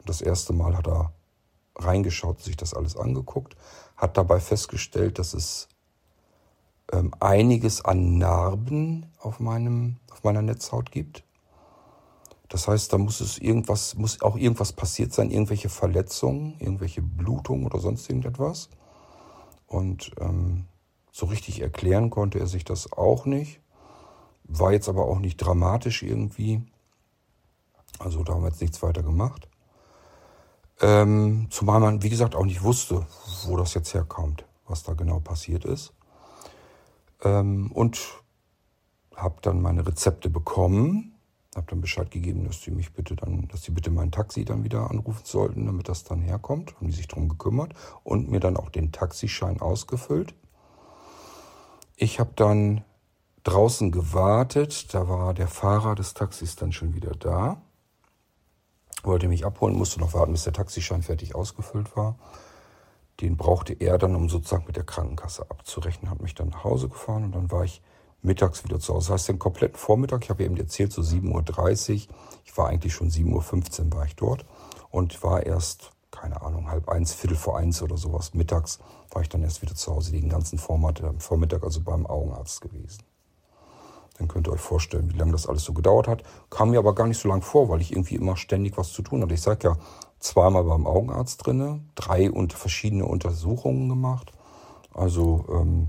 Und 0.00 0.08
das 0.08 0.20
erste 0.20 0.52
Mal 0.52 0.76
hat 0.76 0.86
er 0.86 1.14
reingeschaut, 1.76 2.42
sich 2.42 2.58
das 2.58 2.74
alles 2.74 2.94
angeguckt, 2.94 3.56
hat 3.96 4.18
dabei 4.18 4.38
festgestellt, 4.38 5.18
dass 5.18 5.32
es 5.32 5.68
ähm, 6.92 7.12
einiges 7.20 7.84
an 7.84 8.18
Narben 8.18 9.06
auf, 9.18 9.40
meinem, 9.40 9.96
auf 10.10 10.24
meiner 10.24 10.42
Netzhaut 10.42 10.90
gibt. 10.90 11.24
Das 12.48 12.66
heißt, 12.66 12.92
da 12.92 12.98
muss 12.98 13.20
es 13.20 13.38
irgendwas, 13.38 13.94
muss 13.94 14.22
auch 14.22 14.36
irgendwas 14.36 14.72
passiert 14.72 15.12
sein, 15.12 15.30
irgendwelche 15.30 15.68
Verletzungen, 15.68 16.56
irgendwelche 16.58 17.02
Blutungen 17.02 17.66
oder 17.66 17.78
sonst 17.78 18.08
irgendetwas. 18.08 18.70
Und 19.66 20.12
ähm, 20.18 20.64
so 21.12 21.26
richtig 21.26 21.60
erklären 21.60 22.10
konnte 22.10 22.38
er 22.38 22.46
sich 22.46 22.64
das 22.64 22.92
auch 22.92 23.26
nicht. 23.26 23.60
War 24.44 24.72
jetzt 24.72 24.88
aber 24.88 25.04
auch 25.04 25.18
nicht 25.18 25.36
dramatisch 25.36 26.02
irgendwie. 26.02 26.62
Also 27.98 28.24
da 28.24 28.32
haben 28.32 28.42
wir 28.42 28.48
jetzt 28.48 28.62
nichts 28.62 28.82
weiter 28.82 29.02
gemacht. 29.02 29.48
Ähm, 30.80 31.48
zumal 31.50 31.80
man, 31.80 32.02
wie 32.02 32.08
gesagt, 32.08 32.34
auch 32.34 32.44
nicht 32.44 32.62
wusste, 32.62 33.06
wo 33.44 33.56
das 33.56 33.74
jetzt 33.74 33.92
herkommt, 33.92 34.46
was 34.66 34.84
da 34.84 34.94
genau 34.94 35.20
passiert 35.20 35.64
ist. 35.64 35.92
Ähm, 37.22 37.72
und 37.72 38.00
habe 39.14 39.36
dann 39.42 39.60
meine 39.60 39.86
Rezepte 39.86 40.30
bekommen, 40.30 41.14
habe 41.56 41.66
dann 41.68 41.80
Bescheid 41.80 42.10
gegeben, 42.10 42.44
dass 42.44 42.62
sie 42.62 42.70
mich 42.70 42.92
bitte 42.92 43.16
dann, 43.16 43.48
dass 43.48 43.62
sie 43.62 43.72
bitte 43.72 43.90
mein 43.90 44.12
Taxi 44.12 44.44
dann 44.44 44.64
wieder 44.64 44.90
anrufen 44.90 45.24
sollten, 45.24 45.66
damit 45.66 45.88
das 45.88 46.04
dann 46.04 46.20
herkommt. 46.20 46.76
Haben 46.76 46.86
die 46.86 46.94
sich 46.94 47.08
darum 47.08 47.28
gekümmert 47.28 47.74
und 48.04 48.30
mir 48.30 48.40
dann 48.40 48.56
auch 48.56 48.68
den 48.68 48.92
Taxischein 48.92 49.60
ausgefüllt. 49.60 50.34
Ich 51.96 52.20
habe 52.20 52.30
dann 52.36 52.84
draußen 53.42 53.90
gewartet, 53.90 54.94
da 54.94 55.08
war 55.08 55.34
der 55.34 55.48
Fahrer 55.48 55.94
des 55.94 56.14
Taxis 56.14 56.54
dann 56.54 56.72
schon 56.72 56.94
wieder 56.94 57.12
da. 57.12 57.60
Wollte 59.02 59.28
mich 59.28 59.44
abholen, 59.44 59.76
musste 59.76 60.00
noch 60.00 60.14
warten, 60.14 60.32
bis 60.32 60.44
der 60.44 60.52
Taxischein 60.52 61.02
fertig 61.02 61.34
ausgefüllt 61.34 61.96
war. 61.96 62.16
Den 63.20 63.36
brauchte 63.36 63.72
er 63.72 63.98
dann, 63.98 64.14
um 64.14 64.28
sozusagen 64.28 64.66
mit 64.66 64.76
der 64.76 64.84
Krankenkasse 64.84 65.50
abzurechnen, 65.50 66.10
hat 66.10 66.20
mich 66.20 66.34
dann 66.34 66.50
nach 66.50 66.64
Hause 66.64 66.88
gefahren 66.88 67.24
und 67.24 67.34
dann 67.34 67.50
war 67.50 67.64
ich 67.64 67.82
mittags 68.22 68.64
wieder 68.64 68.78
zu 68.78 68.94
Hause. 68.94 69.08
Das 69.08 69.14
heißt, 69.14 69.28
den 69.28 69.38
kompletten 69.38 69.76
Vormittag, 69.76 70.24
ich 70.24 70.30
habe 70.30 70.44
eben 70.44 70.56
erzählt, 70.56 70.92
so 70.92 71.02
7.30 71.02 72.08
Uhr, 72.08 72.14
ich 72.44 72.56
war 72.56 72.68
eigentlich 72.68 72.94
schon 72.94 73.10
7.15 73.10 73.86
Uhr 73.86 73.92
war 73.92 74.04
ich 74.04 74.16
dort 74.16 74.44
und 74.90 75.22
war 75.22 75.44
erst, 75.44 75.90
keine 76.10 76.42
Ahnung, 76.42 76.70
halb 76.70 76.88
eins, 76.88 77.12
viertel 77.12 77.36
vor 77.36 77.58
eins 77.58 77.82
oder 77.82 77.96
sowas. 77.96 78.34
Mittags 78.34 78.78
war 79.10 79.22
ich 79.22 79.28
dann 79.28 79.42
erst 79.42 79.62
wieder 79.62 79.74
zu 79.74 79.94
Hause, 79.94 80.12
den 80.12 80.28
ganzen 80.28 80.58
Vormittag 80.58 81.62
also 81.62 81.80
beim 81.80 82.06
Augenarzt 82.06 82.60
gewesen. 82.60 83.02
Dann 84.18 84.26
könnt 84.26 84.48
ihr 84.48 84.52
euch 84.52 84.60
vorstellen, 84.60 85.12
wie 85.12 85.16
lange 85.16 85.30
das 85.32 85.46
alles 85.46 85.62
so 85.62 85.72
gedauert 85.72 86.08
hat. 86.08 86.24
Kam 86.50 86.70
mir 86.70 86.80
aber 86.80 86.94
gar 86.94 87.06
nicht 87.06 87.20
so 87.20 87.28
lang 87.28 87.40
vor, 87.40 87.68
weil 87.68 87.80
ich 87.80 87.92
irgendwie 87.92 88.16
immer 88.16 88.36
ständig 88.36 88.76
was 88.76 88.92
zu 88.92 89.02
tun 89.02 89.22
hatte. 89.22 89.34
Ich 89.34 89.42
sage 89.42 89.68
ja, 89.68 89.76
zweimal 90.20 90.64
beim 90.64 90.86
Augenarzt 90.86 91.46
drinne, 91.46 91.80
drei 91.94 92.30
und 92.30 92.52
verschiedene 92.52 93.06
Untersuchungen 93.06 93.88
gemacht. 93.88 94.32
Also 94.94 95.44
ähm, 95.50 95.88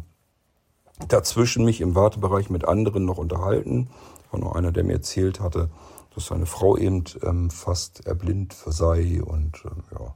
dazwischen 1.07 1.65
mich 1.65 1.81
im 1.81 1.95
Wartebereich 1.95 2.49
mit 2.49 2.65
anderen 2.65 3.05
noch 3.05 3.17
unterhalten. 3.17 3.89
War 4.31 4.39
noch 4.39 4.55
einer, 4.55 4.71
der 4.71 4.83
mir 4.83 4.93
erzählt 4.93 5.39
hatte, 5.39 5.69
dass 6.13 6.27
seine 6.27 6.45
Frau 6.45 6.77
eben 6.77 7.03
ähm, 7.23 7.49
fast 7.49 8.05
erblind 8.05 8.53
sei 8.53 9.21
und 9.23 9.63
ähm, 9.65 9.83
ja. 9.91 10.15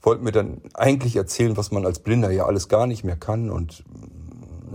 Wollte 0.00 0.24
mir 0.24 0.32
dann 0.32 0.60
eigentlich 0.74 1.14
erzählen, 1.14 1.56
was 1.56 1.70
man 1.70 1.86
als 1.86 2.00
Blinder 2.00 2.30
ja 2.30 2.46
alles 2.46 2.68
gar 2.68 2.86
nicht 2.88 3.04
mehr 3.04 3.16
kann 3.16 3.50
und 3.50 3.84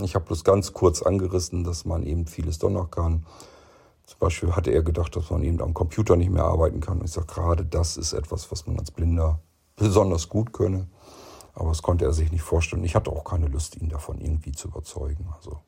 Ich 0.02 0.14
habe 0.14 0.24
bloß 0.26 0.44
ganz 0.44 0.72
kurz 0.72 1.02
angerissen, 1.02 1.64
dass 1.64 1.84
man 1.84 2.04
eben 2.04 2.26
vieles 2.26 2.58
doch 2.58 2.70
noch 2.70 2.90
kann. 2.90 3.26
Zum 4.08 4.20
Beispiel 4.20 4.56
hatte 4.56 4.70
er 4.70 4.82
gedacht, 4.82 5.14
dass 5.16 5.28
man 5.28 5.42
eben 5.42 5.60
am 5.60 5.74
Computer 5.74 6.16
nicht 6.16 6.30
mehr 6.30 6.44
arbeiten 6.44 6.80
kann. 6.80 7.04
Ich 7.04 7.10
sage, 7.10 7.26
gerade 7.26 7.66
das 7.66 7.98
ist 7.98 8.14
etwas, 8.14 8.50
was 8.50 8.66
man 8.66 8.78
als 8.78 8.90
Blinder 8.90 9.38
besonders 9.76 10.30
gut 10.30 10.54
könne. 10.54 10.88
Aber 11.52 11.68
das 11.68 11.82
konnte 11.82 12.06
er 12.06 12.14
sich 12.14 12.32
nicht 12.32 12.40
vorstellen. 12.40 12.84
Ich 12.84 12.94
hatte 12.94 13.12
auch 13.12 13.22
keine 13.22 13.48
Lust, 13.48 13.76
ihn 13.76 13.90
davon 13.90 14.18
irgendwie 14.18 14.52
zu 14.52 14.68
überzeugen. 14.68 15.28
Also 15.36 15.60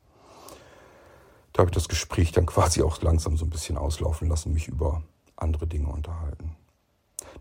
da 1.53 1.59
habe 1.59 1.69
ich 1.69 1.75
das 1.75 1.87
Gespräch 1.87 2.31
dann 2.31 2.47
quasi 2.47 2.81
auch 2.81 2.99
langsam 3.03 3.37
so 3.37 3.45
ein 3.45 3.51
bisschen 3.51 3.77
auslaufen 3.77 4.27
lassen, 4.27 4.53
mich 4.53 4.67
über 4.67 5.03
andere 5.35 5.67
Dinge 5.67 5.89
unterhalten. 5.89 6.55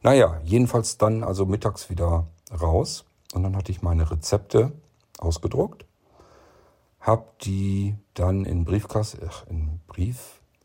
Naja, 0.02 0.38
jedenfalls 0.44 0.98
dann 0.98 1.24
also 1.24 1.46
mittags 1.46 1.88
wieder 1.88 2.26
raus 2.52 3.06
und 3.32 3.42
dann 3.42 3.56
hatte 3.56 3.72
ich 3.72 3.80
meine 3.80 4.10
Rezepte 4.10 4.72
ausgedruckt, 5.16 5.86
habe 7.00 7.24
die 7.40 7.96
dann 8.12 8.44
in 8.44 8.66
Briefkasten, 8.66 9.30
in 9.48 9.80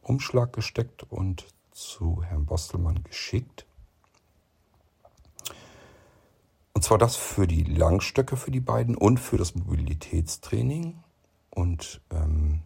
Briefumschlag 0.06 0.54
gesteckt 0.54 1.04
und 1.10 1.48
zu 1.72 2.24
Herrn 2.24 2.46
Bostelmann 2.46 3.04
geschickt. 3.04 3.66
Und 6.74 6.84
zwar 6.84 7.00
das 7.00 7.16
für 7.16 7.48
die 7.48 7.64
Langstöcke 7.64 8.38
für 8.38 8.52
die 8.52 8.60
beiden 8.60 8.96
und 8.96 9.20
für 9.20 9.38
das 9.38 9.56
Mobilitätstraining. 9.56 11.00
Und 11.50 12.02
ähm, 12.12 12.62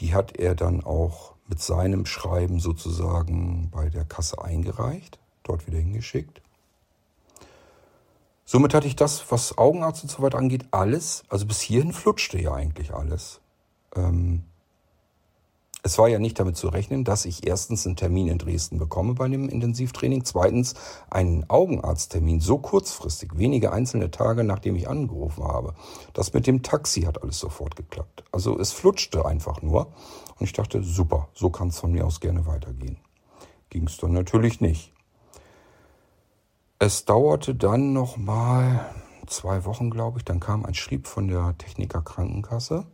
die 0.00 0.14
hat 0.14 0.36
er 0.36 0.54
dann 0.54 0.82
auch 0.82 1.34
mit 1.46 1.60
seinem 1.60 2.06
Schreiben 2.06 2.58
sozusagen 2.58 3.68
bei 3.70 3.90
der 3.90 4.06
Kasse 4.06 4.42
eingereicht, 4.42 5.18
dort 5.42 5.66
wieder 5.66 5.78
hingeschickt. 5.78 6.40
Somit 8.46 8.72
hatte 8.72 8.86
ich 8.86 8.96
das, 8.96 9.30
was 9.30 9.58
Augenarzt 9.58 10.04
und 10.04 10.08
so 10.08 10.22
weiter 10.22 10.38
angeht, 10.38 10.66
alles, 10.70 11.24
also 11.28 11.44
bis 11.44 11.60
hierhin 11.60 11.92
flutschte 11.92 12.40
ja 12.40 12.54
eigentlich 12.54 12.94
alles. 12.94 13.40
Ähm, 13.94 14.44
es 15.86 15.98
war 15.98 16.08
ja 16.08 16.18
nicht 16.18 16.40
damit 16.40 16.56
zu 16.56 16.68
rechnen, 16.68 17.04
dass 17.04 17.26
ich 17.26 17.46
erstens 17.46 17.84
einen 17.84 17.94
Termin 17.94 18.28
in 18.28 18.38
Dresden 18.38 18.78
bekomme 18.78 19.12
bei 19.12 19.28
dem 19.28 19.50
Intensivtraining, 19.50 20.24
zweitens 20.24 20.74
einen 21.10 21.48
Augenarzttermin 21.50 22.40
so 22.40 22.56
kurzfristig, 22.56 23.36
wenige 23.36 23.70
einzelne 23.70 24.10
Tage 24.10 24.44
nachdem 24.44 24.76
ich 24.76 24.88
angerufen 24.88 25.44
habe. 25.44 25.74
Das 26.14 26.32
mit 26.32 26.46
dem 26.46 26.62
Taxi 26.62 27.02
hat 27.02 27.22
alles 27.22 27.38
sofort 27.38 27.76
geklappt. 27.76 28.24
Also 28.32 28.58
es 28.58 28.72
flutschte 28.72 29.26
einfach 29.26 29.60
nur 29.60 29.92
und 30.38 30.46
ich 30.46 30.54
dachte, 30.54 30.82
super, 30.82 31.28
so 31.34 31.50
kann 31.50 31.68
es 31.68 31.78
von 31.78 31.92
mir 31.92 32.06
aus 32.06 32.20
gerne 32.20 32.46
weitergehen. 32.46 32.96
Ging 33.68 33.86
es 33.86 33.98
dann 33.98 34.12
natürlich 34.12 34.62
nicht. 34.62 34.94
Es 36.78 37.04
dauerte 37.04 37.54
dann 37.54 37.92
noch 37.92 38.16
mal 38.16 38.86
zwei 39.26 39.66
Wochen, 39.66 39.90
glaube 39.90 40.18
ich. 40.18 40.24
Dann 40.24 40.40
kam 40.40 40.64
ein 40.64 40.74
Schrieb 40.74 41.06
von 41.06 41.28
der 41.28 41.54
Techniker 41.58 42.00
Krankenkasse 42.00 42.86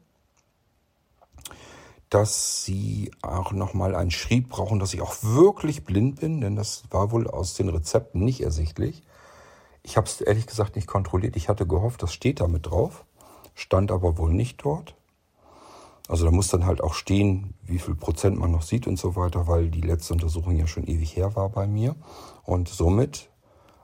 dass 2.11 2.65
sie 2.65 3.13
auch 3.23 3.53
nochmal 3.53 3.95
einen 3.95 4.11
Schrieb 4.11 4.49
brauchen, 4.49 4.81
dass 4.81 4.93
ich 4.93 5.01
auch 5.01 5.15
wirklich 5.23 5.85
blind 5.85 6.21
bin, 6.21 6.41
denn 6.41 6.57
das 6.57 6.83
war 6.91 7.13
wohl 7.13 7.29
aus 7.29 7.55
den 7.55 7.69
Rezepten 7.69 8.25
nicht 8.25 8.43
ersichtlich. 8.43 9.05
Ich 9.85 9.97
habe 9.97 10.07
es 10.07 10.21
ehrlich 10.21 10.47
gesagt 10.47 10.75
nicht 10.75 10.89
kontrolliert. 10.89 11.37
Ich 11.37 11.49
hatte 11.49 11.67
gehofft, 11.67 12.03
das 12.03 12.13
steht 12.13 12.41
da 12.41 12.49
mit 12.49 12.67
drauf, 12.67 13.05
stand 13.55 13.93
aber 13.93 14.19
wohl 14.19 14.33
nicht 14.33 14.65
dort. 14.65 14.97
Also 16.09 16.25
da 16.25 16.33
muss 16.33 16.49
dann 16.49 16.67
halt 16.67 16.83
auch 16.83 16.95
stehen, 16.95 17.55
wie 17.63 17.79
viel 17.79 17.95
Prozent 17.95 18.37
man 18.37 18.51
noch 18.51 18.63
sieht 18.63 18.89
und 18.89 18.99
so 18.99 19.15
weiter, 19.15 19.47
weil 19.47 19.71
die 19.71 19.81
letzte 19.81 20.13
Untersuchung 20.13 20.57
ja 20.57 20.67
schon 20.67 20.89
ewig 20.89 21.15
her 21.15 21.37
war 21.37 21.49
bei 21.49 21.69
mir. 21.69 21.95
Und 22.43 22.69
somit, 22.69 23.31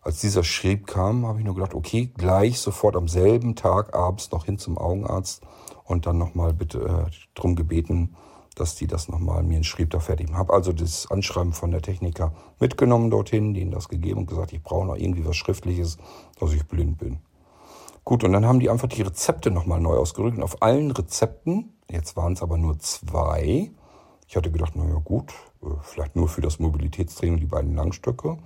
als 0.03 0.21
dieser 0.21 0.43
Schrieb 0.43 0.89
kam, 0.89 1.25
habe 1.25 1.39
ich 1.39 1.45
nur 1.45 1.55
gedacht, 1.55 1.75
okay, 1.75 2.11
gleich 2.17 2.59
sofort 2.59 2.97
am 2.97 3.07
selben 3.07 3.55
Tag 3.55 3.95
abends 3.95 4.33
noch 4.33 4.47
hin 4.47 4.59
zum 4.59 4.77
Augenarzt 4.77 5.45
und 5.87 6.07
dann 6.07 6.19
nochmal 6.19 6.53
bitte 6.53 6.79
äh, 6.81 7.11
drum 7.35 7.57
gebeten, 7.57 8.17
dass 8.55 8.75
die 8.75 8.87
das 8.87 9.09
nochmal 9.09 9.43
mir 9.43 9.57
einen 9.57 9.65
Schrieb 9.65 9.91
da 9.91 10.01
fertig 10.01 10.29
machen. 10.29 10.39
Habe 10.39 10.55
also 10.55 10.73
das 10.73 11.11
Anschreiben 11.11 11.53
von 11.53 11.71
der 11.71 11.83
Techniker 11.83 12.33
mitgenommen 12.59 13.11
dorthin, 13.11 13.55
denen 13.55 13.71
das 13.71 13.89
gegeben 13.89 14.21
und 14.21 14.27
gesagt, 14.27 14.53
ich 14.53 14.63
brauche 14.63 14.87
noch 14.87 14.97
irgendwie 14.97 15.27
was 15.27 15.37
Schriftliches, 15.37 15.99
dass 16.41 16.53
ich 16.53 16.67
blind 16.67 16.99
bin. 16.99 17.19
Gut, 18.05 18.25
und 18.25 18.33
dann 18.33 18.47
haben 18.47 18.61
die 18.61 18.71
einfach 18.71 18.89
die 18.89 19.03
Rezepte 19.03 19.51
nochmal 19.51 19.81
neu 19.81 19.97
ausgerückt. 19.97 20.37
Und 20.37 20.43
auf 20.43 20.63
allen 20.63 20.91
Rezepten, 20.91 21.75
jetzt 21.91 22.17
waren 22.17 22.33
es 22.33 22.43
aber 22.43 22.57
nur 22.57 22.79
zwei, 22.79 23.71
ich 24.29 24.37
hatte 24.37 24.51
gedacht, 24.51 24.75
naja 24.75 25.01
gut, 25.05 25.35
äh, 25.63 25.67
vielleicht 25.83 26.17
nur 26.17 26.29
für 26.29 26.41
das 26.41 26.59
Mobilitätstraining 26.59 27.39
die 27.39 27.47
beiden 27.47 27.75
Langstöcke. 27.75 28.39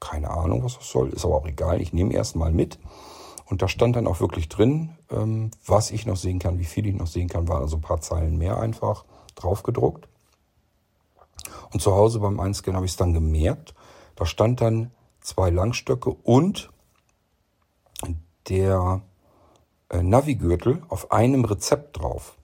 Keine 0.00 0.30
Ahnung, 0.30 0.64
was 0.64 0.78
das 0.78 0.88
soll, 0.88 1.10
ist 1.10 1.24
aber 1.24 1.36
auch 1.36 1.46
egal, 1.46 1.80
ich 1.80 1.92
nehme 1.92 2.14
erst 2.14 2.36
mal 2.36 2.52
mit. 2.52 2.78
Und 3.52 3.60
da 3.60 3.68
stand 3.68 3.96
dann 3.96 4.06
auch 4.06 4.20
wirklich 4.20 4.48
drin, 4.48 4.96
ähm, 5.10 5.50
was 5.66 5.90
ich 5.90 6.06
noch 6.06 6.16
sehen 6.16 6.38
kann, 6.38 6.58
wie 6.58 6.64
viel 6.64 6.86
ich 6.86 6.94
noch 6.94 7.06
sehen 7.06 7.28
kann, 7.28 7.48
waren 7.48 7.60
also 7.60 7.76
ein 7.76 7.82
paar 7.82 8.00
Zeilen 8.00 8.38
mehr 8.38 8.58
einfach 8.58 9.04
drauf 9.34 9.62
gedruckt. 9.62 10.08
Und 11.70 11.82
zu 11.82 11.94
Hause 11.94 12.20
beim 12.20 12.40
Einscannen 12.40 12.76
habe 12.76 12.86
ich 12.86 12.92
es 12.92 12.96
dann 12.96 13.12
gemerkt. 13.12 13.74
Da 14.16 14.24
stand 14.24 14.62
dann 14.62 14.90
zwei 15.20 15.50
Langstöcke 15.50 16.08
und 16.08 16.70
der 18.48 19.02
äh, 19.90 20.02
Navigürtel 20.02 20.82
auf 20.88 21.12
einem 21.12 21.44
Rezept 21.44 21.98
drauf. 21.98 22.38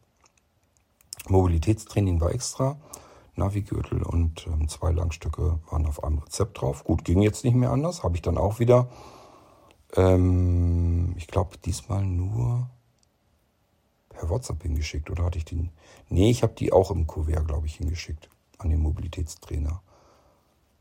Mobilitätstraining 1.27 2.21
war 2.21 2.33
extra, 2.33 2.77
Navigürtel 3.35 4.03
und 4.03 4.47
ähm, 4.47 4.69
zwei 4.69 4.93
Langstöcke 4.93 5.59
waren 5.71 5.87
auf 5.87 6.05
einem 6.05 6.19
Rezept 6.19 6.61
drauf. 6.61 6.85
Gut, 6.85 7.03
ging 7.07 7.23
jetzt 7.23 7.45
nicht 7.45 7.57
mehr 7.57 7.71
anders. 7.71 8.03
Habe 8.03 8.17
ich 8.17 8.21
dann 8.21 8.37
auch 8.37 8.59
wieder 8.59 8.91
ähm, 9.97 11.15
ich 11.17 11.27
glaube, 11.27 11.59
diesmal 11.59 12.05
nur 12.05 12.69
per 14.09 14.29
WhatsApp 14.29 14.63
hingeschickt. 14.63 15.11
Oder 15.11 15.25
hatte 15.25 15.39
ich 15.39 15.45
den? 15.45 15.71
Nee, 16.09 16.31
ich 16.31 16.43
habe 16.43 16.55
die 16.55 16.73
auch 16.73 16.91
im 16.91 17.07
Kuvert, 17.07 17.47
glaube 17.47 17.67
ich, 17.67 17.77
hingeschickt. 17.77 18.29
An 18.59 18.71
den 18.71 18.81
Mobilitätstrainer. 18.81 19.83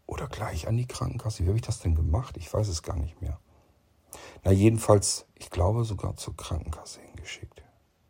Oder 0.07 0.27
gleich 0.27 0.67
an 0.67 0.77
die 0.77 0.87
Krankenkasse. 0.87 1.43
Wie 1.43 1.47
habe 1.47 1.57
ich 1.57 1.65
das 1.65 1.79
denn 1.79 1.95
gemacht? 1.95 2.37
Ich 2.37 2.51
weiß 2.51 2.67
es 2.67 2.81
gar 2.81 2.97
nicht 2.97 3.21
mehr. 3.21 3.39
Na, 4.43 4.51
jedenfalls, 4.51 5.25
ich 5.35 5.49
glaube 5.49 5.83
sogar 5.83 6.15
zur 6.15 6.35
Krankenkasse 6.35 7.01
hingeschickt. 7.01 7.61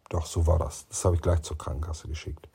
Doch, 0.10 0.26
so 0.26 0.48
war 0.48 0.60
das. 0.60 0.88
Das 0.88 1.04
habe 1.04 1.16
ich 1.16 1.22
gleich 1.22 1.42
zur 1.42 1.58
Krankenkasse 1.58 2.08
geschickt. 2.08 2.48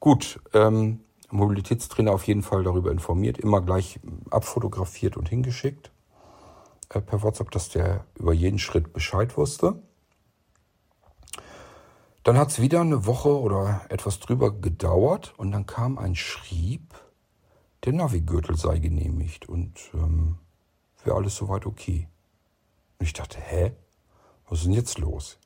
Gut, 0.00 0.40
ähm, 0.52 1.00
Mobilitätstrainer 1.30 2.12
auf 2.12 2.26
jeden 2.26 2.42
Fall 2.42 2.62
darüber 2.62 2.90
informiert, 2.90 3.38
immer 3.38 3.60
gleich 3.60 4.00
abfotografiert 4.30 5.16
und 5.16 5.28
hingeschickt. 5.28 5.90
Äh, 6.90 7.00
per 7.00 7.22
WhatsApp, 7.22 7.50
dass 7.50 7.68
der 7.68 8.04
über 8.14 8.32
jeden 8.32 8.58
Schritt 8.58 8.92
Bescheid 8.92 9.36
wusste. 9.36 9.82
Dann 12.24 12.36
hat 12.36 12.48
es 12.48 12.60
wieder 12.60 12.80
eine 12.80 13.06
Woche 13.06 13.40
oder 13.40 13.82
etwas 13.88 14.20
drüber 14.20 14.52
gedauert 14.52 15.34
und 15.38 15.52
dann 15.52 15.66
kam 15.66 15.98
ein 15.98 16.14
Schrieb, 16.14 16.94
der 17.84 17.92
Navigürtel 17.92 18.56
sei 18.56 18.78
genehmigt 18.78 19.48
und 19.48 19.78
ähm, 19.94 20.38
wäre 21.04 21.16
alles 21.16 21.36
soweit 21.36 21.64
okay. 21.64 22.08
Und 22.98 23.06
ich 23.06 23.12
dachte, 23.12 23.38
hä? 23.40 23.72
Was 24.48 24.60
ist 24.60 24.66
denn 24.66 24.74
jetzt 24.74 24.98
los? 24.98 25.38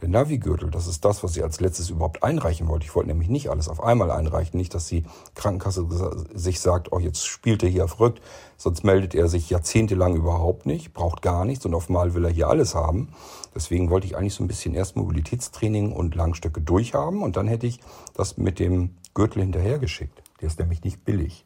Der 0.00 0.08
Navi-Gürtel, 0.08 0.70
das 0.70 0.86
ist 0.86 1.04
das, 1.04 1.22
was 1.22 1.36
ich 1.36 1.42
als 1.42 1.60
letztes 1.60 1.90
überhaupt 1.90 2.22
einreichen 2.22 2.68
wollte. 2.68 2.86
Ich 2.86 2.94
wollte 2.94 3.08
nämlich 3.10 3.28
nicht 3.28 3.50
alles 3.50 3.68
auf 3.68 3.82
einmal 3.82 4.10
einreichen. 4.10 4.56
Nicht, 4.58 4.74
dass 4.74 4.86
die 4.86 5.04
Krankenkasse 5.34 5.86
sich 6.32 6.60
sagt, 6.60 6.90
oh, 6.92 6.98
jetzt 6.98 7.26
spielt 7.26 7.62
er 7.62 7.68
hier 7.68 7.86
verrückt. 7.86 8.22
Sonst 8.56 8.82
meldet 8.82 9.14
er 9.14 9.28
sich 9.28 9.50
jahrzehntelang 9.50 10.16
überhaupt 10.16 10.64
nicht, 10.64 10.94
braucht 10.94 11.20
gar 11.20 11.44
nichts 11.44 11.66
und 11.66 11.74
auf 11.74 11.88
einmal 11.88 12.14
will 12.14 12.24
er 12.24 12.30
hier 12.30 12.48
alles 12.48 12.74
haben. 12.74 13.08
Deswegen 13.54 13.90
wollte 13.90 14.06
ich 14.06 14.16
eigentlich 14.16 14.34
so 14.34 14.42
ein 14.42 14.48
bisschen 14.48 14.74
erst 14.74 14.96
Mobilitätstraining 14.96 15.92
und 15.92 16.14
Langstöcke 16.14 16.62
durchhaben 16.62 17.22
und 17.22 17.36
dann 17.36 17.48
hätte 17.48 17.66
ich 17.66 17.80
das 18.14 18.38
mit 18.38 18.58
dem 18.58 18.96
Gürtel 19.12 19.42
hinterhergeschickt. 19.42 20.22
Der 20.40 20.46
ist 20.46 20.58
nämlich 20.58 20.82
nicht 20.82 21.04
billig. 21.04 21.44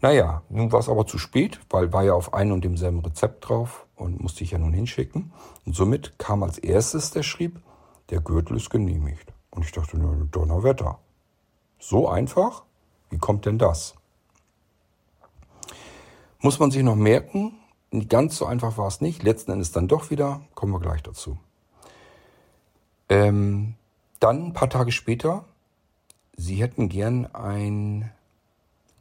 Naja, 0.00 0.42
nun 0.48 0.70
war 0.70 0.78
es 0.80 0.88
aber 0.88 1.06
zu 1.06 1.18
spät, 1.18 1.60
weil 1.70 1.92
war 1.92 2.04
ja 2.04 2.14
auf 2.14 2.32
einem 2.32 2.52
und 2.52 2.64
demselben 2.64 3.00
Rezept 3.00 3.48
drauf 3.48 3.86
und 3.96 4.20
musste 4.20 4.44
ich 4.44 4.52
ja 4.52 4.58
nun 4.58 4.72
hinschicken. 4.72 5.32
Und 5.66 5.74
somit 5.74 6.18
kam 6.18 6.42
als 6.42 6.58
erstes 6.58 7.10
der 7.10 7.24
Schrieb, 7.24 7.60
der 8.10 8.20
Gürtel 8.20 8.56
ist 8.56 8.70
genehmigt. 8.70 9.32
Und 9.50 9.64
ich 9.64 9.72
dachte, 9.72 9.98
nur 9.98 10.14
Donnerwetter. 10.30 10.98
So 11.80 12.08
einfach? 12.08 12.62
Wie 13.10 13.18
kommt 13.18 13.44
denn 13.44 13.58
das? 13.58 13.94
Muss 16.40 16.60
man 16.60 16.70
sich 16.70 16.84
noch 16.84 16.94
merken, 16.94 17.54
ganz 18.08 18.36
so 18.36 18.46
einfach 18.46 18.78
war 18.78 18.86
es 18.86 19.00
nicht. 19.00 19.24
Letzten 19.24 19.50
Endes 19.50 19.72
dann 19.72 19.88
doch 19.88 20.10
wieder, 20.10 20.42
kommen 20.54 20.72
wir 20.72 20.80
gleich 20.80 21.02
dazu. 21.02 21.38
Ähm, 23.08 23.74
dann 24.20 24.46
ein 24.46 24.52
paar 24.52 24.70
Tage 24.70 24.92
später, 24.92 25.44
Sie 26.36 26.56
hätten 26.56 26.88
gern 26.88 27.26
ein 27.34 28.12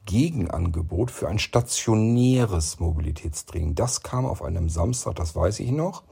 Gegenangebot 0.08 1.12
für 1.12 1.28
ein 1.28 1.38
stationäres 1.38 2.80
Mobilitätstraining. 2.80 3.76
Das 3.76 4.01
kam 4.01 4.26
auf 4.26 4.41
einem 4.41 4.70
Samstag, 4.70 5.16
das 5.16 5.36
weiß 5.36 5.60
ich 5.60 5.72
noch, 5.72 6.03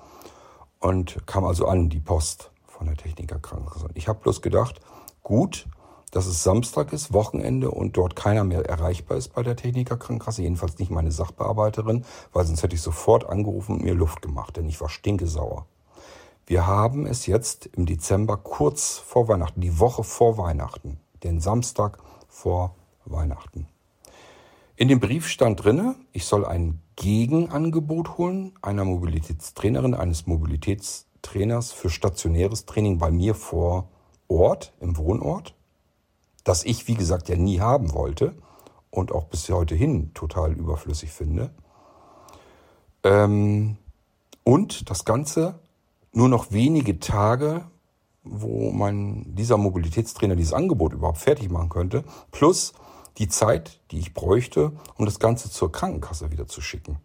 und 0.80 1.26
kam 1.26 1.46
also 1.46 1.66
an 1.66 1.90
die 1.90 2.02
Post 2.02 2.52
von 2.68 2.86
der 2.86 2.98
Techniker 2.98 3.40
Krankenkasse. 3.40 3.88
Ich 3.96 4.08
habe 4.08 4.20
bloß 4.20 4.44
gedacht, 4.44 4.82
gut, 5.24 5.68
dass 6.12 6.28
es 6.28 6.44
Samstag 6.44 6.94
ist, 6.94 7.14
Wochenende 7.14 7.72
und 7.72 7.98
dort 7.98 8.16
keiner 8.16 8.44
mehr 8.44 8.66
erreichbar 8.66 9.18
ist 9.18 9.34
bei 9.34 9.44
der 9.44 9.56
Techniker 9.56 9.98
Krankenkasse, 9.98 10.44
jedenfalls 10.44 10.78
nicht 10.78 10.92
meine 10.92 11.12
Sachbearbeiterin, 11.12 12.06
weil 12.34 12.46
sonst 12.46 12.64
hätte 12.64 12.76
ich 12.76 12.82
sofort 12.82 13.28
angerufen 13.28 13.78
und 13.78 13.84
mir 13.84 13.96
Luft 13.96 14.22
gemacht, 14.22 14.58
denn 14.58 14.68
ich 14.68 14.80
war 14.82 14.90
stinkesauer. 14.90 15.66
Wir 16.46 16.68
haben 16.68 17.06
es 17.08 17.26
jetzt 17.26 17.66
im 17.66 17.86
Dezember 17.86 18.38
kurz 18.38 18.98
vor 18.98 19.28
Weihnachten, 19.30 19.62
die 19.62 19.80
Woche 19.80 20.04
vor 20.04 20.38
Weihnachten, 20.38 21.00
den 21.24 21.40
Samstag 21.40 21.98
vor 22.28 22.76
Weihnachten. 23.06 23.68
In 24.78 24.90
dem 24.90 25.00
Brief 25.00 25.28
stand 25.30 25.64
drinne, 25.64 25.96
ich 26.12 26.26
soll 26.26 26.46
ein 26.46 26.82
Gegenangebot 26.98 28.18
holen 28.18 28.52
einer 28.62 28.84
Mobilitätstrainerin, 28.84 29.94
eines 29.94 30.28
Mobilitätstrainers 30.28 31.72
für 31.72 31.90
stationäres 31.90 32.66
Training 32.66 32.98
bei 32.98 33.10
mir 33.10 33.36
vor 33.36 33.88
Ort, 34.28 34.74
im 34.82 34.98
Wohnort, 34.98 35.56
das 36.44 36.66
ich, 36.66 36.90
wie 36.90 36.96
gesagt, 36.96 37.30
ja 37.30 37.38
nie 37.38 37.62
haben 37.62 37.94
wollte 37.94 38.36
und 38.90 39.14
auch 39.14 39.26
bis 39.26 39.48
heute 39.50 39.76
hin 39.76 40.14
total 40.14 40.52
überflüssig 40.52 41.10
finde. 41.10 41.52
Ähm, 43.04 43.78
und 44.44 44.90
das 44.90 45.06
Ganze 45.06 45.58
nur 46.12 46.28
noch 46.28 46.52
wenige 46.52 47.00
Tage, 47.00 47.66
wo 48.26 48.72
mein, 48.72 49.36
dieser 49.36 49.56
Mobilitätstrainer 49.56 50.36
dieses 50.36 50.54
Angebot 50.54 50.92
überhaupt 50.92 51.20
fertig 51.20 51.50
machen 51.50 51.70
könnte, 51.70 52.04
plus 52.32 52.74
die 53.18 53.28
Zeit, 53.28 53.80
die 53.92 54.00
ich 54.00 54.14
bräuchte, 54.14 54.74
um 54.98 55.06
das 55.06 55.20
Ganze 55.20 55.50
zur 55.50 55.72
Krankenkasse 55.72 56.32
wieder 56.32 56.48
zu 56.48 56.62
schicken. 56.62 56.98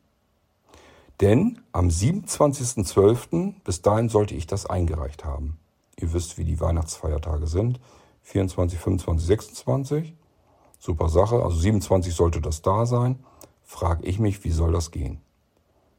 Denn 1.20 1.60
am 1.72 1.88
27.12. 1.88 3.54
bis 3.62 3.82
dahin 3.82 4.08
sollte 4.08 4.34
ich 4.34 4.46
das 4.46 4.66
eingereicht 4.66 5.24
haben. 5.24 5.58
Ihr 6.00 6.12
wisst, 6.12 6.38
wie 6.38 6.44
die 6.44 6.60
Weihnachtsfeiertage 6.60 7.46
sind. 7.46 7.78
24, 8.22 8.78
25, 8.78 9.26
26. 9.26 10.14
Super 10.78 11.08
Sache. 11.10 11.42
Also 11.42 11.56
27 11.58 12.14
sollte 12.14 12.40
das 12.40 12.62
da 12.62 12.86
sein. 12.86 13.22
Frage 13.62 14.06
ich 14.06 14.18
mich, 14.18 14.44
wie 14.44 14.50
soll 14.50 14.72
das 14.72 14.90
gehen? 14.90 15.20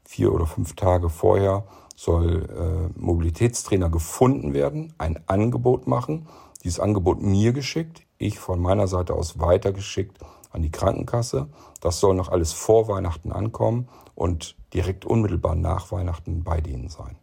Vier 0.03 0.33
oder 0.33 0.47
fünf 0.47 0.75
Tage 0.75 1.09
vorher 1.09 1.65
soll 1.95 2.49
äh, 2.49 2.99
Mobilitätstrainer 2.99 3.89
gefunden 3.89 4.53
werden, 4.53 4.93
ein 4.97 5.19
Angebot 5.27 5.87
machen, 5.87 6.27
dieses 6.63 6.79
Angebot 6.79 7.21
mir 7.21 7.53
geschickt, 7.53 8.01
ich 8.21 8.39
von 8.39 8.59
meiner 8.59 8.87
Seite 8.87 9.13
aus 9.13 9.39
weitergeschickt 9.39 10.17
an 10.51 10.61
die 10.61 10.71
Krankenkasse. 10.71 11.47
Das 11.79 11.99
soll 11.99 12.15
noch 12.15 12.29
alles 12.29 12.53
vor 12.53 12.87
Weihnachten 12.87 13.31
ankommen 13.31 13.87
und 14.15 14.55
direkt 14.73 15.05
unmittelbar 15.05 15.55
nach 15.55 15.91
Weihnachten 15.91 16.43
bei 16.43 16.61
denen 16.61 16.89
sein. 16.89 17.17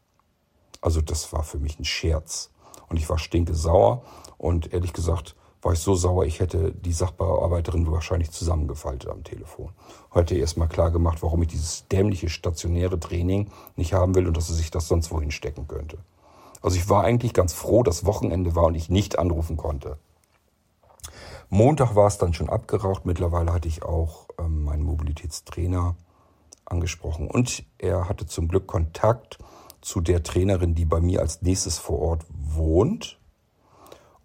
Also 0.80 1.01
das 1.01 1.32
war 1.32 1.42
für 1.42 1.59
mich 1.59 1.78
ein 1.78 1.84
Scherz. 1.84 2.51
Und 2.88 2.96
ich 2.96 3.09
war 3.09 3.18
stinke 3.18 3.55
sauer 3.55 4.03
und 4.38 4.72
ehrlich 4.72 4.92
gesagt 4.92 5.34
war 5.61 5.72
ich 5.72 5.80
so 5.80 5.94
sauer, 5.94 6.24
ich 6.24 6.38
hätte 6.38 6.72
die 6.72 6.92
Sachbearbeiterin 6.92 7.90
wahrscheinlich 7.90 8.30
zusammengefaltet 8.30 9.11
am 9.11 9.24
Telefon. 9.24 9.70
Heute 10.14 10.36
erst 10.36 10.57
mal 10.57 10.68
klar 10.68 10.92
gemacht, 10.92 11.20
warum 11.20 11.42
ich 11.42 11.49
dieses 11.49 11.88
dämliche 11.88 12.28
stationäre 12.28 13.01
Training 13.01 13.51
nicht 13.74 13.92
haben 13.92 14.14
will 14.14 14.28
und 14.28 14.36
dass 14.36 14.46
sie 14.46 14.55
sich 14.55 14.70
das 14.70 14.86
sonst 14.86 15.11
wohin 15.11 15.32
stecken 15.32 15.66
könnte. 15.66 15.99
Also 16.62 16.76
ich 16.76 16.88
war 16.88 17.05
eigentlich 17.05 17.34
ganz 17.34 17.53
froh, 17.53 17.82
dass 17.82 18.07
Wochenende 18.07 18.55
war 18.55 18.64
und 18.64 18.76
ich 18.76 18.88
nicht 18.88 19.18
anrufen 19.18 19.57
konnte. 19.57 19.99
Montag 21.51 21.94
war 21.94 22.07
es 22.07 22.18
dann 22.18 22.34
schon 22.34 22.51
abgeraucht. 22.51 23.07
Mittlerweile 23.07 23.53
hatte 23.53 23.68
ich 23.68 23.82
auch 23.82 24.28
ähm, 24.38 24.64
meinen 24.64 24.82
Mobilitätstrainer 24.82 25.96
angesprochen 26.66 27.28
und 27.28 27.64
er 27.78 28.09
hatte 28.09 28.26
zum 28.26 28.49
Glück 28.49 28.66
Kontakt 28.66 29.38
zu 29.80 30.01
der 30.01 30.22
Trainerin, 30.22 30.74
die 30.74 30.84
bei 30.84 31.01
mir 31.01 31.20
als 31.20 31.40
nächstes 31.40 31.78
vor 31.78 32.01
Ort 32.01 32.26
wohnt 32.30 33.18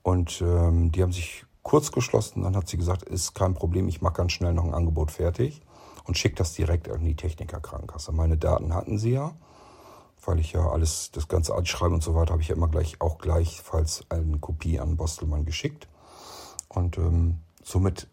und 0.02 0.42
ähm, 0.42 0.92
die 0.92 1.02
haben 1.02 1.14
sich 1.14 1.46
kurz 1.62 1.94
geschlossen. 1.94 2.44
Dann 2.44 2.58
hat 2.58 2.68
sie 2.68 2.78
gesagt, 2.78 3.04
ist 3.04 3.34
kein 3.34 3.54
Problem, 3.54 3.88
ich 3.88 4.02
mache 4.02 4.16
ganz 4.16 4.34
schnell 4.34 4.54
noch 4.54 4.66
ein 4.66 4.74
Angebot 4.74 5.12
fertig 5.12 5.62
und 6.04 6.18
schicke 6.18 6.36
das 6.36 6.54
direkt 6.54 6.90
an 6.90 7.06
die 7.06 7.16
Technikerkrankenkasse. 7.16 8.12
Meine 8.12 8.38
Daten 8.38 8.74
hatten 8.74 8.98
sie 8.98 9.12
ja, 9.12 9.34
weil 10.26 10.40
ich 10.40 10.52
ja 10.52 10.68
alles, 10.70 11.12
das 11.12 11.30
ganze 11.30 11.56
Anschreiben 11.56 11.96
und 11.96 12.04
so 12.04 12.16
weiter, 12.16 12.34
habe 12.34 12.42
ich 12.42 12.50
ja 12.50 12.56
immer 12.56 12.68
gleich 12.68 13.00
auch 13.00 13.18
gleichfalls 13.18 14.04
eine 14.10 14.40
Kopie 14.40 14.80
an 14.80 14.98
Bostelmann 14.98 15.46
geschickt. 15.46 15.88
Und 16.74 16.98
ähm, 16.98 17.38
somit 17.64 18.08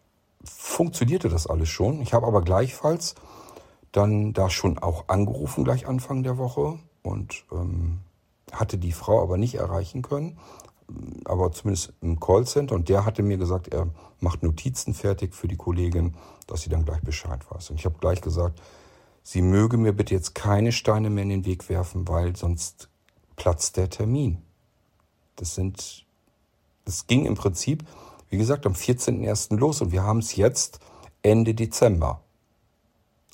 funktionierte 0.45 1.29
das 1.29 1.47
alles 1.47 1.69
schon. 1.69 2.01
Ich 2.01 2.13
habe 2.13 2.27
aber 2.27 2.43
gleichfalls 2.43 3.15
dann 3.93 4.33
da 4.33 4.51
schon 4.51 4.79
auch 4.79 5.09
angerufen, 5.09 5.65
gleich 5.65 5.87
Anfang 5.87 6.23
der 6.23 6.39
Woche 6.39 6.79
und 7.03 7.45
ähm, 7.51 8.01
hatte 8.53 8.79
die 8.79 8.93
Frau 8.93 9.23
aber 9.23 9.37
nicht 9.37 9.57
erreichen 9.57 10.03
können 10.03 10.39
aber 11.25 11.53
zumindest 11.53 11.93
im 12.01 12.19
Callcenter. 12.19 12.75
Und 12.75 12.89
der 12.89 13.05
hatte 13.05 13.23
mir 13.23 13.39
gesagt, 13.39 13.69
er 13.69 13.89
macht 14.21 14.43
Notizen 14.43 14.95
fertig 14.95 15.35
für 15.35 15.49
die 15.49 15.57
Kollegin, 15.57 16.15
dass 16.47 16.63
sie 16.63 16.71
dann 16.71 16.85
gleich 16.85 17.01
Bescheid 17.03 17.41
weiß. 17.51 17.71
Und 17.71 17.77
ich 17.77 17.85
habe 17.85 17.99
gleich 18.01 18.21
gesagt, 18.21 18.61
sie 19.23 19.43
möge 19.43 19.77
mir 19.77 19.93
bitte 19.93 20.15
jetzt 20.15 20.35
keine 20.35 20.73
Steine 20.73 21.11
mehr 21.11 21.23
in 21.23 21.31
den 21.31 21.47
Weg 21.47 21.69
werfen, 21.69 22.09
weil 22.09 22.37
sonst 22.37 22.89
platzt 23.37 23.77
der 23.77 23.91
Termin. 23.91 24.39
Das 25.37 25.55
sind, 25.55 26.05
das 26.85 27.07
ging 27.07 27.25
im 27.25 27.35
Prinzip, 27.35 27.85
wie 28.31 28.39
gesagt, 28.39 28.65
am 28.65 28.73
14.01. 28.73 29.57
los 29.57 29.83
und 29.83 29.93
wir 29.93 30.05
haben 30.05 30.21
es 30.21 30.37
jetzt 30.37 30.79
Ende 31.23 31.55
Dezember. 31.55 32.23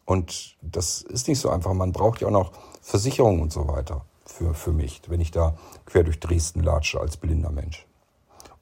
Und 0.05 0.57
das 0.63 1.03
ist 1.03 1.29
nicht 1.29 1.39
so 1.39 1.51
einfach. 1.51 1.73
Man 1.75 1.93
braucht 1.93 2.21
ja 2.21 2.29
auch 2.29 2.33
noch 2.33 2.53
Versicherungen 2.81 3.41
und 3.41 3.53
so 3.53 3.69
weiter 3.69 4.05
für, 4.25 4.55
für 4.55 4.73
mich, 4.73 5.03
wenn 5.09 5.21
ich 5.21 5.31
da 5.31 5.57
quer 5.85 6.05
durch 6.05 6.21
Dresden 6.21 6.63
latsche 6.63 7.01
als 7.01 7.17
blinder 7.17 7.51
Mensch. 7.51 7.87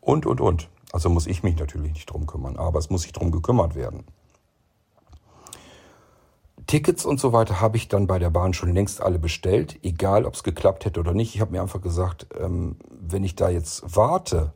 Und, 0.00 0.26
und, 0.26 0.40
und. 0.40 0.68
Also 0.92 1.08
muss 1.08 1.26
ich 1.26 1.42
mich 1.42 1.56
natürlich 1.58 1.92
nicht 1.92 2.06
drum 2.06 2.26
kümmern, 2.26 2.56
aber 2.56 2.78
es 2.78 2.88
muss 2.88 3.02
sich 3.02 3.12
drum 3.12 3.30
gekümmert 3.32 3.74
werden. 3.74 4.04
Tickets 6.66 7.04
und 7.04 7.20
so 7.20 7.32
weiter 7.32 7.60
habe 7.60 7.76
ich 7.76 7.88
dann 7.88 8.06
bei 8.06 8.18
der 8.18 8.30
Bahn 8.30 8.54
schon 8.54 8.72
längst 8.72 9.02
alle 9.02 9.18
bestellt, 9.18 9.78
egal 9.82 10.24
ob 10.24 10.34
es 10.34 10.42
geklappt 10.42 10.84
hätte 10.84 11.00
oder 11.00 11.12
nicht. 11.12 11.34
Ich 11.34 11.40
habe 11.40 11.50
mir 11.52 11.60
einfach 11.60 11.80
gesagt, 11.80 12.28
ähm, 12.40 12.76
wenn 12.88 13.24
ich 13.24 13.34
da 13.34 13.50
jetzt 13.50 13.82
warte, 13.96 14.52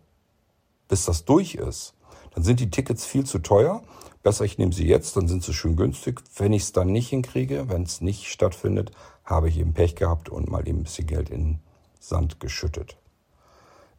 bis 0.88 1.04
das 1.04 1.24
durch 1.24 1.54
ist, 1.54 1.94
dann 2.34 2.42
sind 2.42 2.60
die 2.60 2.70
Tickets 2.70 3.04
viel 3.04 3.24
zu 3.24 3.38
teuer. 3.38 3.82
Besser, 4.22 4.44
ich 4.44 4.58
nehme 4.58 4.72
sie 4.72 4.86
jetzt, 4.86 5.16
dann 5.16 5.28
sind 5.28 5.44
sie 5.44 5.54
schön 5.54 5.76
günstig. 5.76 6.20
Wenn 6.36 6.52
ich 6.52 6.62
es 6.62 6.72
dann 6.72 6.90
nicht 6.90 7.08
hinkriege, 7.08 7.68
wenn 7.68 7.82
es 7.82 8.00
nicht 8.00 8.26
stattfindet, 8.26 8.90
habe 9.24 9.48
ich 9.48 9.58
eben 9.58 9.74
Pech 9.74 9.94
gehabt 9.94 10.28
und 10.28 10.50
mal 10.50 10.66
eben 10.66 10.80
ein 10.80 10.84
bisschen 10.84 11.06
Geld 11.06 11.30
in 11.30 11.60
Sand 12.00 12.40
geschüttet. 12.40 12.96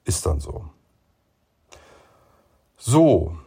Ist 0.04 0.26
dann 0.26 0.40
so. 0.40 0.66
So, 2.78 3.38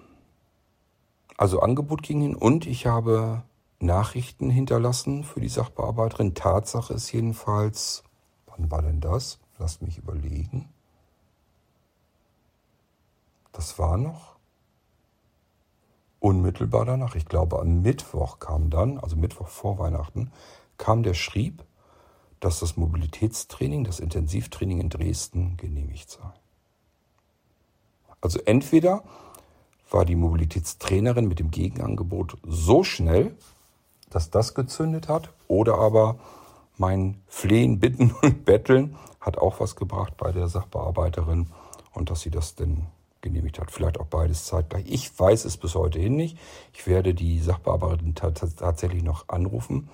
also 1.36 1.60
Angebot 1.60 2.02
ging 2.02 2.20
hin 2.20 2.36
und 2.36 2.66
ich 2.66 2.86
habe 2.86 3.42
Nachrichten 3.80 4.50
hinterlassen 4.50 5.24
für 5.24 5.40
die 5.40 5.48
Sachbearbeiterin. 5.48 6.34
Tatsache 6.34 6.94
ist 6.94 7.10
jedenfalls, 7.12 8.04
wann 8.46 8.70
war 8.70 8.82
denn 8.82 9.00
das? 9.00 9.38
Lasst 9.58 9.82
mich 9.82 9.98
überlegen. 9.98 10.71
Das 13.52 13.78
war 13.78 13.96
noch 13.96 14.36
unmittelbar 16.20 16.84
danach. 16.84 17.14
Ich 17.14 17.26
glaube, 17.26 17.60
am 17.60 17.82
Mittwoch 17.82 18.38
kam 18.38 18.70
dann, 18.70 18.98
also 18.98 19.16
Mittwoch 19.16 19.48
vor 19.48 19.78
Weihnachten, 19.78 20.30
kam 20.78 21.02
der 21.02 21.14
Schrieb, 21.14 21.64
dass 22.40 22.60
das 22.60 22.76
Mobilitätstraining, 22.76 23.84
das 23.84 24.00
Intensivtraining 24.00 24.80
in 24.80 24.88
Dresden 24.88 25.56
genehmigt 25.56 26.10
sei. 26.10 26.32
Also 28.20 28.40
entweder 28.44 29.02
war 29.90 30.04
die 30.04 30.16
Mobilitätstrainerin 30.16 31.28
mit 31.28 31.38
dem 31.38 31.50
Gegenangebot 31.50 32.38
so 32.46 32.82
schnell, 32.82 33.36
dass 34.10 34.30
das 34.30 34.54
gezündet 34.54 35.08
hat, 35.08 35.32
oder 35.48 35.78
aber 35.78 36.18
mein 36.78 37.20
Flehen, 37.26 37.78
Bitten 37.78 38.12
und 38.22 38.44
Betteln 38.44 38.96
hat 39.20 39.38
auch 39.38 39.60
was 39.60 39.76
gebracht 39.76 40.16
bei 40.16 40.32
der 40.32 40.48
Sachbearbeiterin 40.48 41.48
und 41.92 42.10
dass 42.10 42.22
sie 42.22 42.30
das 42.30 42.54
denn 42.54 42.86
genehmigt 43.22 43.58
hat. 43.58 43.70
Vielleicht 43.70 43.98
auch 43.98 44.06
beides 44.06 44.44
zeitgleich. 44.44 44.84
Ich 44.86 45.18
weiß 45.18 45.46
es 45.46 45.56
bis 45.56 45.74
heute 45.74 45.98
hin 45.98 46.16
nicht. 46.16 46.36
Ich 46.74 46.86
werde 46.86 47.14
die 47.14 47.40
Sachbearbeiterin 47.40 48.14
tatsächlich 48.14 49.02
noch 49.02 49.28
anrufen 49.30 49.88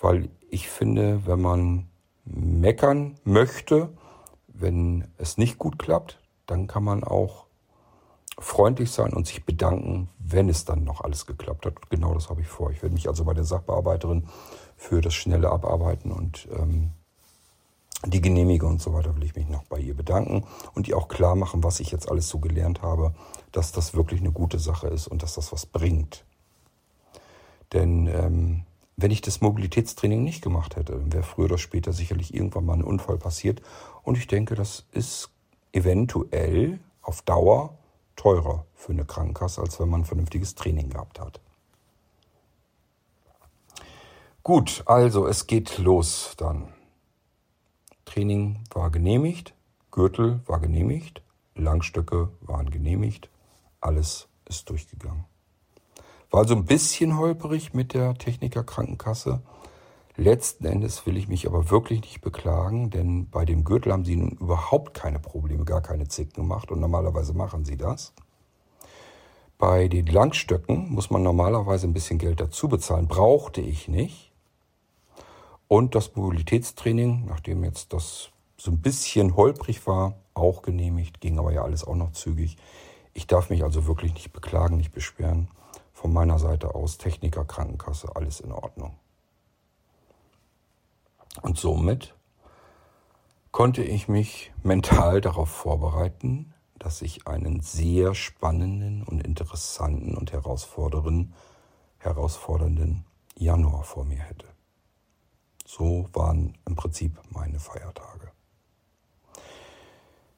weil 0.00 0.30
ich 0.48 0.68
finde, 0.68 1.26
wenn 1.26 1.40
man 1.40 1.88
meckern 2.24 3.16
möchte, 3.24 3.90
wenn 4.48 5.08
es 5.18 5.38
nicht 5.38 5.58
gut 5.58 5.78
klappt, 5.78 6.20
dann 6.46 6.66
kann 6.66 6.82
man 6.82 7.04
auch 7.04 7.46
freundlich 8.38 8.90
sein 8.90 9.12
und 9.12 9.26
sich 9.26 9.44
bedanken, 9.44 10.08
wenn 10.18 10.48
es 10.48 10.64
dann 10.64 10.84
noch 10.84 11.02
alles 11.02 11.26
geklappt 11.26 11.66
hat. 11.66 11.90
Genau 11.90 12.14
das 12.14 12.30
habe 12.30 12.40
ich 12.40 12.46
vor. 12.46 12.70
Ich 12.70 12.82
werde 12.82 12.94
mich 12.94 13.08
also 13.08 13.24
bei 13.24 13.34
der 13.34 13.44
Sachbearbeiterin 13.44 14.26
für 14.76 15.02
das 15.02 15.14
schnelle 15.14 15.50
Abarbeiten 15.50 16.10
und 16.10 16.48
ähm, 16.58 16.92
die 18.06 18.20
Genehmigung 18.20 18.72
und 18.72 18.82
so 18.82 18.94
weiter 18.94 19.14
will 19.14 19.24
ich 19.24 19.34
mich 19.34 19.48
noch 19.48 19.64
bei 19.64 19.78
ihr 19.78 19.94
bedanken 19.94 20.44
und 20.74 20.88
ihr 20.88 20.96
auch 20.96 21.08
klar 21.08 21.34
machen, 21.34 21.62
was 21.62 21.80
ich 21.80 21.90
jetzt 21.90 22.10
alles 22.10 22.28
so 22.28 22.38
gelernt 22.38 22.82
habe, 22.82 23.14
dass 23.52 23.72
das 23.72 23.94
wirklich 23.94 24.20
eine 24.20 24.32
gute 24.32 24.58
Sache 24.58 24.88
ist 24.88 25.06
und 25.06 25.22
dass 25.22 25.34
das 25.34 25.52
was 25.52 25.66
bringt. 25.66 26.24
Denn 27.72 28.06
ähm, 28.06 28.64
wenn 28.96 29.10
ich 29.10 29.20
das 29.20 29.40
Mobilitätstraining 29.40 30.22
nicht 30.24 30.42
gemacht 30.42 30.76
hätte, 30.76 31.12
wäre 31.12 31.22
früher 31.22 31.46
oder 31.46 31.58
später 31.58 31.92
sicherlich 31.92 32.34
irgendwann 32.34 32.66
mal 32.66 32.74
ein 32.74 32.84
Unfall 32.84 33.18
passiert. 33.18 33.62
Und 34.02 34.18
ich 34.18 34.26
denke, 34.26 34.54
das 34.54 34.86
ist 34.92 35.30
eventuell 35.72 36.80
auf 37.02 37.22
Dauer 37.22 37.78
teurer 38.16 38.66
für 38.74 38.92
eine 38.92 39.04
Krankenkasse, 39.04 39.62
als 39.62 39.80
wenn 39.80 39.88
man 39.88 40.02
ein 40.02 40.06
vernünftiges 40.06 40.54
Training 40.54 40.90
gehabt 40.90 41.20
hat. 41.20 41.40
Gut, 44.42 44.82
also 44.86 45.26
es 45.26 45.46
geht 45.46 45.78
los 45.78 46.34
dann. 46.36 46.68
Training 48.10 48.58
war 48.74 48.90
genehmigt, 48.90 49.54
Gürtel 49.92 50.40
war 50.46 50.58
genehmigt, 50.58 51.22
Langstöcke 51.54 52.30
waren 52.40 52.70
genehmigt, 52.70 53.30
alles 53.80 54.28
ist 54.48 54.68
durchgegangen. 54.68 55.24
War 56.30 56.40
also 56.40 56.56
ein 56.56 56.64
bisschen 56.64 57.18
holperig 57.18 57.72
mit 57.72 57.94
der 57.94 58.14
Techniker 58.14 58.64
Krankenkasse. 58.64 59.42
Letzten 60.16 60.66
Endes 60.66 61.06
will 61.06 61.16
ich 61.16 61.28
mich 61.28 61.46
aber 61.46 61.70
wirklich 61.70 62.00
nicht 62.00 62.20
beklagen, 62.20 62.90
denn 62.90 63.30
bei 63.30 63.44
dem 63.44 63.64
Gürtel 63.64 63.92
haben 63.92 64.04
sie 64.04 64.16
nun 64.16 64.30
überhaupt 64.30 64.92
keine 64.92 65.20
Probleme, 65.20 65.64
gar 65.64 65.80
keine 65.80 66.08
Zicken 66.08 66.34
gemacht 66.34 66.72
und 66.72 66.80
normalerweise 66.80 67.32
machen 67.32 67.64
sie 67.64 67.76
das. 67.76 68.12
Bei 69.56 69.86
den 69.86 70.06
Langstöcken 70.06 70.90
muss 70.90 71.10
man 71.10 71.22
normalerweise 71.22 71.86
ein 71.86 71.92
bisschen 71.92 72.18
Geld 72.18 72.40
dazu 72.40 72.68
bezahlen, 72.68 73.06
brauchte 73.06 73.60
ich 73.60 73.86
nicht. 73.86 74.29
Und 75.72 75.94
das 75.94 76.16
Mobilitätstraining, 76.16 77.26
nachdem 77.26 77.62
jetzt 77.62 77.92
das 77.92 78.30
so 78.56 78.72
ein 78.72 78.82
bisschen 78.82 79.36
holprig 79.36 79.86
war, 79.86 80.14
auch 80.34 80.62
genehmigt, 80.62 81.20
ging 81.20 81.38
aber 81.38 81.52
ja 81.52 81.62
alles 81.62 81.84
auch 81.84 81.94
noch 81.94 82.10
zügig. 82.10 82.56
Ich 83.14 83.28
darf 83.28 83.50
mich 83.50 83.62
also 83.62 83.86
wirklich 83.86 84.12
nicht 84.12 84.32
beklagen, 84.32 84.78
nicht 84.78 84.90
beschweren. 84.90 85.46
Von 85.92 86.12
meiner 86.12 86.40
Seite 86.40 86.74
aus 86.74 86.98
Techniker, 86.98 87.44
Krankenkasse, 87.44 88.16
alles 88.16 88.40
in 88.40 88.50
Ordnung. 88.50 88.96
Und 91.40 91.56
somit 91.56 92.16
konnte 93.52 93.84
ich 93.84 94.08
mich 94.08 94.50
mental 94.64 95.20
darauf 95.20 95.50
vorbereiten, 95.50 96.52
dass 96.80 97.00
ich 97.00 97.28
einen 97.28 97.60
sehr 97.60 98.16
spannenden 98.16 99.04
und 99.04 99.24
interessanten 99.24 100.16
und 100.16 100.32
herausfordernden, 100.32 101.32
herausfordernden 101.98 103.04
Januar 103.36 103.84
vor 103.84 104.04
mir 104.04 104.18
hätte. 104.18 104.49
So 105.70 106.08
waren 106.14 106.58
im 106.66 106.74
Prinzip 106.74 107.16
meine 107.30 107.60
Feiertage. 107.60 108.32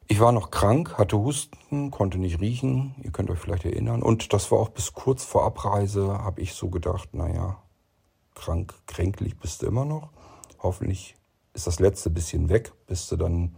Ich 0.06 0.20
war 0.20 0.30
noch 0.30 0.50
krank, 0.50 0.98
hatte 0.98 1.16
Husten, 1.16 1.90
konnte 1.90 2.18
nicht 2.18 2.40
riechen, 2.40 2.94
ihr 3.02 3.12
könnt 3.12 3.30
euch 3.30 3.38
vielleicht 3.38 3.64
erinnern. 3.64 4.02
Und 4.02 4.34
das 4.34 4.50
war 4.52 4.58
auch 4.58 4.68
bis 4.68 4.92
kurz 4.92 5.24
vor 5.24 5.44
Abreise, 5.44 6.18
habe 6.18 6.42
ich 6.42 6.52
so 6.52 6.68
gedacht, 6.68 7.14
naja, 7.14 7.62
krank, 8.34 8.74
kränklich 8.86 9.38
bist 9.38 9.62
du 9.62 9.66
immer 9.66 9.86
noch. 9.86 10.10
Hoffentlich 10.62 11.16
ist 11.54 11.66
das 11.66 11.80
letzte 11.80 12.10
bisschen 12.10 12.50
weg, 12.50 12.74
bis 12.86 13.08
du 13.08 13.16
dann 13.16 13.56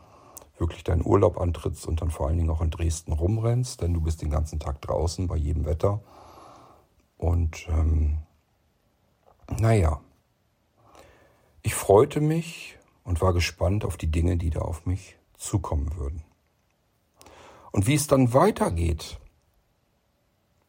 wirklich 0.59 0.85
deinen 0.85 1.05
Urlaub 1.05 1.41
antrittst 1.41 1.89
und 1.89 2.01
dann 2.01 2.13
vor 2.13 2.29
allen 2.29 2.39
Dingen 2.39 2.51
auch 2.51 2.63
in 2.63 2.71
Dresden 2.71 3.13
rumrennst, 3.13 3.81
denn 3.81 3.95
du 3.95 4.01
bist 4.01 4.23
den 4.23 4.31
ganzen 4.31 4.61
Tag 4.61 4.81
draußen 4.81 5.27
bei 5.27 5.37
jedem 5.37 5.65
Wetter. 5.65 6.05
Und 7.19 7.67
ähm, 7.69 8.19
naja, 9.59 10.01
ich 11.65 11.75
freute 11.75 12.21
mich 12.21 12.79
und 13.03 13.21
war 13.21 13.33
gespannt 13.33 13.85
auf 13.85 13.97
die 13.97 14.11
Dinge, 14.11 14.37
die 14.37 14.51
da 14.51 14.61
auf 14.61 14.87
mich 14.87 15.17
zukommen 15.37 15.97
würden. 15.97 16.23
Und 17.73 17.89
wie 17.89 17.95
es 17.95 18.07
dann 18.07 18.33
weitergeht, 18.33 19.19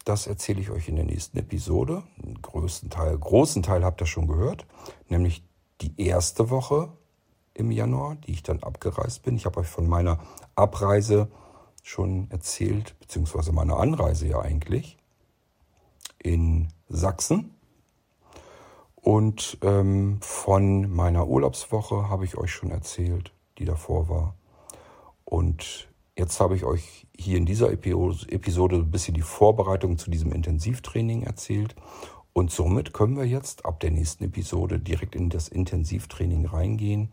das 0.05 0.25
erzähle 0.25 0.61
ich 0.61 0.71
euch 0.71 0.87
in 0.87 0.95
der 0.95 1.05
nächsten 1.05 1.37
Episode. 1.37 2.03
Den 2.17 2.41
größten 2.41 2.89
Teil, 2.89 3.17
großen 3.17 3.61
Teil 3.61 3.83
habt 3.83 4.01
ihr 4.01 4.07
schon 4.07 4.27
gehört, 4.27 4.65
nämlich 5.09 5.43
die 5.81 5.93
erste 6.01 6.49
Woche 6.49 6.93
im 7.53 7.71
Januar, 7.71 8.15
die 8.15 8.31
ich 8.31 8.43
dann 8.43 8.63
abgereist 8.63 9.23
bin. 9.23 9.35
Ich 9.35 9.45
habe 9.45 9.59
euch 9.59 9.67
von 9.67 9.87
meiner 9.87 10.19
Abreise 10.55 11.29
schon 11.83 12.29
erzählt, 12.31 12.97
beziehungsweise 12.99 13.51
meiner 13.51 13.77
Anreise 13.77 14.27
ja 14.27 14.39
eigentlich 14.39 14.97
in 16.19 16.69
Sachsen. 16.87 17.54
Und 19.05 19.59
ähm, 19.61 20.17
von 20.19 20.93
meiner 20.93 21.27
Urlaubswoche 21.27 22.09
habe 22.09 22.25
ich 22.25 22.37
euch 22.37 22.51
schon 22.51 22.71
erzählt, 22.71 23.31
die 23.57 23.65
davor 23.65 24.09
war. 24.09 24.35
Und 25.23 25.87
Jetzt 26.17 26.39
habe 26.39 26.55
ich 26.55 26.63
euch 26.63 27.07
hier 27.17 27.37
in 27.37 27.45
dieser 27.45 27.71
Episode 27.71 28.77
ein 28.77 28.91
bisschen 28.91 29.15
die 29.15 29.21
Vorbereitung 29.21 29.97
zu 29.97 30.09
diesem 30.09 30.31
Intensivtraining 30.31 31.23
erzählt. 31.23 31.75
Und 32.31 32.51
somit 32.51 32.93
können 32.93 33.17
wir 33.17 33.25
jetzt 33.25 33.65
ab 33.65 33.81
der 33.81 33.91
nächsten 33.91 34.23
Episode 34.23 34.79
direkt 34.79 35.13
in 35.13 35.29
das 35.29 35.49
Intensivtraining 35.49 36.45
reingehen. 36.45 37.11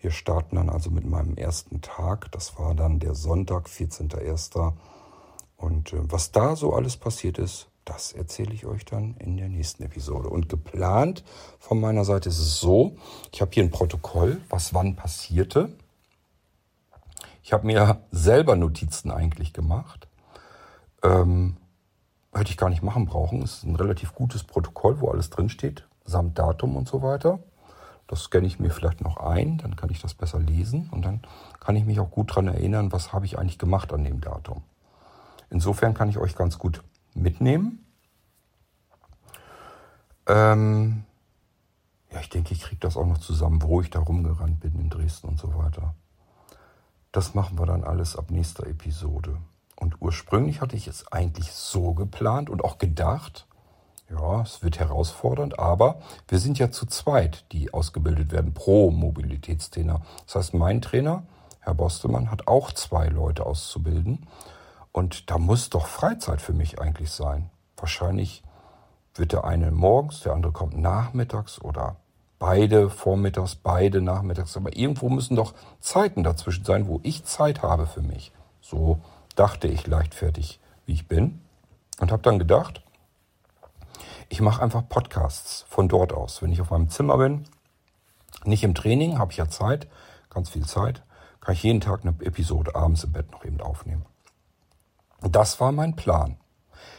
Wir 0.00 0.10
starten 0.10 0.56
dann 0.56 0.68
also 0.68 0.90
mit 0.90 1.06
meinem 1.06 1.34
ersten 1.36 1.80
Tag. 1.80 2.30
Das 2.32 2.58
war 2.58 2.74
dann 2.74 2.98
der 2.98 3.14
Sonntag, 3.14 3.68
14.01. 3.68 4.74
Und 5.56 5.94
äh, 5.94 6.12
was 6.12 6.30
da 6.30 6.54
so 6.54 6.74
alles 6.74 6.98
passiert 6.98 7.38
ist, 7.38 7.70
das 7.84 8.12
erzähle 8.12 8.52
ich 8.52 8.64
euch 8.66 8.84
dann 8.84 9.16
in 9.18 9.36
der 9.36 9.48
nächsten 9.48 9.82
Episode. 9.82 10.28
Und 10.28 10.48
geplant 10.48 11.24
von 11.58 11.80
meiner 11.80 12.04
Seite 12.04 12.28
ist 12.28 12.38
es 12.38 12.60
so, 12.60 12.96
ich 13.32 13.40
habe 13.40 13.50
hier 13.52 13.64
ein 13.64 13.70
Protokoll, 13.70 14.40
was 14.48 14.72
wann 14.72 14.94
passierte. 14.94 15.72
Ich 17.42 17.52
habe 17.52 17.66
mir 17.66 18.00
selber 18.12 18.54
Notizen 18.54 19.10
eigentlich 19.10 19.52
gemacht. 19.52 20.06
Ähm, 21.02 21.56
hätte 22.32 22.50
ich 22.50 22.56
gar 22.56 22.70
nicht 22.70 22.82
machen 22.82 23.06
brauchen. 23.06 23.42
Es 23.42 23.58
ist 23.58 23.64
ein 23.64 23.76
relativ 23.76 24.14
gutes 24.14 24.44
Protokoll, 24.44 25.00
wo 25.00 25.08
alles 25.08 25.30
drinsteht, 25.30 25.86
samt 26.04 26.38
Datum 26.38 26.76
und 26.76 26.88
so 26.88 27.02
weiter. 27.02 27.40
Das 28.06 28.24
scanne 28.24 28.46
ich 28.46 28.60
mir 28.60 28.70
vielleicht 28.70 29.00
noch 29.00 29.16
ein, 29.16 29.58
dann 29.58 29.74
kann 29.74 29.90
ich 29.90 30.00
das 30.00 30.14
besser 30.14 30.38
lesen 30.38 30.88
und 30.92 31.04
dann 31.04 31.22
kann 31.60 31.76
ich 31.76 31.84
mich 31.84 31.98
auch 31.98 32.10
gut 32.10 32.30
daran 32.30 32.48
erinnern, 32.48 32.92
was 32.92 33.12
habe 33.12 33.26
ich 33.26 33.38
eigentlich 33.38 33.58
gemacht 33.58 33.92
an 33.92 34.04
dem 34.04 34.20
Datum. 34.20 34.62
Insofern 35.50 35.94
kann 35.94 36.08
ich 36.08 36.18
euch 36.18 36.34
ganz 36.34 36.58
gut 36.58 36.82
mitnehmen. 37.14 37.84
Ähm 40.26 41.04
ja, 42.12 42.20
ich 42.20 42.28
denke, 42.28 42.52
ich 42.52 42.60
kriege 42.60 42.80
das 42.80 42.96
auch 42.96 43.06
noch 43.06 43.18
zusammen, 43.18 43.62
wo 43.62 43.80
ich 43.80 43.90
da 43.90 44.00
rumgerannt 44.00 44.60
bin 44.60 44.78
in 44.78 44.90
Dresden 44.90 45.28
und 45.28 45.38
so 45.38 45.56
weiter. 45.56 45.94
Das 47.10 47.34
machen 47.34 47.58
wir 47.58 47.66
dann 47.66 47.84
alles 47.84 48.16
ab 48.16 48.30
nächster 48.30 48.66
Episode. 48.66 49.38
Und 49.76 50.00
ursprünglich 50.00 50.60
hatte 50.60 50.76
ich 50.76 50.86
es 50.86 51.10
eigentlich 51.10 51.52
so 51.52 51.92
geplant 51.92 52.50
und 52.50 52.62
auch 52.62 52.78
gedacht, 52.78 53.46
ja, 54.10 54.42
es 54.42 54.62
wird 54.62 54.78
herausfordernd, 54.78 55.58
aber 55.58 56.00
wir 56.28 56.38
sind 56.38 56.58
ja 56.58 56.70
zu 56.70 56.86
zweit, 56.86 57.46
die 57.52 57.72
ausgebildet 57.72 58.30
werden 58.30 58.52
pro 58.52 58.90
Mobilitätstrainer. 58.90 60.02
Das 60.26 60.36
heißt, 60.36 60.54
mein 60.54 60.82
Trainer, 60.82 61.24
Herr 61.60 61.74
Bostemann, 61.74 62.30
hat 62.30 62.46
auch 62.46 62.72
zwei 62.72 63.08
Leute 63.08 63.46
auszubilden. 63.46 64.26
Und 64.92 65.30
da 65.30 65.38
muss 65.38 65.70
doch 65.70 65.86
Freizeit 65.86 66.40
für 66.40 66.52
mich 66.52 66.78
eigentlich 66.78 67.10
sein. 67.10 67.50
Wahrscheinlich 67.76 68.42
wird 69.14 69.32
der 69.32 69.44
eine 69.44 69.70
morgens, 69.70 70.20
der 70.20 70.34
andere 70.34 70.52
kommt 70.52 70.76
nachmittags 70.76 71.60
oder 71.60 71.96
beide 72.38 72.90
vormittags, 72.90 73.54
beide 73.54 74.02
nachmittags. 74.02 74.56
Aber 74.56 74.76
irgendwo 74.76 75.08
müssen 75.08 75.36
doch 75.36 75.54
Zeiten 75.80 76.22
dazwischen 76.22 76.64
sein, 76.64 76.86
wo 76.86 77.00
ich 77.02 77.24
Zeit 77.24 77.62
habe 77.62 77.86
für 77.86 78.02
mich. 78.02 78.32
So 78.60 79.00
dachte 79.34 79.68
ich 79.68 79.86
leichtfertig, 79.86 80.60
wie 80.86 80.92
ich 80.92 81.08
bin. 81.08 81.40
Und 82.00 82.12
habe 82.12 82.22
dann 82.22 82.38
gedacht, 82.38 82.82
ich 84.28 84.40
mache 84.40 84.62
einfach 84.62 84.88
Podcasts 84.88 85.64
von 85.68 85.88
dort 85.88 86.12
aus. 86.12 86.42
Wenn 86.42 86.52
ich 86.52 86.60
auf 86.60 86.70
meinem 86.70 86.88
Zimmer 86.88 87.18
bin, 87.18 87.44
nicht 88.44 88.64
im 88.64 88.74
Training, 88.74 89.18
habe 89.18 89.30
ich 89.32 89.38
ja 89.38 89.48
Zeit, 89.48 89.86
ganz 90.30 90.50
viel 90.50 90.66
Zeit, 90.66 91.02
kann 91.40 91.54
ich 91.54 91.62
jeden 91.62 91.80
Tag 91.80 92.00
eine 92.02 92.14
Episode 92.24 92.74
abends 92.74 93.04
im 93.04 93.12
Bett 93.12 93.30
noch 93.30 93.44
eben 93.44 93.60
aufnehmen. 93.60 94.04
Das 95.30 95.60
war 95.60 95.70
mein 95.70 95.94
Plan. 95.94 96.36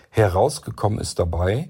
Herausgekommen 0.09 0.97
ist 0.97 1.19
dabei, 1.19 1.69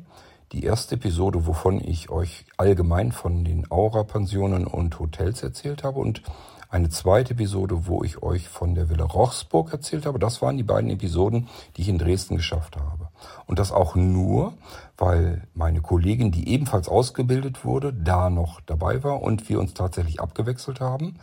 die 0.51 0.64
erste 0.64 0.95
Episode, 0.95 1.47
wovon 1.47 1.82
ich 1.82 2.12
euch 2.12 2.45
allgemein 2.58 3.12
von 3.12 3.43
den 3.43 3.72
Aura-Pensionen 3.72 4.68
und 4.68 4.99
Hotels 4.99 5.41
erzählt 5.41 5.84
habe 5.84 5.99
und 5.99 6.22
eine 6.70 6.89
zweite 6.89 7.34
Episode, 7.34 7.88
wo 7.88 8.04
ich 8.04 8.22
euch 8.22 8.49
von 8.49 8.76
der 8.76 8.89
Villa 8.89 9.06
Rochsburg 9.06 9.72
erzählt 9.72 10.06
habe. 10.06 10.20
Das 10.20 10.43
waren 10.43 10.58
die 10.58 10.64
beiden 10.64 10.91
Episoden, 10.91 11.47
die 11.76 11.82
ich 11.82 11.89
in 11.89 11.97
Dresden 11.97 12.36
geschafft 12.36 12.78
habe. 12.78 13.10
Und 13.47 13.58
das 13.58 13.72
auch 13.72 13.95
nur, 13.95 14.54
weil 14.95 15.47
meine 15.56 15.82
Kollegin, 15.82 16.32
die 16.32 16.49
ebenfalls 16.49 16.88
ausgebildet 16.88 17.66
wurde, 17.66 17.93
da 17.93 18.30
noch 18.30 18.62
dabei 18.62 19.04
war 19.04 19.24
und 19.24 19.49
wir 19.49 19.60
uns 19.60 19.74
tatsächlich 19.74 20.20
abgewechselt 20.20 20.82
haben. 20.82 21.20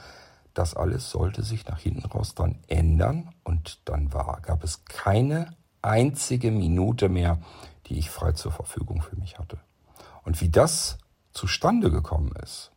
Das 0.55 0.75
alles 0.75 1.11
sollte 1.11 1.43
sich 1.43 1.67
nach 1.67 1.79
hinten 1.79 2.07
raus 2.07 2.35
dann 2.35 2.59
ändern 2.67 3.33
und 3.45 3.81
dann 3.89 4.13
war, 4.13 4.41
gab 4.43 4.65
es 4.65 4.85
keine 4.85 5.55
einzige 5.83 6.51
Minute 6.51 7.09
mehr, 7.09 7.39
die 7.87 7.99
ich 7.99 8.11
frei 8.11 8.33
zur 8.33 8.53
Verfügung 8.53 9.03
für 9.03 9.17
mich 9.17 9.39
hatte. 9.39 9.59
Und 10.25 10.41
wie 10.41 10.49
das 10.49 10.99
zustande 11.33 11.91
gekommen 11.91 12.33
ist 12.43 12.73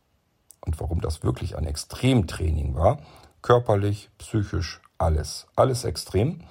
und 0.60 0.80
warum 0.80 1.00
das 1.00 1.22
wirklich 1.22 1.56
ein 1.56 1.66
Extremtraining 1.66 2.74
war, 2.74 2.98
körperlich, 3.42 4.10
psychisch, 4.18 4.80
alles, 4.96 5.46
alles 5.56 5.84
extrem, 5.84 6.42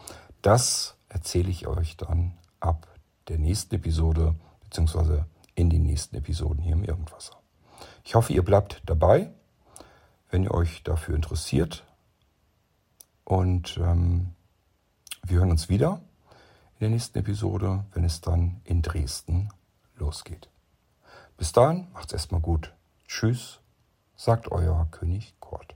das 0.41 0.95
erzähle 1.09 1.49
ich 1.49 1.67
euch 1.67 1.97
dann 1.97 2.38
ab 2.59 2.88
der 3.30 3.39
nächsten 3.39 3.76
Episode 3.76 4.36
beziehungsweise 4.61 5.26
in 5.55 5.69
den 5.69 5.84
nächsten 5.84 6.15
Episoden 6.15 6.61
hier 6.63 6.74
im 6.74 6.84
Irgendwasser. 6.84 7.38
Ich 8.03 8.15
hoffe, 8.15 8.34
ihr 8.34 8.43
bleibt 8.43 8.82
dabei, 8.86 9.32
wenn 10.34 10.44
ihr 10.44 10.52
euch 10.52 10.82
dafür 10.82 11.16
interessiert. 11.16 11.86
Und 13.24 13.78
ähm, 13.78 14.34
wir 15.24 15.38
hören 15.38 15.52
uns 15.52 15.70
wieder 15.70 16.02
der 16.80 16.90
nächsten 16.90 17.20
Episode, 17.20 17.86
wenn 17.94 18.04
es 18.04 18.20
dann 18.20 18.60
in 18.64 18.82
Dresden 18.82 19.50
losgeht. 19.96 20.50
Bis 21.38 21.52
dahin, 21.52 21.88
macht's 21.94 22.14
erstmal 22.14 22.42
gut. 22.42 22.74
Tschüss, 23.08 23.60
sagt 24.16 24.52
euer 24.52 24.88
König 24.90 25.36
Kurt. 25.40 25.76